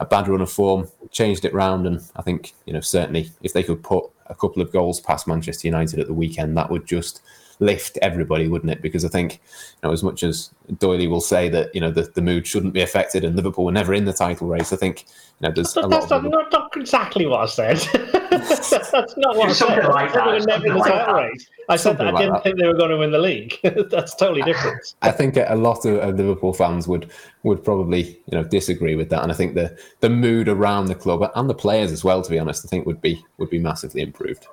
a 0.00 0.06
bad 0.06 0.26
run 0.26 0.40
of 0.40 0.50
form, 0.50 0.88
changed 1.10 1.44
it 1.44 1.54
round, 1.54 1.86
and 1.86 2.00
I 2.16 2.22
think 2.22 2.54
you 2.64 2.72
know 2.72 2.80
certainly 2.80 3.30
if 3.42 3.52
they 3.52 3.62
could 3.62 3.82
put 3.82 4.06
a 4.26 4.34
couple 4.34 4.62
of 4.62 4.72
goals 4.72 5.00
past 5.00 5.28
Manchester 5.28 5.68
United 5.68 6.00
at 6.00 6.06
the 6.06 6.14
weekend, 6.14 6.56
that 6.56 6.70
would 6.70 6.86
just 6.86 7.20
lift 7.60 7.98
everybody, 8.02 8.48
wouldn't 8.48 8.70
it? 8.70 8.82
Because 8.82 9.04
I 9.04 9.08
think, 9.08 9.34
you 9.34 9.88
know, 9.88 9.92
as 9.92 10.02
much 10.02 10.22
as 10.22 10.50
Doyley 10.72 11.08
will 11.08 11.20
say 11.20 11.48
that 11.50 11.74
you 11.74 11.80
know 11.80 11.90
the, 11.90 12.02
the 12.02 12.22
mood 12.22 12.46
shouldn't 12.46 12.72
be 12.72 12.80
affected 12.80 13.24
and 13.24 13.36
Liverpool 13.36 13.64
were 13.64 13.72
never 13.72 13.94
in 13.94 14.04
the 14.04 14.12
title 14.12 14.48
race, 14.48 14.72
I 14.72 14.76
think 14.76 15.04
you 15.40 15.48
know 15.48 15.54
there's 15.54 15.74
that's, 15.74 15.84
a 15.84 15.88
lot. 15.88 16.08
That's 16.08 16.22
not, 16.22 16.52
not, 16.52 16.76
exactly 16.76 17.26
what 17.26 17.40
I 17.40 17.46
said. 17.46 17.76
that's 18.30 19.16
not 19.16 19.36
what 19.36 19.50
I 19.50 19.52
said. 19.52 19.88
Like 19.88 20.12
that. 20.12 20.24
They 20.24 20.32
were 20.32 20.40
never 20.40 20.66
in 20.66 20.74
the 20.74 20.80
title 20.80 21.14
race. 21.14 21.48
I 21.68 21.76
said 21.76 21.98
that 21.98 22.14
I 22.14 22.22
didn't 22.22 22.42
think 22.42 22.58
they 22.58 22.66
were 22.66 22.74
going 22.74 22.90
to 22.90 22.98
win 22.98 23.10
the 23.10 23.18
league. 23.18 23.58
that's 23.90 24.14
totally 24.14 24.42
different. 24.42 24.94
I 25.02 25.10
think 25.10 25.36
a 25.36 25.54
lot 25.54 25.84
of, 25.84 25.96
of 25.98 26.16
Liverpool 26.16 26.52
fans 26.52 26.88
would 26.88 27.10
would 27.42 27.64
probably 27.64 28.18
you 28.30 28.38
know 28.38 28.44
disagree 28.44 28.96
with 28.96 29.10
that, 29.10 29.22
and 29.22 29.30
I 29.30 29.34
think 29.34 29.54
the 29.54 29.76
the 30.00 30.10
mood 30.10 30.48
around 30.48 30.86
the 30.86 30.94
club 30.94 31.30
and 31.34 31.48
the 31.48 31.54
players 31.54 31.92
as 31.92 32.04
well, 32.04 32.22
to 32.22 32.30
be 32.30 32.38
honest, 32.38 32.64
I 32.64 32.68
think 32.68 32.86
would 32.86 33.00
be 33.00 33.24
would 33.38 33.50
be 33.50 33.58
massively 33.58 34.02
improved. 34.02 34.46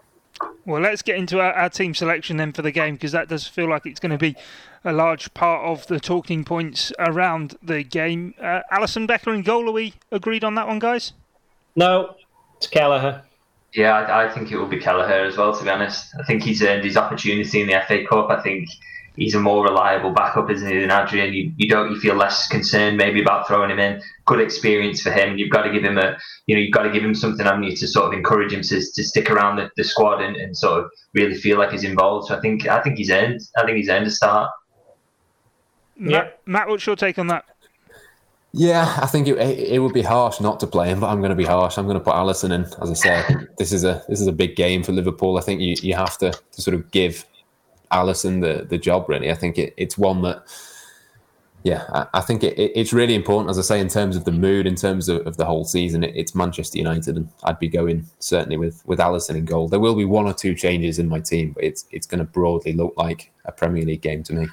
Well, 0.66 0.82
let's 0.82 1.01
get 1.01 1.16
into 1.16 1.39
our, 1.39 1.53
our 1.53 1.70
team 1.70 1.93
selection 1.93 2.38
then 2.38 2.51
for 2.53 2.62
the 2.62 2.72
game 2.72 2.95
because 2.95 3.12
that 3.14 3.30
does 3.30 3.47
feel 3.47 3.70
like 3.70 3.86
it's 3.86 3.99
going 3.99 4.12
to 4.12 4.18
be 4.18 4.36
a 4.84 4.93
large 4.93 5.34
part 5.34 5.66
of 5.66 5.88
the 5.88 5.99
talking 5.99 6.43
points 6.43 6.91
around 6.99 7.57
the 7.62 7.84
game. 7.84 8.34
Uh, 8.39 8.62
Alisson 8.72 9.07
Becker 9.07 9.32
and 9.32 9.45
goal, 9.45 9.70
are 9.70 9.74
we 9.74 9.93
agreed 10.12 10.43
on 10.43 10.55
that 10.55 10.68
one, 10.68 10.80
guys? 10.80 11.14
No, 11.76 12.16
it's 12.57 12.68
Kelleher. 12.68 13.24
Yeah, 13.74 13.93
I, 13.93 14.26
I, 14.26 14.30
think 14.30 14.51
it 14.51 14.57
will 14.57 14.68
be 14.68 14.80
Kelleher 14.80 15.26
as 15.26 15.38
well, 15.38 15.55
to 15.57 15.64
be 15.64 15.70
honest. 15.70 16.14
I 16.20 16.24
think 16.24 16.43
he's 16.43 16.62
earned 16.62 16.84
his 16.84 16.97
opportunity 16.97 17.62
in 17.62 17.68
the 17.68 17.82
FA 17.88 18.05
Cup. 18.05 18.30
I 18.30 18.41
think 18.41 18.68
he's 19.22 19.36
a 19.36 19.39
more 19.39 19.63
reliable 19.63 20.09
backup, 20.09 20.49
isn't 20.49 20.67
he, 20.67 20.80
than 20.80 20.91
Adrian? 20.91 21.32
You, 21.32 21.51
you 21.55 21.69
don't 21.69 21.91
you 21.91 21.99
feel 21.99 22.15
less 22.15 22.47
concerned 22.47 22.97
maybe 22.97 23.22
about 23.22 23.47
throwing 23.47 23.69
him 23.69 23.78
in. 23.78 24.01
Good 24.26 24.41
experience 24.41 25.01
for 25.01 25.11
him. 25.11 25.38
You've 25.38 25.51
got 25.51 25.61
to 25.61 25.72
give 25.72 25.84
him 25.84 25.97
a 25.99 26.17
you 26.47 26.55
know 26.55 26.61
you've 26.61 26.74
got 26.74 26.84
to 26.84 26.91
give 26.91 27.03
him 27.03 27.13
something 27.13 27.45
on 27.45 27.61
you 27.61 27.76
to 27.76 27.88
sort 27.88 28.07
of 28.07 28.13
encourage 28.13 28.51
him 28.51 28.63
to, 28.63 28.80
to 28.80 29.03
stick 29.03 29.30
around 29.30 29.57
the, 29.57 29.69
the 29.78 29.84
squad 29.84 30.22
and, 30.22 30.36
and 30.36 30.57
sort 30.57 30.84
of 30.84 30.91
really 31.13 31.36
feel 31.36 31.59
like 31.59 31.72
he's 31.72 31.84
involved. 31.84 32.28
So 32.28 32.38
I 32.38 32.41
think 32.41 32.67
I 32.67 32.82
think 32.82 32.97
he's 32.97 33.11
earned 33.11 33.41
I 33.57 33.65
think 33.65 33.78
he's 33.78 33.89
earned 33.89 34.07
a 34.07 34.11
start. 34.11 34.49
Matt, 35.95 36.39
Matt 36.47 36.67
what's 36.67 36.86
your 36.86 36.95
take 36.95 37.19
on 37.19 37.28
that? 37.28 37.45
Yeah, 38.53 38.97
I 39.01 39.05
think 39.05 39.28
it, 39.28 39.38
it 39.38 39.80
would 39.80 39.93
be 39.93 40.01
harsh 40.01 40.41
not 40.41 40.59
to 40.59 40.67
play 40.67 40.89
him, 40.89 40.99
but 40.99 41.07
I'm 41.07 41.19
going 41.19 41.30
to 41.30 41.38
be 41.38 41.45
harsh. 41.45 41.78
I'm 41.78 41.86
going 41.86 41.97
to 41.97 42.03
put 42.03 42.15
Alisson 42.15 42.51
in. 42.51 42.63
As 42.82 42.89
I 42.89 42.93
say, 42.95 43.36
this 43.57 43.72
is 43.72 43.86
a 43.86 44.03
this 44.09 44.19
is 44.19 44.28
a 44.28 44.34
big 44.34 44.57
game 44.57 44.84
for 44.84 44.91
Liverpool. 44.91 45.38
I 45.38 45.41
think 45.41 45.61
you, 45.61 45.76
you 45.82 45.95
have 45.95 46.17
to, 46.17 46.32
to 46.32 46.61
sort 46.61 46.76
of 46.76 46.89
give 46.91 47.26
Alisson 47.92 48.42
the 48.42 48.66
the 48.66 48.78
job. 48.78 49.08
Really, 49.10 49.32
I 49.32 49.36
think 49.36 49.58
it, 49.58 49.74
it's 49.78 49.98
one 49.98 50.22
that. 50.24 50.44
Yeah, 51.64 51.86
I, 51.94 52.08
I 52.16 52.22
think 52.22 52.44
it, 52.44 52.58
it, 52.58 52.72
it's 52.74 52.92
really 52.92 53.14
important, 53.14 53.52
as 53.52 53.60
I 53.60 53.62
say, 53.62 53.80
in 53.80 53.88
terms 53.88 54.16
of 54.16 54.26
the 54.26 54.32
mood, 54.32 54.66
in 54.66 54.74
terms 54.74 55.08
of, 55.08 55.28
of 55.28 55.38
the 55.38 55.46
whole 55.46 55.64
season. 55.64 56.04
it's 56.04 56.34
Manchester 56.34 56.80
United, 56.80 57.18
and 57.18 57.30
I'd 57.44 57.60
be 57.60 57.68
going 57.68 58.08
certainly 58.18 58.58
with 58.58 58.82
with 58.88 58.98
Alisson 58.98 59.36
in 59.36 59.46
goal. 59.46 59.68
There 59.68 59.80
will 59.80 59.94
be 59.94 60.06
one 60.06 60.26
or 60.26 60.34
two 60.34 60.56
changes 60.56 60.98
in 60.98 61.08
my 61.08 61.20
team, 61.20 61.52
but 61.52 61.64
it's 61.64 61.86
it's 61.92 62.08
going 62.08 62.20
to 62.20 62.26
broadly 62.26 62.74
look 62.74 62.94
like 62.98 63.32
a 63.46 63.52
Premier 63.52 63.86
League 63.86 64.02
game 64.02 64.24
to 64.24 64.34
me. 64.34 64.48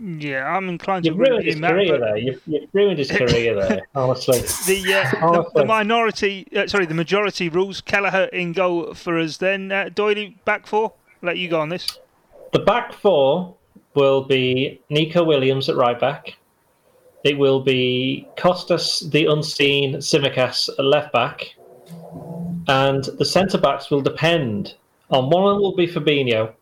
Yeah, 0.00 0.46
I'm 0.46 0.68
inclined 0.68 1.04
you've 1.04 1.16
to 1.16 1.22
ruined 1.22 1.44
his 1.44 1.58
career 1.58 1.98
there. 1.98 2.16
You've, 2.16 2.40
you've, 2.46 2.70
ruined 2.72 2.98
his 2.98 3.10
career 3.10 3.54
there. 3.56 3.82
Honestly, 3.96 4.38
the, 4.38 4.94
uh, 4.94 5.26
honestly. 5.26 5.50
the, 5.54 5.60
the 5.60 5.64
minority, 5.64 6.46
uh, 6.54 6.68
sorry, 6.68 6.86
the 6.86 6.94
majority 6.94 7.48
rules. 7.48 7.80
Kelleher 7.80 8.24
in 8.26 8.52
goal 8.52 8.94
for 8.94 9.18
us. 9.18 9.38
Then 9.38 9.72
uh, 9.72 9.90
Doyley 9.92 10.34
back 10.44 10.66
four. 10.66 10.92
Let 11.20 11.36
you 11.38 11.48
go 11.48 11.60
on 11.60 11.68
this. 11.68 11.98
The 12.52 12.60
back 12.60 12.92
four 12.92 13.54
will 13.94 14.22
be 14.22 14.80
Neco 14.88 15.24
Williams 15.24 15.68
at 15.68 15.76
right 15.76 15.98
back. 15.98 16.36
It 17.24 17.36
will 17.36 17.60
be 17.60 18.28
Costas, 18.36 19.00
the 19.10 19.26
unseen 19.26 19.96
Tsimikas 19.96 20.70
at 20.78 20.84
left 20.84 21.12
back. 21.12 21.54
And 22.68 23.04
the 23.04 23.24
centre 23.24 23.58
backs 23.58 23.90
will 23.90 24.00
depend 24.00 24.74
on 25.10 25.30
one 25.30 25.60
will 25.60 25.74
be 25.74 25.86
Fabinho, 25.86 26.52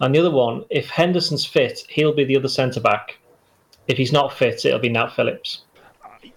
and 0.00 0.14
the 0.14 0.18
other 0.18 0.30
one, 0.30 0.64
if 0.70 0.88
Henderson's 0.88 1.44
fit, 1.44 1.84
he'll 1.88 2.14
be 2.14 2.24
the 2.24 2.36
other 2.36 2.48
centre 2.48 2.80
back. 2.80 3.18
If 3.88 3.96
he's 3.96 4.12
not 4.12 4.32
fit, 4.32 4.64
it'll 4.64 4.78
be 4.78 4.88
Nat 4.88 5.10
Phillips. 5.10 5.62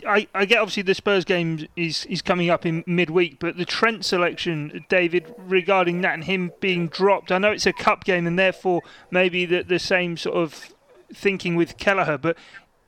I, 0.05 0.27
I 0.33 0.45
get 0.45 0.59
obviously 0.59 0.83
the 0.83 0.95
Spurs 0.95 1.25
game 1.25 1.67
is, 1.75 2.05
is 2.05 2.21
coming 2.21 2.49
up 2.49 2.65
in 2.65 2.83
midweek, 2.85 3.39
but 3.39 3.57
the 3.57 3.65
Trent 3.65 4.05
selection, 4.05 4.85
David, 4.89 5.33
regarding 5.37 6.01
that 6.01 6.13
and 6.13 6.23
him 6.23 6.51
being 6.59 6.87
dropped, 6.87 7.31
I 7.31 7.37
know 7.37 7.51
it's 7.51 7.65
a 7.65 7.73
cup 7.73 8.03
game 8.03 8.27
and 8.27 8.37
therefore 8.37 8.81
maybe 9.11 9.45
the, 9.45 9.63
the 9.63 9.79
same 9.79 10.17
sort 10.17 10.35
of 10.35 10.73
thinking 11.13 11.55
with 11.55 11.77
Kelleher, 11.77 12.17
but 12.17 12.37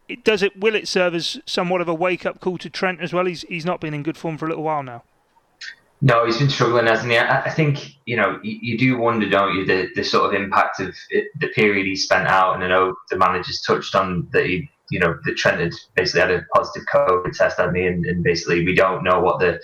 it, 0.08 0.24
does 0.24 0.44
it 0.44 0.60
will 0.60 0.76
it 0.76 0.88
serve 0.88 1.16
as 1.16 1.40
somewhat 1.46 1.82
of 1.82 1.88
a 1.88 1.94
wake 1.94 2.26
up 2.26 2.40
call 2.40 2.58
to 2.60 2.70
Trent 2.70 3.02
as 3.02 3.14
well? 3.14 3.26
He's 3.26 3.42
he's 3.44 3.66
not 3.66 3.82
been 3.82 3.94
in 3.94 4.04
good 4.04 4.18
form 4.18 4.38
for 4.38 4.46
a 4.46 4.50
little 4.50 4.64
while 4.64 4.84
now. 4.84 5.04
No, 6.02 6.26
he's 6.26 6.38
been 6.38 6.50
struggling, 6.50 6.86
hasn't 6.88 7.12
he? 7.12 7.18
I, 7.18 7.50
think 7.50 7.96
you 8.06 8.18
know 8.18 8.40
you, 8.44 8.60
you, 8.62 8.78
do 8.78 8.98
wonder, 8.98 9.28
don't 9.30 9.56
you, 9.56 9.66
the, 9.66 9.90
the 9.96 10.04
sort 10.04 10.26
of 10.26 10.40
impact 10.40 10.80
of 10.80 10.94
it, 11.10 11.28
the 11.40 11.48
period 11.48 11.88
he 11.88 11.96
spent 11.96 12.28
out. 12.28 12.56
And 12.56 12.64
I 12.64 12.68
know 12.68 12.96
the 13.10 13.18
managers 13.18 13.62
touched 13.62 13.96
on 13.96 14.28
that 14.32 14.46
he 14.46 14.70
you 14.90 15.00
know, 15.00 15.18
the 15.26 15.34
Trent 15.34 15.60
had 15.60 15.74
basically 15.96 16.22
had 16.22 16.32
a 16.32 16.46
positive 16.54 16.88
COVID 16.94 17.32
test 17.34 17.60
on 17.60 17.74
me, 17.74 17.88
and, 17.88 18.06
and 18.06 18.24
basically 18.24 18.66
we 18.66 18.76
don't 18.76 19.04
know 19.04 19.20
what 19.20 19.40
the 19.40 19.60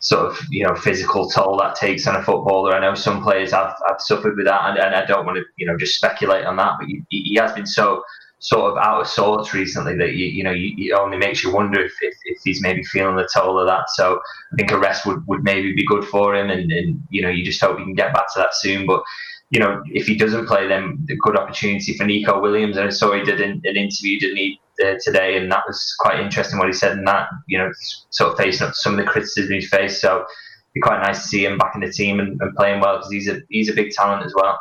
sort 0.00 0.26
of 0.26 0.38
you 0.50 0.62
know 0.62 0.74
physical 0.74 1.30
toll 1.30 1.56
that 1.58 1.76
takes 1.76 2.06
on 2.06 2.16
a 2.16 2.22
footballer. 2.22 2.74
I 2.74 2.80
know 2.80 2.94
some 2.94 3.22
players 3.22 3.52
have, 3.52 3.74
have 3.88 4.00
suffered 4.00 4.36
with 4.36 4.46
that, 4.46 4.70
and, 4.70 4.78
and 4.78 4.94
I 4.94 5.04
don't 5.04 5.26
want 5.26 5.38
to 5.38 5.44
you 5.56 5.66
know 5.66 5.76
just 5.76 5.96
speculate 5.96 6.44
on 6.44 6.56
that, 6.56 6.74
but 6.78 6.88
he, 6.88 7.02
he 7.08 7.36
has 7.36 7.52
been 7.52 7.66
so 7.66 8.02
sort 8.38 8.72
of 8.72 8.76
out 8.76 9.00
of 9.00 9.06
sorts 9.06 9.54
recently 9.54 9.96
that 9.96 10.12
you 10.12 10.26
you 10.26 10.44
know 10.44 10.52
it 10.54 10.92
only 10.92 11.16
makes 11.16 11.42
you 11.42 11.50
wonder 11.50 11.80
if, 11.82 11.92
if, 12.02 12.14
if, 12.24 12.38
he's 12.44 12.60
maybe 12.60 12.82
feeling 12.84 13.16
the 13.16 13.28
toll 13.34 13.58
of 13.58 13.66
that. 13.66 13.88
So 13.94 14.20
I 14.52 14.56
think 14.56 14.70
a 14.70 14.78
rest 14.78 15.06
would, 15.06 15.26
would 15.26 15.42
maybe 15.42 15.74
be 15.74 15.86
good 15.86 16.04
for 16.04 16.34
him, 16.34 16.50
and, 16.50 16.70
and 16.70 17.02
you 17.10 17.22
know 17.22 17.30
you 17.30 17.44
just 17.44 17.60
hope 17.60 17.78
he 17.78 17.84
can 17.84 17.94
get 17.94 18.14
back 18.14 18.32
to 18.34 18.40
that 18.40 18.54
soon. 18.54 18.86
But 18.86 19.02
you 19.50 19.60
know, 19.60 19.82
if 19.86 20.06
he 20.06 20.16
doesn't 20.16 20.46
play, 20.46 20.66
then 20.66 21.06
a 21.10 21.16
good 21.16 21.36
opportunity 21.36 21.96
for 21.96 22.04
Neco 22.04 22.40
Williams. 22.40 22.76
And 22.76 22.86
I 22.86 22.90
saw 22.90 23.12
he 23.12 23.22
did 23.22 23.40
an, 23.40 23.62
an 23.64 23.76
interview, 23.76 24.18
didn't 24.18 24.36
he, 24.36 24.60
uh, 24.84 24.94
today, 25.00 25.36
and 25.36 25.50
that 25.52 25.62
was 25.66 25.94
quite 26.00 26.18
interesting 26.18 26.58
what 26.58 26.68
he 26.68 26.72
said. 26.72 26.92
And 26.92 27.06
that, 27.06 27.28
you 27.46 27.58
know, 27.58 27.70
sort 28.10 28.32
of 28.32 28.38
facing 28.38 28.66
up 28.66 28.74
some 28.74 28.98
of 28.98 29.04
the 29.04 29.10
criticism 29.10 29.52
he's 29.52 29.68
faced. 29.68 30.00
So 30.00 30.16
it'd 30.16 30.26
be 30.74 30.80
quite 30.80 31.00
nice 31.00 31.22
to 31.22 31.28
see 31.28 31.44
him 31.44 31.58
back 31.58 31.74
in 31.74 31.82
the 31.82 31.92
team 31.92 32.20
and, 32.20 32.40
and 32.40 32.56
playing 32.56 32.80
well 32.80 32.96
because 32.96 33.12
he's 33.12 33.28
a 33.28 33.40
he's 33.48 33.68
a 33.68 33.74
big 33.74 33.92
talent 33.92 34.24
as 34.24 34.34
well. 34.34 34.60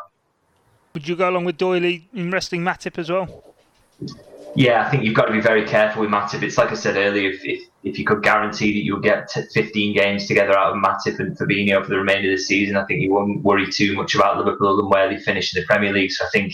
Would 0.94 1.08
you 1.08 1.16
go 1.16 1.30
along 1.30 1.46
with 1.46 1.58
Doyley 1.58 2.04
in 2.14 2.30
resting 2.30 2.62
Matip 2.62 3.00
as 3.00 3.10
well? 3.10 3.44
Yeah, 4.56 4.86
I 4.86 4.92
think 4.92 5.04
you've 5.04 5.16
got 5.16 5.26
to 5.26 5.32
be 5.32 5.42
very 5.42 5.66
careful 5.66 6.02
with 6.02 6.12
Matip. 6.12 6.44
It's 6.44 6.58
like 6.58 6.72
I 6.72 6.76
said 6.76 6.96
earlier, 6.96 7.32
if, 7.32 7.44
if, 7.44 7.68
if 7.84 7.98
you 7.98 8.06
could 8.06 8.22
guarantee 8.22 8.74
that 8.74 8.84
you'll 8.84 9.00
get 9.00 9.32
15 9.32 9.96
games 9.96 10.28
together 10.28 10.56
out 10.58 10.76
of 10.76 10.84
Matip 10.84 11.20
and 11.20 11.36
Fabinho 11.38 11.84
for 11.84 11.90
the 11.90 11.98
remainder 11.98 12.32
of 12.32 12.38
the 12.38 12.44
season, 12.44 12.78
I 12.78 12.86
think 12.86 13.02
you 13.02 13.12
won't 13.12 13.42
worry 13.42 13.70
too 13.70 13.96
much 13.96 14.14
about 14.14 14.38
Liverpool 14.38 14.80
and 14.80 14.90
where 14.90 15.10
they 15.10 15.18
finish 15.18 15.56
in 15.56 15.62
the 15.62 15.66
Premier 15.66 15.92
League. 15.92 16.12
So 16.12 16.26
I 16.26 16.30
think 16.30 16.54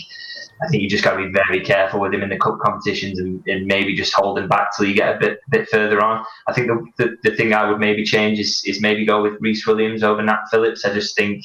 I 0.62 0.68
think 0.68 0.82
you 0.82 0.90
just 0.90 1.04
got 1.04 1.16
to 1.16 1.26
be 1.26 1.32
very 1.32 1.60
careful 1.60 2.00
with 2.00 2.12
him 2.12 2.22
in 2.22 2.28
the 2.28 2.38
cup 2.38 2.58
competitions 2.60 3.18
and, 3.18 3.42
and 3.46 3.66
maybe 3.66 3.94
just 3.94 4.12
hold 4.14 4.38
him 4.38 4.48
back 4.48 4.68
till 4.76 4.86
you 4.86 4.94
get 4.94 5.16
a 5.16 5.18
bit 5.18 5.40
bit 5.50 5.68
further 5.68 6.02
on. 6.02 6.24
I 6.48 6.52
think 6.52 6.68
the, 6.68 6.86
the, 6.96 7.30
the 7.30 7.36
thing 7.36 7.52
I 7.54 7.68
would 7.68 7.80
maybe 7.80 8.04
change 8.04 8.38
is, 8.38 8.62
is 8.66 8.80
maybe 8.80 9.06
go 9.06 9.22
with 9.22 9.40
Rhys 9.40 9.66
Williams 9.66 10.02
over 10.02 10.22
Nat 10.22 10.44
Phillips. 10.50 10.84
I 10.84 10.92
just 10.92 11.16
think 11.16 11.44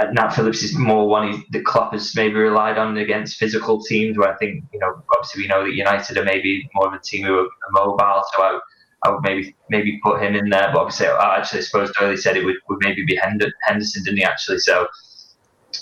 uh, 0.00 0.06
Nat 0.12 0.30
Phillips 0.30 0.62
is 0.62 0.76
more 0.76 1.08
one 1.08 1.44
the 1.50 1.60
Klopp 1.60 1.92
has 1.92 2.14
maybe 2.14 2.34
relied 2.34 2.78
on 2.78 2.96
against 2.96 3.36
physical 3.36 3.82
teams. 3.82 4.16
Where 4.16 4.32
I 4.32 4.36
think 4.36 4.64
you 4.72 4.78
know, 4.78 5.02
obviously 5.16 5.42
we 5.42 5.48
know 5.48 5.64
that 5.64 5.74
United 5.74 6.16
are 6.18 6.24
maybe 6.24 6.68
more 6.74 6.88
of 6.88 6.94
a 6.94 6.98
team 6.98 7.26
who 7.26 7.38
are 7.38 7.48
mobile. 7.70 8.22
So 8.34 8.42
I, 8.42 8.58
I 9.04 9.10
would 9.10 9.22
maybe 9.22 9.54
maybe 9.70 10.00
put 10.02 10.22
him 10.22 10.34
in 10.34 10.48
there. 10.48 10.70
But 10.72 10.80
obviously, 10.80 11.06
I 11.06 11.38
actually 11.38 11.60
I 11.60 11.62
suppose 11.62 11.92
Doyley 11.92 12.18
said 12.18 12.36
it 12.36 12.44
would, 12.44 12.56
would 12.68 12.78
maybe 12.80 13.04
be 13.04 13.16
Henderson, 13.16 14.04
didn't 14.04 14.18
he? 14.18 14.24
Actually, 14.24 14.58
so 14.58 14.86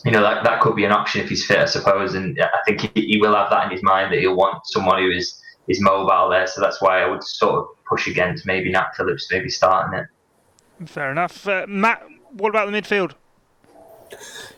you 0.05 0.11
know 0.11 0.23
that 0.23 0.45
that 0.45 0.61
could 0.61 0.77
be 0.77 0.85
an 0.85 0.93
option 0.93 1.21
if 1.21 1.29
he's 1.29 1.45
fit, 1.45 1.59
I 1.59 1.67
suppose. 1.67 2.15
And 2.15 2.39
I 2.41 2.59
think 2.67 2.81
he, 2.81 3.07
he 3.07 3.19
will 3.19 3.35
have 3.35 3.51
that 3.51 3.65
in 3.67 3.71
his 3.71 3.83
mind 3.83 4.13
that 4.13 4.19
he'll 4.19 4.37
want 4.37 4.67
someone 4.67 4.99
who 4.99 5.11
is 5.11 5.41
is 5.69 5.81
mobile 5.81 6.29
there. 6.31 6.47
So 6.47 6.61
that's 6.61 6.83
why 6.83 7.03
I 7.03 7.07
would 7.09 7.23
sort 7.23 7.55
of 7.55 7.67
push 7.89 8.07
against 8.07 8.47
maybe 8.47 8.71
Nat 8.71 8.91
Phillips 8.97 9.29
maybe 9.31 9.49
starting 9.49 10.01
it. 10.01 10.07
Fair 10.89 11.13
enough, 11.13 11.47
uh, 11.47 11.67
Matt. 11.69 12.03
What 12.33 12.49
about 12.49 12.71
the 12.71 12.77
midfield? 12.77 13.13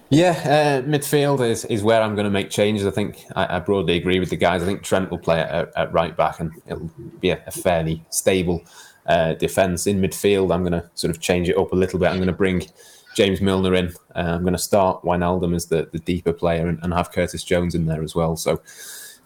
Yeah, 0.09 0.83
uh, 0.85 0.89
midfield 0.89 1.45
is, 1.47 1.65
is 1.65 1.83
where 1.83 2.01
I'm 2.01 2.15
going 2.15 2.27
to 2.27 2.31
make 2.31 2.49
changes. 2.49 2.87
I 2.87 2.91
think 2.91 3.25
I, 3.35 3.57
I, 3.57 3.59
broadly 3.59 3.97
agree 3.97 4.21
with 4.21 4.31
the 4.31 4.37
guys. 4.37 4.63
I 4.63 4.67
think 4.67 4.83
Trent 4.83 5.11
will 5.11 5.19
play 5.19 5.41
at, 5.41 5.73
at 5.77 5.93
right 5.93 6.17
back 6.17 6.39
and 6.39 6.53
it'll 6.67 6.91
be 7.19 7.31
a, 7.31 7.43
a 7.47 7.51
fairly 7.51 8.05
stable 8.11 8.63
uh, 9.07 9.35
defence. 9.35 9.87
In 9.89 10.01
midfield, 10.01 10.55
I'm 10.55 10.63
going 10.63 10.81
to 10.81 10.89
sort 10.95 11.11
of 11.11 11.21
change 11.21 11.49
it 11.49 11.59
up 11.59 11.73
a 11.73 11.77
little 11.77 11.99
bit. 11.99 12.07
I'm 12.07 12.19
going 12.19 12.29
to 12.29 12.33
bring 12.33 12.67
James 13.17 13.41
Milner 13.41 13.75
in. 13.75 13.89
Uh, 14.15 14.35
I'm 14.37 14.43
going 14.43 14.53
to 14.53 14.59
start 14.59 15.03
Wijnaldum 15.03 15.57
as 15.57 15.67
the, 15.67 15.89
the 15.91 15.99
deeper 15.99 16.33
player 16.33 16.69
and, 16.69 16.79
and 16.83 16.95
have 16.95 17.11
Curtis 17.11 17.43
Jones 17.43 17.75
in 17.75 17.87
there 17.87 18.05
as 18.05 18.15
well. 18.15 18.37
So, 18.37 18.63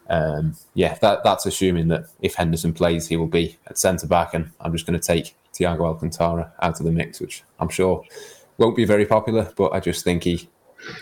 um, 0.09 0.55
yeah, 0.73 0.95
that, 1.01 1.23
that's 1.23 1.45
assuming 1.45 1.89
that 1.89 2.05
if 2.21 2.33
Henderson 2.33 2.73
plays, 2.73 3.07
he 3.07 3.17
will 3.17 3.27
be 3.27 3.59
at 3.67 3.77
centre 3.77 4.07
back. 4.07 4.33
And 4.33 4.49
I'm 4.59 4.71
just 4.71 4.87
going 4.87 4.99
to 4.99 5.05
take 5.05 5.35
Thiago 5.53 5.81
Alcantara 5.81 6.51
out 6.59 6.79
of 6.79 6.85
the 6.85 6.91
mix, 6.91 7.19
which 7.19 7.43
I'm 7.59 7.69
sure 7.69 8.03
won't 8.61 8.75
be 8.75 8.85
very 8.85 9.05
popular, 9.05 9.51
but 9.57 9.73
I 9.73 9.79
just 9.79 10.03
think 10.03 10.23
he 10.23 10.47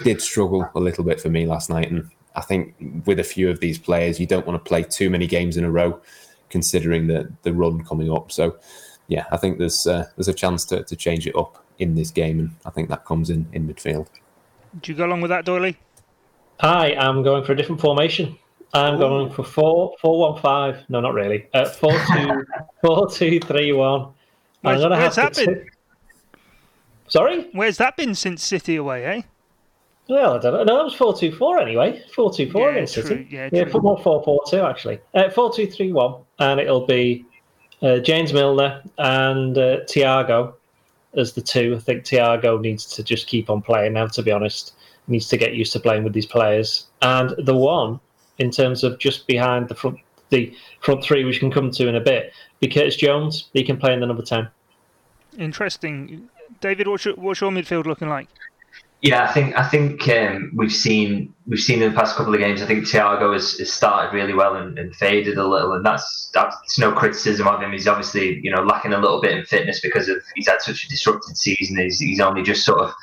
did 0.03 0.21
struggle 0.21 0.67
a 0.73 0.79
little 0.79 1.03
bit 1.03 1.21
for 1.21 1.29
me 1.29 1.45
last 1.45 1.69
night. 1.69 1.91
And 1.91 2.09
I 2.35 2.41
think 2.41 2.73
with 3.05 3.19
a 3.19 3.23
few 3.23 3.49
of 3.49 3.59
these 3.59 3.77
players, 3.77 4.19
you 4.19 4.25
don't 4.25 4.47
want 4.47 4.63
to 4.63 4.67
play 4.67 4.83
too 4.83 5.09
many 5.09 5.27
games 5.27 5.57
in 5.57 5.63
a 5.63 5.69
row, 5.69 6.01
considering 6.49 7.07
the 7.07 7.31
the 7.43 7.53
run 7.53 7.83
coming 7.83 8.11
up. 8.11 8.31
So, 8.31 8.57
yeah, 9.07 9.25
I 9.31 9.37
think 9.37 9.59
there's 9.59 9.85
uh, 9.85 10.05
there's 10.15 10.29
a 10.29 10.33
chance 10.33 10.65
to, 10.65 10.83
to 10.83 10.95
change 10.95 11.27
it 11.27 11.35
up 11.35 11.63
in 11.77 11.95
this 11.95 12.11
game, 12.11 12.39
and 12.39 12.51
I 12.65 12.69
think 12.71 12.89
that 12.89 13.05
comes 13.05 13.29
in 13.29 13.45
in 13.53 13.67
midfield. 13.67 14.07
Do 14.81 14.91
you 14.91 14.97
go 14.97 15.05
along 15.05 15.21
with 15.21 15.29
that, 15.29 15.45
Doyley? 15.45 15.75
I 16.61 16.91
am 16.91 17.23
going 17.23 17.43
for 17.43 17.53
a 17.53 17.55
different 17.55 17.81
formation. 17.81 18.37
I'm 18.73 18.95
Ooh. 18.95 18.99
going 18.99 19.29
for 19.31 19.43
four 19.43 19.95
four 19.99 20.31
one 20.31 20.41
five. 20.41 20.83
No, 20.89 21.01
not 21.01 21.13
really. 21.13 21.47
Uh, 21.53 21.65
four 21.65 21.91
two 21.91 22.45
four 22.81 23.09
two 23.09 23.39
three 23.39 23.73
one. 23.73 24.13
Where's, 24.61 24.75
I'm 24.75 24.89
gonna 24.89 25.01
have 25.01 25.15
that 25.15 25.35
been? 25.35 25.69
Sorry, 27.09 27.49
where's 27.53 27.77
that 27.77 27.97
been 27.97 28.15
since 28.15 28.43
City 28.43 28.75
away? 28.75 29.05
Eh? 29.05 29.21
Well, 30.07 30.35
I 30.35 30.39
don't 30.39 30.53
know. 30.53 30.63
No, 30.63 30.81
it 30.81 30.83
was 30.85 30.95
four 30.95 31.15
two 31.15 31.31
four 31.35 31.59
anyway. 31.59 32.03
Four 32.15 32.33
two 32.33 32.49
four 32.49 32.71
against 32.71 32.95
true. 32.95 33.03
City. 33.03 33.27
Yeah, 33.29 33.49
yeah 33.51 33.65
four 33.65 33.81
four 34.01 34.23
four 34.23 34.41
two 34.47 34.61
actually. 34.61 34.99
Uh, 35.13 35.29
four 35.29 35.53
two 35.53 35.67
three 35.67 35.91
one, 35.91 36.21
and 36.39 36.59
it'll 36.59 36.87
be 36.87 37.25
uh, 37.81 37.99
James 37.99 38.33
Milner 38.33 38.81
and 38.97 39.57
uh, 39.57 39.81
Thiago 39.81 40.53
as 41.15 41.33
the 41.33 41.41
two. 41.41 41.75
I 41.75 41.79
think 41.79 42.05
Thiago 42.05 42.59
needs 42.59 42.85
to 42.85 43.03
just 43.03 43.27
keep 43.27 43.49
on 43.49 43.61
playing 43.61 43.93
now. 43.93 44.07
To 44.07 44.23
be 44.23 44.31
honest, 44.31 44.73
he 45.05 45.13
needs 45.13 45.27
to 45.29 45.37
get 45.37 45.53
used 45.53 45.73
to 45.73 45.79
playing 45.79 46.03
with 46.03 46.13
these 46.13 46.25
players. 46.25 46.87
And 47.01 47.33
the 47.37 47.55
one 47.55 47.99
in 48.39 48.49
terms 48.51 48.83
of 48.83 48.97
just 48.99 49.27
behind 49.27 49.67
the 49.67 49.75
front, 49.75 49.99
the 50.29 50.51
front 50.81 51.03
three, 51.03 51.23
which 51.23 51.39
can 51.39 51.51
come 51.51 51.69
to 51.71 51.87
in 51.87 51.95
a 51.95 52.01
bit, 52.01 52.33
be 52.59 52.67
Curtis 52.67 52.95
Jones. 52.95 53.49
He 53.53 53.63
can 53.63 53.77
play 53.77 53.93
in 53.93 53.99
the 53.99 54.07
number 54.07 54.23
ten. 54.23 54.47
Interesting, 55.37 56.29
David. 56.61 56.87
What's 56.87 57.05
your, 57.05 57.15
what's 57.15 57.41
your 57.41 57.51
midfield 57.51 57.85
looking 57.85 58.09
like? 58.09 58.27
Yeah, 59.01 59.23
I 59.23 59.31
think 59.31 59.57
I 59.57 59.65
think 59.65 60.09
um, 60.09 60.51
we've 60.53 60.73
seen 60.73 61.33
we've 61.47 61.61
seen 61.61 61.81
in 61.81 61.91
the 61.91 61.97
past 61.97 62.17
couple 62.17 62.33
of 62.33 62.39
games. 62.39 62.61
I 62.61 62.65
think 62.65 62.83
Thiago 62.83 63.31
has, 63.31 63.53
has 63.53 63.71
started 63.71 64.13
really 64.13 64.33
well 64.33 64.55
and, 64.55 64.77
and, 64.77 64.93
faded 64.93 65.37
a 65.37 65.47
little, 65.47 65.71
and 65.71 65.85
that's 65.85 66.29
that's 66.33 66.77
no 66.77 66.91
criticism 66.91 67.47
of 67.47 67.61
him. 67.61 67.71
He's 67.71 67.87
obviously 67.87 68.41
you 68.43 68.51
know 68.51 68.61
lacking 68.61 68.91
a 68.91 68.99
little 68.99 69.21
bit 69.21 69.37
in 69.37 69.45
fitness 69.45 69.79
because 69.79 70.09
of 70.09 70.17
he's 70.35 70.49
had 70.49 70.61
such 70.61 70.83
a 70.83 70.89
disrupted 70.89 71.37
season. 71.37 71.77
He's, 71.77 71.97
he's 71.99 72.19
only 72.19 72.43
just 72.43 72.65
sort 72.65 72.81
of 72.81 72.93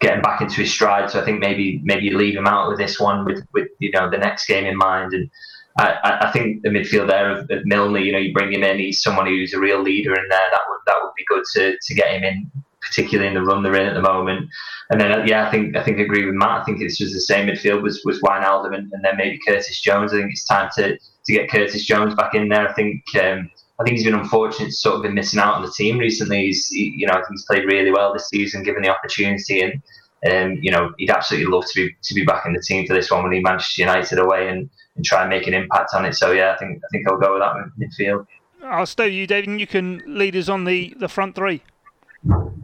getting 0.00 0.20
back 0.20 0.42
into 0.42 0.56
his 0.56 0.70
stride. 0.70 1.10
So 1.10 1.22
I 1.22 1.24
think 1.24 1.40
maybe 1.40 1.80
maybe 1.84 2.04
you 2.04 2.18
leave 2.18 2.36
him 2.36 2.46
out 2.46 2.68
with 2.68 2.76
this 2.76 3.00
one 3.00 3.24
with 3.24 3.42
with 3.54 3.68
you 3.78 3.92
know 3.92 4.10
the 4.10 4.18
next 4.18 4.46
game 4.46 4.66
in 4.66 4.76
mind. 4.76 5.14
And 5.14 5.30
I, 5.78 6.18
I 6.20 6.32
think 6.32 6.64
the 6.64 6.68
midfield 6.68 7.08
there 7.08 7.30
of, 7.30 7.50
of 7.50 7.64
Milner, 7.64 8.00
you 8.00 8.12
know, 8.12 8.18
you 8.18 8.34
bring 8.34 8.52
him 8.52 8.62
in. 8.62 8.78
He's 8.78 9.00
someone 9.02 9.26
who's 9.26 9.54
a 9.54 9.58
real 9.58 9.80
leader 9.80 10.12
in 10.12 10.28
there. 10.28 10.48
That 10.50 10.60
would 10.68 10.80
that 10.86 10.96
would 11.02 11.12
be 11.16 11.24
good 11.26 11.44
to 11.54 11.78
to 11.80 11.94
get 11.94 12.12
him 12.12 12.24
in 12.24 12.50
particularly 12.86 13.28
in 13.28 13.34
the 13.34 13.42
run 13.42 13.62
they're 13.62 13.74
in 13.74 13.88
at 13.88 13.94
the 13.94 14.02
moment. 14.02 14.48
And 14.90 15.00
then, 15.00 15.12
uh, 15.12 15.24
yeah, 15.26 15.46
I 15.46 15.50
think 15.50 15.76
I 15.76 15.82
think 15.82 15.98
I 15.98 16.02
agree 16.02 16.24
with 16.24 16.34
Matt. 16.34 16.60
I 16.60 16.64
think 16.64 16.80
it's 16.80 16.96
just 16.96 17.12
the 17.12 17.20
same 17.20 17.48
midfield 17.48 17.82
was 17.82 18.02
was 18.04 18.20
Wijnaldum 18.20 18.74
and, 18.74 18.92
and 18.92 19.04
then 19.04 19.16
maybe 19.16 19.40
Curtis 19.46 19.80
Jones. 19.80 20.12
I 20.12 20.18
think 20.18 20.32
it's 20.32 20.46
time 20.46 20.70
to 20.76 20.96
to 20.96 21.32
get 21.32 21.50
Curtis 21.50 21.84
Jones 21.84 22.14
back 22.14 22.34
in 22.34 22.48
there. 22.48 22.68
I 22.68 22.72
think 22.72 23.02
um, 23.20 23.50
I 23.80 23.84
think 23.84 23.96
he's 23.96 24.04
been 24.04 24.14
unfortunate, 24.14 24.72
sort 24.72 24.96
of 24.96 25.02
been 25.02 25.14
missing 25.14 25.40
out 25.40 25.54
on 25.54 25.62
the 25.62 25.72
team 25.72 25.98
recently. 25.98 26.46
He's 26.46 26.68
he, 26.68 26.94
you 26.96 27.06
know 27.06 27.20
he's 27.28 27.44
played 27.44 27.64
really 27.64 27.90
well 27.90 28.12
this 28.12 28.28
season, 28.28 28.62
given 28.62 28.82
the 28.82 28.88
opportunity, 28.88 29.60
and 29.60 29.82
um, 30.30 30.58
you 30.62 30.70
know 30.70 30.92
he'd 30.98 31.10
absolutely 31.10 31.52
love 31.52 31.64
to 31.66 31.74
be 31.74 31.96
to 32.04 32.14
be 32.14 32.24
back 32.24 32.46
in 32.46 32.52
the 32.52 32.62
team 32.62 32.86
for 32.86 32.94
this 32.94 33.10
one 33.10 33.24
when 33.24 33.32
he 33.32 33.40
Manchester 33.40 33.82
United 33.82 34.20
away 34.20 34.48
and, 34.48 34.70
and 34.94 35.04
try 35.04 35.22
and 35.22 35.30
make 35.30 35.48
an 35.48 35.54
impact 35.54 35.94
on 35.94 36.04
it. 36.04 36.14
So 36.14 36.30
yeah, 36.30 36.52
I 36.52 36.58
think 36.58 36.80
I 36.84 36.88
think 36.92 37.08
I'll 37.10 37.18
go 37.18 37.32
with 37.32 37.42
that 37.42 37.56
midfield. 37.76 38.26
I'll 38.62 38.86
stay 38.86 39.08
you, 39.08 39.26
David, 39.26 39.48
and 39.48 39.60
you 39.60 39.66
can 39.66 40.02
lead 40.06 40.36
us 40.36 40.48
on 40.48 40.64
the 40.64 40.94
the 40.96 41.08
front 41.08 41.34
three. 41.34 41.62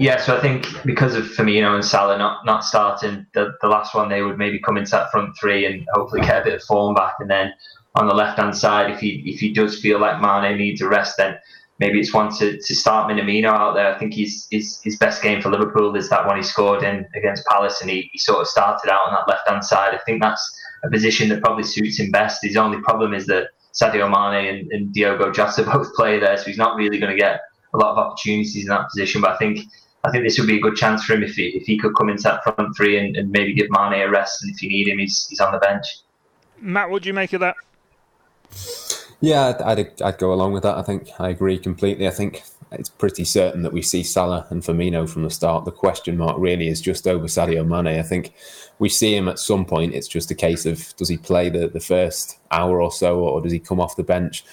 Yeah, 0.03 0.21
so 0.21 0.37
I 0.37 0.41
think 0.41 0.67
because 0.85 1.15
of 1.15 1.27
Firmino 1.27 1.77
and 1.77 1.85
Salah 1.85 2.19
not, 2.19 2.45
not 2.45 2.65
starting 2.65 3.25
the, 3.35 3.53
the 3.61 3.69
last 3.69 3.95
one, 3.95 4.09
they 4.09 4.23
would 4.23 4.37
maybe 4.37 4.59
come 4.59 4.77
into 4.77 4.91
that 4.91 5.13
front 5.13 5.39
three 5.39 5.65
and 5.65 5.87
hopefully 5.95 6.23
get 6.23 6.43
a 6.43 6.45
bit 6.45 6.55
of 6.55 6.63
form 6.65 6.97
back. 6.97 7.15
And 7.21 7.31
then 7.31 7.53
on 7.95 8.09
the 8.09 8.15
left 8.15 8.37
hand 8.37 8.57
side, 8.57 8.91
if 8.91 8.99
he 8.99 9.23
if 9.27 9.39
he 9.39 9.53
does 9.53 9.81
feel 9.81 10.01
like 10.01 10.21
Mane 10.21 10.59
needs 10.59 10.81
a 10.81 10.89
rest, 10.89 11.19
then 11.19 11.39
maybe 11.79 12.01
it's 12.01 12.13
one 12.13 12.37
to, 12.39 12.59
to 12.61 12.75
start 12.75 13.09
Minamino 13.09 13.45
out 13.45 13.75
there. 13.75 13.95
I 13.95 13.97
think 13.97 14.15
his, 14.15 14.49
his 14.51 14.81
his 14.83 14.97
best 14.97 15.23
game 15.23 15.41
for 15.41 15.51
Liverpool 15.51 15.95
is 15.95 16.11
that 16.11 16.27
one 16.27 16.37
he 16.37 16.43
scored 16.43 16.83
in 16.83 17.07
against 17.15 17.47
Palace, 17.47 17.81
and 17.81 17.89
he, 17.89 18.11
he 18.13 18.19
sort 18.19 18.41
of 18.41 18.49
started 18.49 18.91
out 18.91 19.07
on 19.07 19.15
that 19.15 19.29
left 19.29 19.49
hand 19.49 19.65
side. 19.65 19.95
I 19.95 20.01
think 20.05 20.21
that's 20.21 20.45
a 20.83 20.91
position 20.91 21.29
that 21.29 21.45
probably 21.45 21.63
suits 21.63 22.01
him 22.01 22.11
best. 22.11 22.41
His 22.43 22.57
only 22.57 22.81
problem 22.81 23.15
is 23.15 23.27
that 23.27 23.51
Sadio 23.73 24.11
Mane 24.11 24.53
and, 24.53 24.73
and 24.73 24.93
Diogo 24.93 25.31
Jota 25.31 25.63
both 25.73 25.95
play 25.95 26.19
there, 26.19 26.37
so 26.37 26.43
he's 26.43 26.59
not 26.59 26.75
really 26.75 26.99
going 26.99 27.13
to 27.13 27.17
get 27.17 27.39
a 27.73 27.79
lot 27.79 27.93
of 27.93 27.99
opportunities 27.99 28.65
in 28.65 28.69
that 28.69 28.89
position. 28.91 29.21
But 29.21 29.31
I 29.31 29.37
think 29.37 29.61
I 30.05 30.11
think 30.11 30.25
this 30.25 30.39
would 30.39 30.49
be 30.49 30.57
a 30.57 30.61
good 30.61 30.77
chance 30.77 31.05
for 31.05 31.15
him 31.15 31.23
if 31.23 31.35
he 31.35 31.49
if 31.49 31.65
he 31.65 31.79
could 31.79 31.95
come 31.97 32.09
into 32.09 32.25
that 32.25 32.43
front 32.43 32.77
three 32.77 32.99
and, 32.99 33.17
and 33.17 33.31
maybe 33.31 33.55
give 33.55 33.69
Mane 33.71 34.03
a 34.03 34.11
rest, 34.11 34.43
and 34.43 34.53
if 34.53 34.63
you 34.63 34.69
need 34.69 34.89
him, 34.89 34.99
he's 34.99 35.27
he's 35.29 35.41
on 35.41 35.53
the 35.53 35.59
bench. 35.59 35.87
Matt, 36.59 36.91
what 36.91 37.03
do 37.03 37.09
you 37.09 37.15
make 37.15 37.33
of 37.33 37.41
that? 37.41 37.57
Yeah, 39.21 39.49
I'd, 39.49 39.79
I'd, 39.79 40.03
I'd 40.03 40.19
go 40.19 40.33
along 40.33 40.53
with 40.53 40.65
that. 40.65 40.77
I 40.77 40.83
think 40.83 41.09
I 41.21 41.29
agree 41.29 41.59
completely. 41.59 42.09
I 42.09 42.11
think 42.11 42.43
it's 42.73 42.89
pretty 42.89 43.25
certain 43.25 43.63
that 43.63 43.73
we 43.73 43.83
see 43.83 44.03
Salah 44.03 44.47
and 44.51 44.63
Firmino 44.63 45.09
from 45.09 45.23
the 45.23 45.31
start. 45.31 45.65
The 45.65 45.71
question 45.71 46.17
mark 46.17 46.37
really 46.39 46.69
is 46.69 46.81
just 46.81 47.07
over 47.07 47.27
Sadio 47.27 47.67
Mane. 47.67 47.99
I 47.99 48.03
think 48.03 48.33
we 48.79 48.89
see 48.89 49.15
him 49.15 49.29
at 49.29 49.39
some 49.39 49.65
point. 49.65 49.95
It's 49.95 50.09
just 50.09 50.31
a 50.31 50.35
case 50.35 50.67
of 50.67 50.95
does 50.97 51.09
he 51.09 51.17
play 51.17 51.51
the, 51.51 51.69
the 51.69 51.81
first 51.81 52.39
hour 52.51 52.81
or 52.81 52.91
so, 52.91 53.21
or 53.21 53.41
does 53.41 53.53
he 53.53 53.59
come 53.61 53.81
off 53.81 53.97
the 53.97 54.03
bench? 54.03 54.45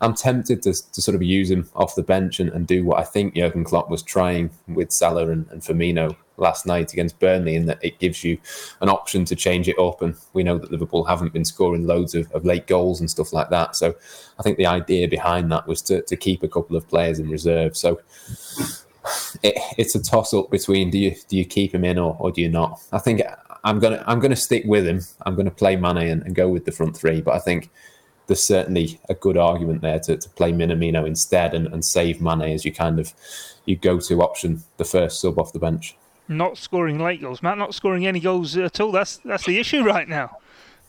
I'm 0.00 0.14
tempted 0.14 0.62
to, 0.62 0.72
to 0.72 1.02
sort 1.02 1.14
of 1.14 1.22
use 1.22 1.50
him 1.50 1.68
off 1.74 1.94
the 1.94 2.02
bench 2.02 2.40
and, 2.40 2.50
and 2.50 2.66
do 2.66 2.84
what 2.84 2.98
I 2.98 3.04
think 3.04 3.34
Jurgen 3.34 3.64
Klopp 3.64 3.88
was 3.88 4.02
trying 4.02 4.50
with 4.68 4.92
Salah 4.92 5.28
and, 5.28 5.46
and 5.50 5.62
Firmino 5.62 6.16
last 6.36 6.66
night 6.66 6.92
against 6.92 7.18
Burnley, 7.18 7.56
in 7.56 7.66
that 7.66 7.82
it 7.82 7.98
gives 7.98 8.22
you 8.22 8.38
an 8.82 8.90
option 8.90 9.24
to 9.24 9.34
change 9.34 9.68
it 9.68 9.78
up. 9.78 10.02
And 10.02 10.14
we 10.34 10.42
know 10.42 10.58
that 10.58 10.70
Liverpool 10.70 11.04
haven't 11.04 11.32
been 11.32 11.46
scoring 11.46 11.86
loads 11.86 12.14
of, 12.14 12.30
of 12.32 12.44
late 12.44 12.66
goals 12.66 13.00
and 13.00 13.10
stuff 13.10 13.32
like 13.32 13.48
that. 13.50 13.74
So 13.74 13.94
I 14.38 14.42
think 14.42 14.58
the 14.58 14.66
idea 14.66 15.08
behind 15.08 15.50
that 15.52 15.66
was 15.66 15.80
to, 15.82 16.02
to 16.02 16.16
keep 16.16 16.42
a 16.42 16.48
couple 16.48 16.76
of 16.76 16.86
players 16.88 17.18
in 17.18 17.30
reserve. 17.30 17.76
So 17.76 18.00
it, 19.42 19.54
it's 19.78 19.94
a 19.94 20.02
toss 20.02 20.34
up 20.34 20.50
between 20.50 20.90
do 20.90 20.98
you 20.98 21.14
do 21.28 21.36
you 21.36 21.44
keep 21.44 21.74
him 21.74 21.84
in 21.84 21.98
or, 21.98 22.16
or 22.18 22.30
do 22.30 22.42
you 22.42 22.48
not? 22.48 22.80
I 22.92 22.98
think 22.98 23.22
I'm 23.64 23.78
gonna 23.78 24.02
I'm 24.06 24.20
gonna 24.20 24.36
stick 24.36 24.64
with 24.66 24.86
him. 24.86 25.00
I'm 25.24 25.36
gonna 25.36 25.50
play 25.50 25.76
Mane 25.76 26.08
and, 26.08 26.22
and 26.22 26.34
go 26.34 26.48
with 26.48 26.64
the 26.64 26.72
front 26.72 26.96
three, 26.96 27.20
but 27.20 27.34
I 27.34 27.38
think 27.38 27.70
there's 28.26 28.42
certainly 28.42 28.98
a 29.08 29.14
good 29.14 29.36
argument 29.36 29.82
there 29.82 30.00
to, 30.00 30.16
to 30.16 30.28
play 30.30 30.52
Minamino 30.52 31.06
instead 31.06 31.54
and, 31.54 31.66
and 31.68 31.84
save 31.84 32.20
Mane 32.20 32.42
as 32.42 32.64
you 32.64 32.72
kind 32.72 32.98
of 32.98 33.12
you 33.64 33.76
go 33.76 33.98
to 34.00 34.22
option 34.22 34.62
the 34.76 34.84
first 34.84 35.20
sub 35.20 35.38
off 35.38 35.52
the 35.52 35.58
bench. 35.58 35.96
Not 36.28 36.58
scoring 36.58 36.98
late 36.98 37.20
goals, 37.20 37.42
Matt. 37.42 37.58
Not 37.58 37.74
scoring 37.74 38.06
any 38.06 38.20
goals 38.20 38.56
at 38.56 38.80
all. 38.80 38.90
That's 38.90 39.18
that's 39.18 39.46
the 39.46 39.58
issue 39.58 39.82
right 39.82 40.08
now. 40.08 40.38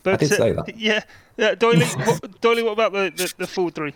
But, 0.04 0.16
I 0.16 0.18
did 0.18 0.32
uh, 0.34 0.36
say 0.38 0.52
that. 0.54 0.78
Yeah, 0.78 1.04
yeah 1.38 1.56
Doyley. 1.56 1.96
what, 2.08 2.42
Doyley, 2.42 2.64
what 2.64 2.72
about 2.72 2.94
the, 2.94 3.12
the, 3.16 3.34
the 3.38 3.48
full 3.48 3.70
three? 3.70 3.94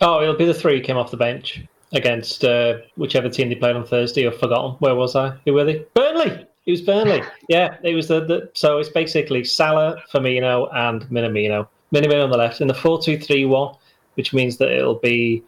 Oh, 0.00 0.20
it'll 0.20 0.36
be 0.36 0.44
the 0.44 0.54
three 0.54 0.78
who 0.78 0.84
came 0.84 0.96
off 0.96 1.10
the 1.10 1.16
bench 1.16 1.64
against 1.92 2.44
uh, 2.44 2.78
whichever 2.96 3.28
team 3.28 3.48
they 3.48 3.54
played 3.54 3.76
on 3.76 3.86
Thursday. 3.86 4.26
I've 4.26 4.38
forgotten. 4.38 4.72
Where 4.80 4.94
was 4.94 5.16
I? 5.16 5.30
Who 5.46 5.54
were 5.54 5.64
they? 5.64 5.84
Burnley. 5.94 6.46
It 6.66 6.70
was 6.70 6.82
Burnley. 6.82 7.22
Yeah, 7.48 7.76
it 7.82 7.94
was 7.94 8.08
the, 8.08 8.20
the 8.20 8.50
so 8.54 8.78
it's 8.78 8.88
basically 8.88 9.44
Salah, 9.44 10.02
Firmino, 10.12 10.68
and 10.74 11.02
Minamino. 11.04 11.68
Minamino 11.94 12.24
on 12.24 12.30
the 12.30 12.36
left 12.36 12.60
in 12.60 12.68
the 12.68 12.74
four-two-three-one, 12.74 13.74
which 14.14 14.34
means 14.34 14.58
that 14.58 14.70
it'll 14.70 14.96
be, 14.96 15.42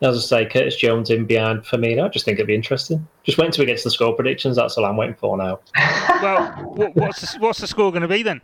as 0.00 0.16
I 0.16 0.20
say, 0.20 0.50
Curtis 0.50 0.76
Jones 0.76 1.10
in 1.10 1.26
behind 1.26 1.62
Firmino. 1.62 2.04
I 2.04 2.08
just 2.08 2.24
think 2.24 2.36
it'd 2.36 2.48
be 2.48 2.54
interesting. 2.54 3.06
Just 3.24 3.38
wait 3.38 3.46
until 3.46 3.62
we 3.62 3.66
get 3.66 3.78
to 3.78 3.84
the 3.84 3.90
score 3.90 4.14
predictions. 4.14 4.56
That's 4.56 4.76
all 4.76 4.84
I'm 4.84 4.96
waiting 4.96 5.16
for 5.16 5.36
now. 5.36 5.60
Well, 6.22 6.92
what's 6.94 7.20
the, 7.20 7.38
what's 7.40 7.58
the 7.58 7.66
score 7.66 7.90
going 7.90 8.02
to 8.02 8.08
be 8.08 8.22
then? 8.22 8.40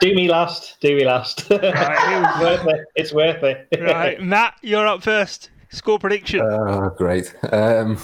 Do 0.00 0.12
me 0.14 0.28
last. 0.28 0.80
Do 0.80 0.96
me 0.96 1.04
last. 1.04 1.48
Right, 1.48 1.60
it's 1.62 2.40
worth 2.40 2.66
it. 2.66 2.86
It's 2.96 3.12
worth 3.12 3.42
it. 3.44 3.68
Right, 3.80 4.20
Matt, 4.20 4.54
you're 4.62 4.86
up 4.86 5.02
first. 5.02 5.50
Score 5.70 5.98
prediction. 6.00 6.40
Oh, 6.40 6.90
great. 6.90 7.32
Um, 7.52 7.98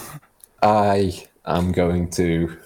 I 0.63 1.25
am 1.45 1.73
going 1.73 2.11
to. 2.13 2.57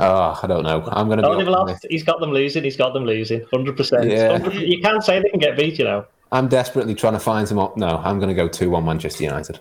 Oh, 0.00 0.38
I 0.42 0.46
don't 0.46 0.62
know. 0.62 0.86
I'm 0.92 1.06
going 1.08 1.18
to 1.18 1.26
Oh, 1.26 1.36
be. 1.38 1.44
lost. 1.44 1.84
He's 1.90 2.04
got 2.04 2.20
them 2.20 2.30
losing. 2.30 2.62
He's 2.64 2.76
got 2.76 2.92
them 2.94 3.04
losing. 3.04 3.44
Hundred 3.52 3.76
percent. 3.76 4.08
Yeah. 4.10 4.48
You 4.50 4.80
can't 4.80 5.02
say 5.02 5.20
they 5.20 5.28
can 5.30 5.40
get 5.40 5.56
beat. 5.56 5.78
You 5.78 5.84
know. 5.86 6.06
I'm 6.30 6.46
desperately 6.48 6.94
trying 6.94 7.14
to 7.14 7.18
find 7.18 7.48
some. 7.48 7.58
Op- 7.58 7.76
no, 7.76 8.00
I'm 8.04 8.18
going 8.18 8.28
to 8.28 8.34
go 8.34 8.48
two-one 8.48 8.84
Manchester 8.84 9.24
United. 9.24 9.58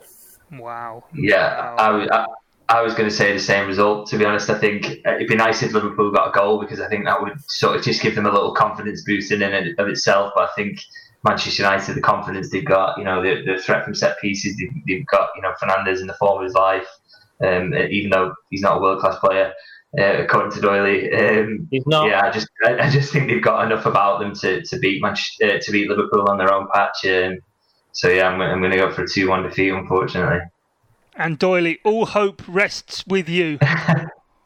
Wow. 0.52 1.04
Yeah, 1.14 1.76
I, 1.78 1.90
was- 1.90 2.10
I, 2.12 2.26
I 2.70 2.82
was 2.82 2.94
going 2.94 3.10
to 3.10 3.16
say 3.16 3.34
the 3.34 3.40
same 3.40 3.68
result. 3.68 4.08
To 4.10 4.18
be 4.18 4.26
honest, 4.26 4.50
I 4.50 4.58
think 4.60 4.86
uh, 5.06 5.16
it'd 5.16 5.28
be 5.28 5.36
nice 5.36 5.64
if 5.64 5.74
Liverpool 5.74 6.12
got 6.12 6.30
a 6.30 6.32
goal 6.32 6.60
because 6.60 6.80
I 6.82 6.88
think 6.88 7.06
that 7.06 7.22
would 7.22 7.34
sort 7.50 7.76
of 7.76 7.84
just 7.84 8.02
give 8.02 8.16
them 8.16 8.26
a 8.26 8.32
little 8.32 8.54
confidence 8.54 9.04
boost 9.04 9.32
in 9.32 9.42
and 9.42 9.80
of 9.80 9.88
itself. 9.88 10.34
But 10.36 10.50
I 10.50 10.54
think 10.56 10.80
Manchester 11.24 11.64
United, 11.64 11.96
the 11.96 12.02
confidence 12.02 12.52
they've 12.52 12.64
got, 12.66 12.98
you 12.98 13.04
know, 13.06 13.24
the, 13.24 13.44
the 13.44 13.58
threat 13.62 13.84
from 13.84 13.96
set 13.96 14.20
pieces, 14.20 14.56
they've, 14.58 14.72
they've 14.88 15.06
got, 15.08 15.30
you 15.36 15.42
know, 15.42 15.54
Fernandes 15.62 16.00
in 16.02 16.08
the 16.08 16.14
form 16.14 16.38
of 16.40 16.44
his 16.44 16.54
life, 16.54 16.88
um, 17.42 17.74
even 17.74 18.10
though 18.12 18.34
he's 18.52 18.62
not 18.62 18.78
a 18.78 18.82
world 18.82 19.00
class 19.00 19.18
player, 19.20 19.52
uh, 19.98 20.24
according 20.24 20.52
to 20.54 20.60
Doyley. 20.60 21.12
Um, 21.14 21.68
He's 21.72 21.86
not. 21.88 22.08
yeah, 22.08 22.26
I 22.26 22.32
just 22.32 22.48
I, 22.66 22.78
I 22.80 22.90
just 22.90 23.12
think 23.12 23.30
they've 23.30 23.42
got 23.42 23.66
enough 23.66 23.86
about 23.86 24.20
them 24.20 24.34
to, 24.36 24.62
to 24.64 24.80
beat 24.80 25.02
Manchester, 25.02 25.56
uh, 25.56 25.60
to 25.60 25.72
beat 25.72 25.90
Liverpool 25.90 26.30
on 26.30 26.38
their 26.38 26.54
own 26.54 26.68
patch. 26.74 27.06
Um, 27.06 27.40
so 27.92 28.10
yeah, 28.10 28.28
I'm, 28.28 28.40
I'm 28.42 28.60
going 28.60 28.72
to 28.72 28.78
go 28.78 28.92
for 28.92 29.04
a 29.04 29.08
two-one 29.08 29.44
defeat, 29.44 29.70
unfortunately. 29.70 30.40
And 31.16 31.40
Doyley, 31.40 31.80
all 31.84 32.06
hope 32.06 32.44
rests 32.48 33.06
with 33.08 33.28
you. 33.28 33.58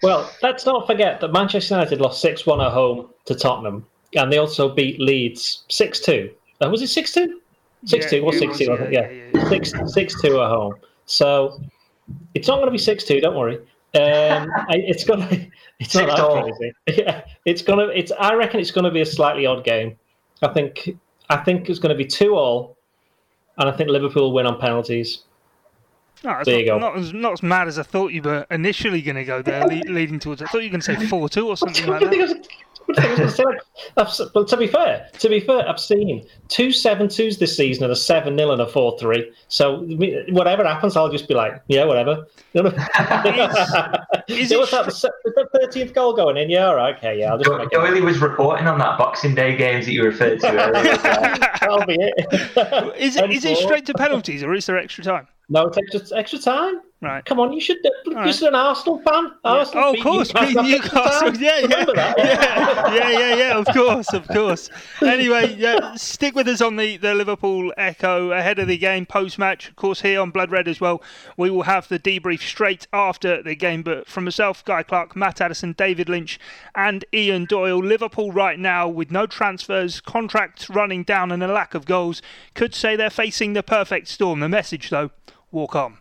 Well, 0.04 0.32
let's 0.42 0.66
not 0.66 0.88
forget 0.88 1.22
that 1.22 1.32
Manchester 1.32 1.76
United 1.76 2.02
lost 2.02 2.22
6 2.22 2.46
1 2.46 2.60
at 2.60 2.72
home 2.72 3.10
to 3.26 3.36
Tottenham, 3.36 3.86
and 4.16 4.32
they 4.32 4.40
also 4.40 4.74
beat 4.74 5.00
Leeds 5.00 5.64
6 5.70 6.00
2. 6.00 6.32
Uh, 6.60 6.70
was 6.70 6.82
it 6.82 6.88
6 6.88 7.14
2? 7.14 7.40
6 7.86 8.10
2 8.10 8.16
Yeah, 8.16 8.22
or 8.24 8.34
6 8.34 8.58
2, 8.58 8.64
yeah. 8.64 8.74
yeah, 8.74 8.90
yeah. 8.90 9.10
yeah, 9.12 9.32
yeah. 9.36 9.48
6 9.48 9.74
6 9.94 10.22
2 10.22 10.42
at 10.42 10.50
home. 10.50 10.76
So 11.06 11.62
it's 12.34 12.48
not 12.48 12.56
going 12.56 12.66
to 12.68 12.72
be 12.72 12.78
6 12.80 13.04
2, 13.04 13.22
don't 13.22 13.36
worry. 13.36 13.60
Um, 13.94 14.50
it's 14.70 15.04
going 15.04 15.20
to 15.28 15.48
it's 15.80 15.94
not 15.96 16.08
that 16.08 16.20
all. 16.20 16.44
crazy. 16.44 16.74
Yeah, 17.04 17.24
it's 17.46 17.62
going 17.62 17.80
to, 17.80 17.98
it's, 17.98 18.12
I 18.20 18.34
reckon 18.34 18.60
it's 18.60 18.72
going 18.72 18.86
to 18.86 18.92
be 18.92 19.02
a 19.02 19.06
slightly 19.06 19.46
odd 19.46 19.64
game. 19.64 19.98
I 20.42 20.48
think, 20.48 20.98
I 21.30 21.38
think 21.38 21.70
it's 21.70 21.80
going 21.80 21.90
to 21.92 21.98
be 21.98 22.06
2 22.06 22.34
all, 22.36 22.78
and 23.58 23.70
I 23.70 23.72
think 23.76 23.90
Liverpool 23.90 24.34
win 24.34 24.46
on 24.46 24.60
penalties. 24.60 25.24
No, 26.24 26.32
it's 26.38 26.46
There 26.46 26.56
not, 26.56 26.60
you 26.60 26.66
go. 26.68 26.78
Not 26.78 26.98
as, 26.98 27.14
not 27.14 27.34
as 27.34 27.44
mad 27.44 27.68
as 27.68 27.80
I 27.80 27.84
thought 27.84 28.12
you 28.12 28.22
were 28.22 28.46
initially 28.52 29.02
going 29.02 29.16
to 29.16 29.26
go 29.26 29.42
there, 29.42 29.62
le- 29.68 29.92
leading 29.92 30.20
towards. 30.20 30.42
I 30.42 30.46
thought 30.48 30.60
you 30.60 30.70
were 30.70 30.78
going 30.78 30.82
to 30.82 30.96
say 31.00 31.08
4 31.08 31.30
2 31.30 31.48
or 31.48 31.58
something 31.58 31.88
like 31.88 32.02
What 32.02 32.12
do 32.12 32.18
you 32.18 32.28
that. 32.28 32.48
Think 32.86 33.00
I 33.00 33.02
was- 33.02 33.02
what 33.02 33.02
do 33.02 33.02
you 33.02 33.02
think 33.02 33.20
I 33.20 33.24
was 33.24 33.34
gonna 33.38 33.54
say? 33.54 33.60
I've 33.98 34.08
s- 34.08 34.22
But 34.34 34.48
to 34.50 34.58
be 34.58 34.68
fair, 34.68 35.08
to 35.20 35.30
be 35.30 35.40
fair, 35.40 35.68
I've 35.68 35.80
seen 35.80 36.26
two 36.50 36.72
seven 36.72 37.08
twos 37.08 37.38
this 37.38 37.56
season 37.56 37.84
and 37.84 37.92
a 37.94 37.96
seven 37.96 38.38
0 38.38 38.52
and 38.52 38.62
a 38.62 38.68
four 38.68 38.98
three. 39.00 39.32
So 39.48 39.80
whatever 40.30 40.64
happens, 40.66 40.96
I'll 40.98 41.10
just 41.10 41.28
be 41.28 41.34
like, 41.34 41.62
yeah, 41.68 41.86
whatever. 41.86 42.28
You 42.54 42.64
know? 42.64 42.70
Is 44.28 44.52
Yeah, 44.52 44.58
it 44.58 44.60
what's 44.60 44.72
that? 44.72 44.86
The 44.86 44.92
se- 44.92 45.10
is 45.26 45.34
the 45.36 45.48
thirteenth 45.60 45.94
goal 45.94 46.14
going 46.14 46.38
in? 46.38 46.50
Yeah, 46.50 46.68
all 46.68 46.76
right, 46.76 46.96
okay, 46.98 47.20
yeah, 47.20 47.32
I'll 47.32 47.38
just 47.38 47.50
make 47.50 47.70
it. 47.72 48.04
Was 48.04 48.20
reporting 48.20 48.68
on 48.68 48.78
that 48.80 48.98
Boxing 48.98 49.36
Day 49.36 49.56
games 49.56 49.86
that 49.86 49.92
you 49.94 50.04
referred 50.04 50.40
to 50.42 50.48
earlier. 50.48 50.98
That'll 51.62 51.86
be 51.86 51.96
it. 52.00 52.96
Is 52.98 53.16
it, 53.16 53.32
is 53.32 53.46
it 53.46 53.58
straight 53.58 53.86
to 53.88 53.94
penalties 53.94 54.44
or 54.44 54.54
is 54.54 54.66
there 54.66 54.78
extra 54.78 55.04
time? 55.04 55.28
No, 55.50 55.66
it's 55.68 55.78
takes 55.78 55.92
just 55.92 56.14
extra 56.14 56.40
time. 56.40 56.82
Right. 57.02 57.26
Come 57.26 57.40
on, 57.40 57.52
you 57.52 57.60
should. 57.60 57.78
You're 58.06 58.16
right. 58.16 58.42
an 58.44 58.54
Arsenal 58.54 59.02
fan. 59.02 59.32
Arsenal 59.44 59.86
Oh, 59.86 59.94
of 59.96 60.00
course, 60.02 60.34
Newcastle 60.36 60.62
beat 60.64 60.72
Newcastle. 60.72 61.36
Yeah, 61.36 61.60
yeah, 61.60 61.86
yeah, 61.96 62.94
yeah, 62.94 63.10
yeah, 63.10 63.36
yeah. 63.36 63.58
Of 63.58 63.66
course, 63.74 64.14
of 64.14 64.28
course. 64.28 64.70
Anyway, 65.02 65.56
yeah, 65.58 65.96
stick 65.96 66.36
with 66.36 66.48
us 66.48 66.62
on 66.62 66.76
the, 66.76 66.98
the 66.98 67.16
Liverpool 67.16 67.74
Echo 67.76 68.30
ahead 68.30 68.60
of 68.60 68.68
the 68.68 68.78
game, 68.78 69.08
post 69.08 69.40
match. 69.40 69.70
Of 69.70 69.78
course, 69.78 70.02
here 70.02 70.22
on 70.22 70.30
Blood 70.30 70.52
Red 70.52 70.68
as 70.68 70.80
well, 70.80 71.02
we 71.38 71.50
will 71.50 71.64
have 71.64 71.88
the 71.88 71.98
debrief 71.98 72.42
straight 72.42 72.86
after 72.94 73.42
the 73.42 73.56
game. 73.56 73.82
But 73.82 74.08
from 74.08 74.26
myself, 74.26 74.64
Guy 74.64 74.84
Clark, 74.84 75.16
Matt 75.16 75.42
Addison, 75.42 75.74
David 75.74 76.08
Lynch, 76.08 76.40
and 76.76 77.04
Ian 77.12 77.46
Doyle, 77.46 77.84
Liverpool 77.84 78.32
right 78.32 78.60
now 78.60 78.88
with 78.88 79.10
no 79.10 79.26
transfers, 79.26 80.02
contracts 80.02 80.70
running 80.70 81.04
down, 81.04 81.32
and 81.32 81.42
a 81.42 81.48
lack 81.48 81.74
of 81.74 81.86
goals, 81.86 82.22
could 82.54 82.76
say 82.76 82.96
they're 82.96 83.10
facing 83.10 83.54
the 83.54 83.64
perfect 83.64 84.08
storm. 84.08 84.40
The 84.40 84.50
message, 84.50 84.92
though, 84.92 85.10
walk 85.52 85.76
on. 85.76 86.01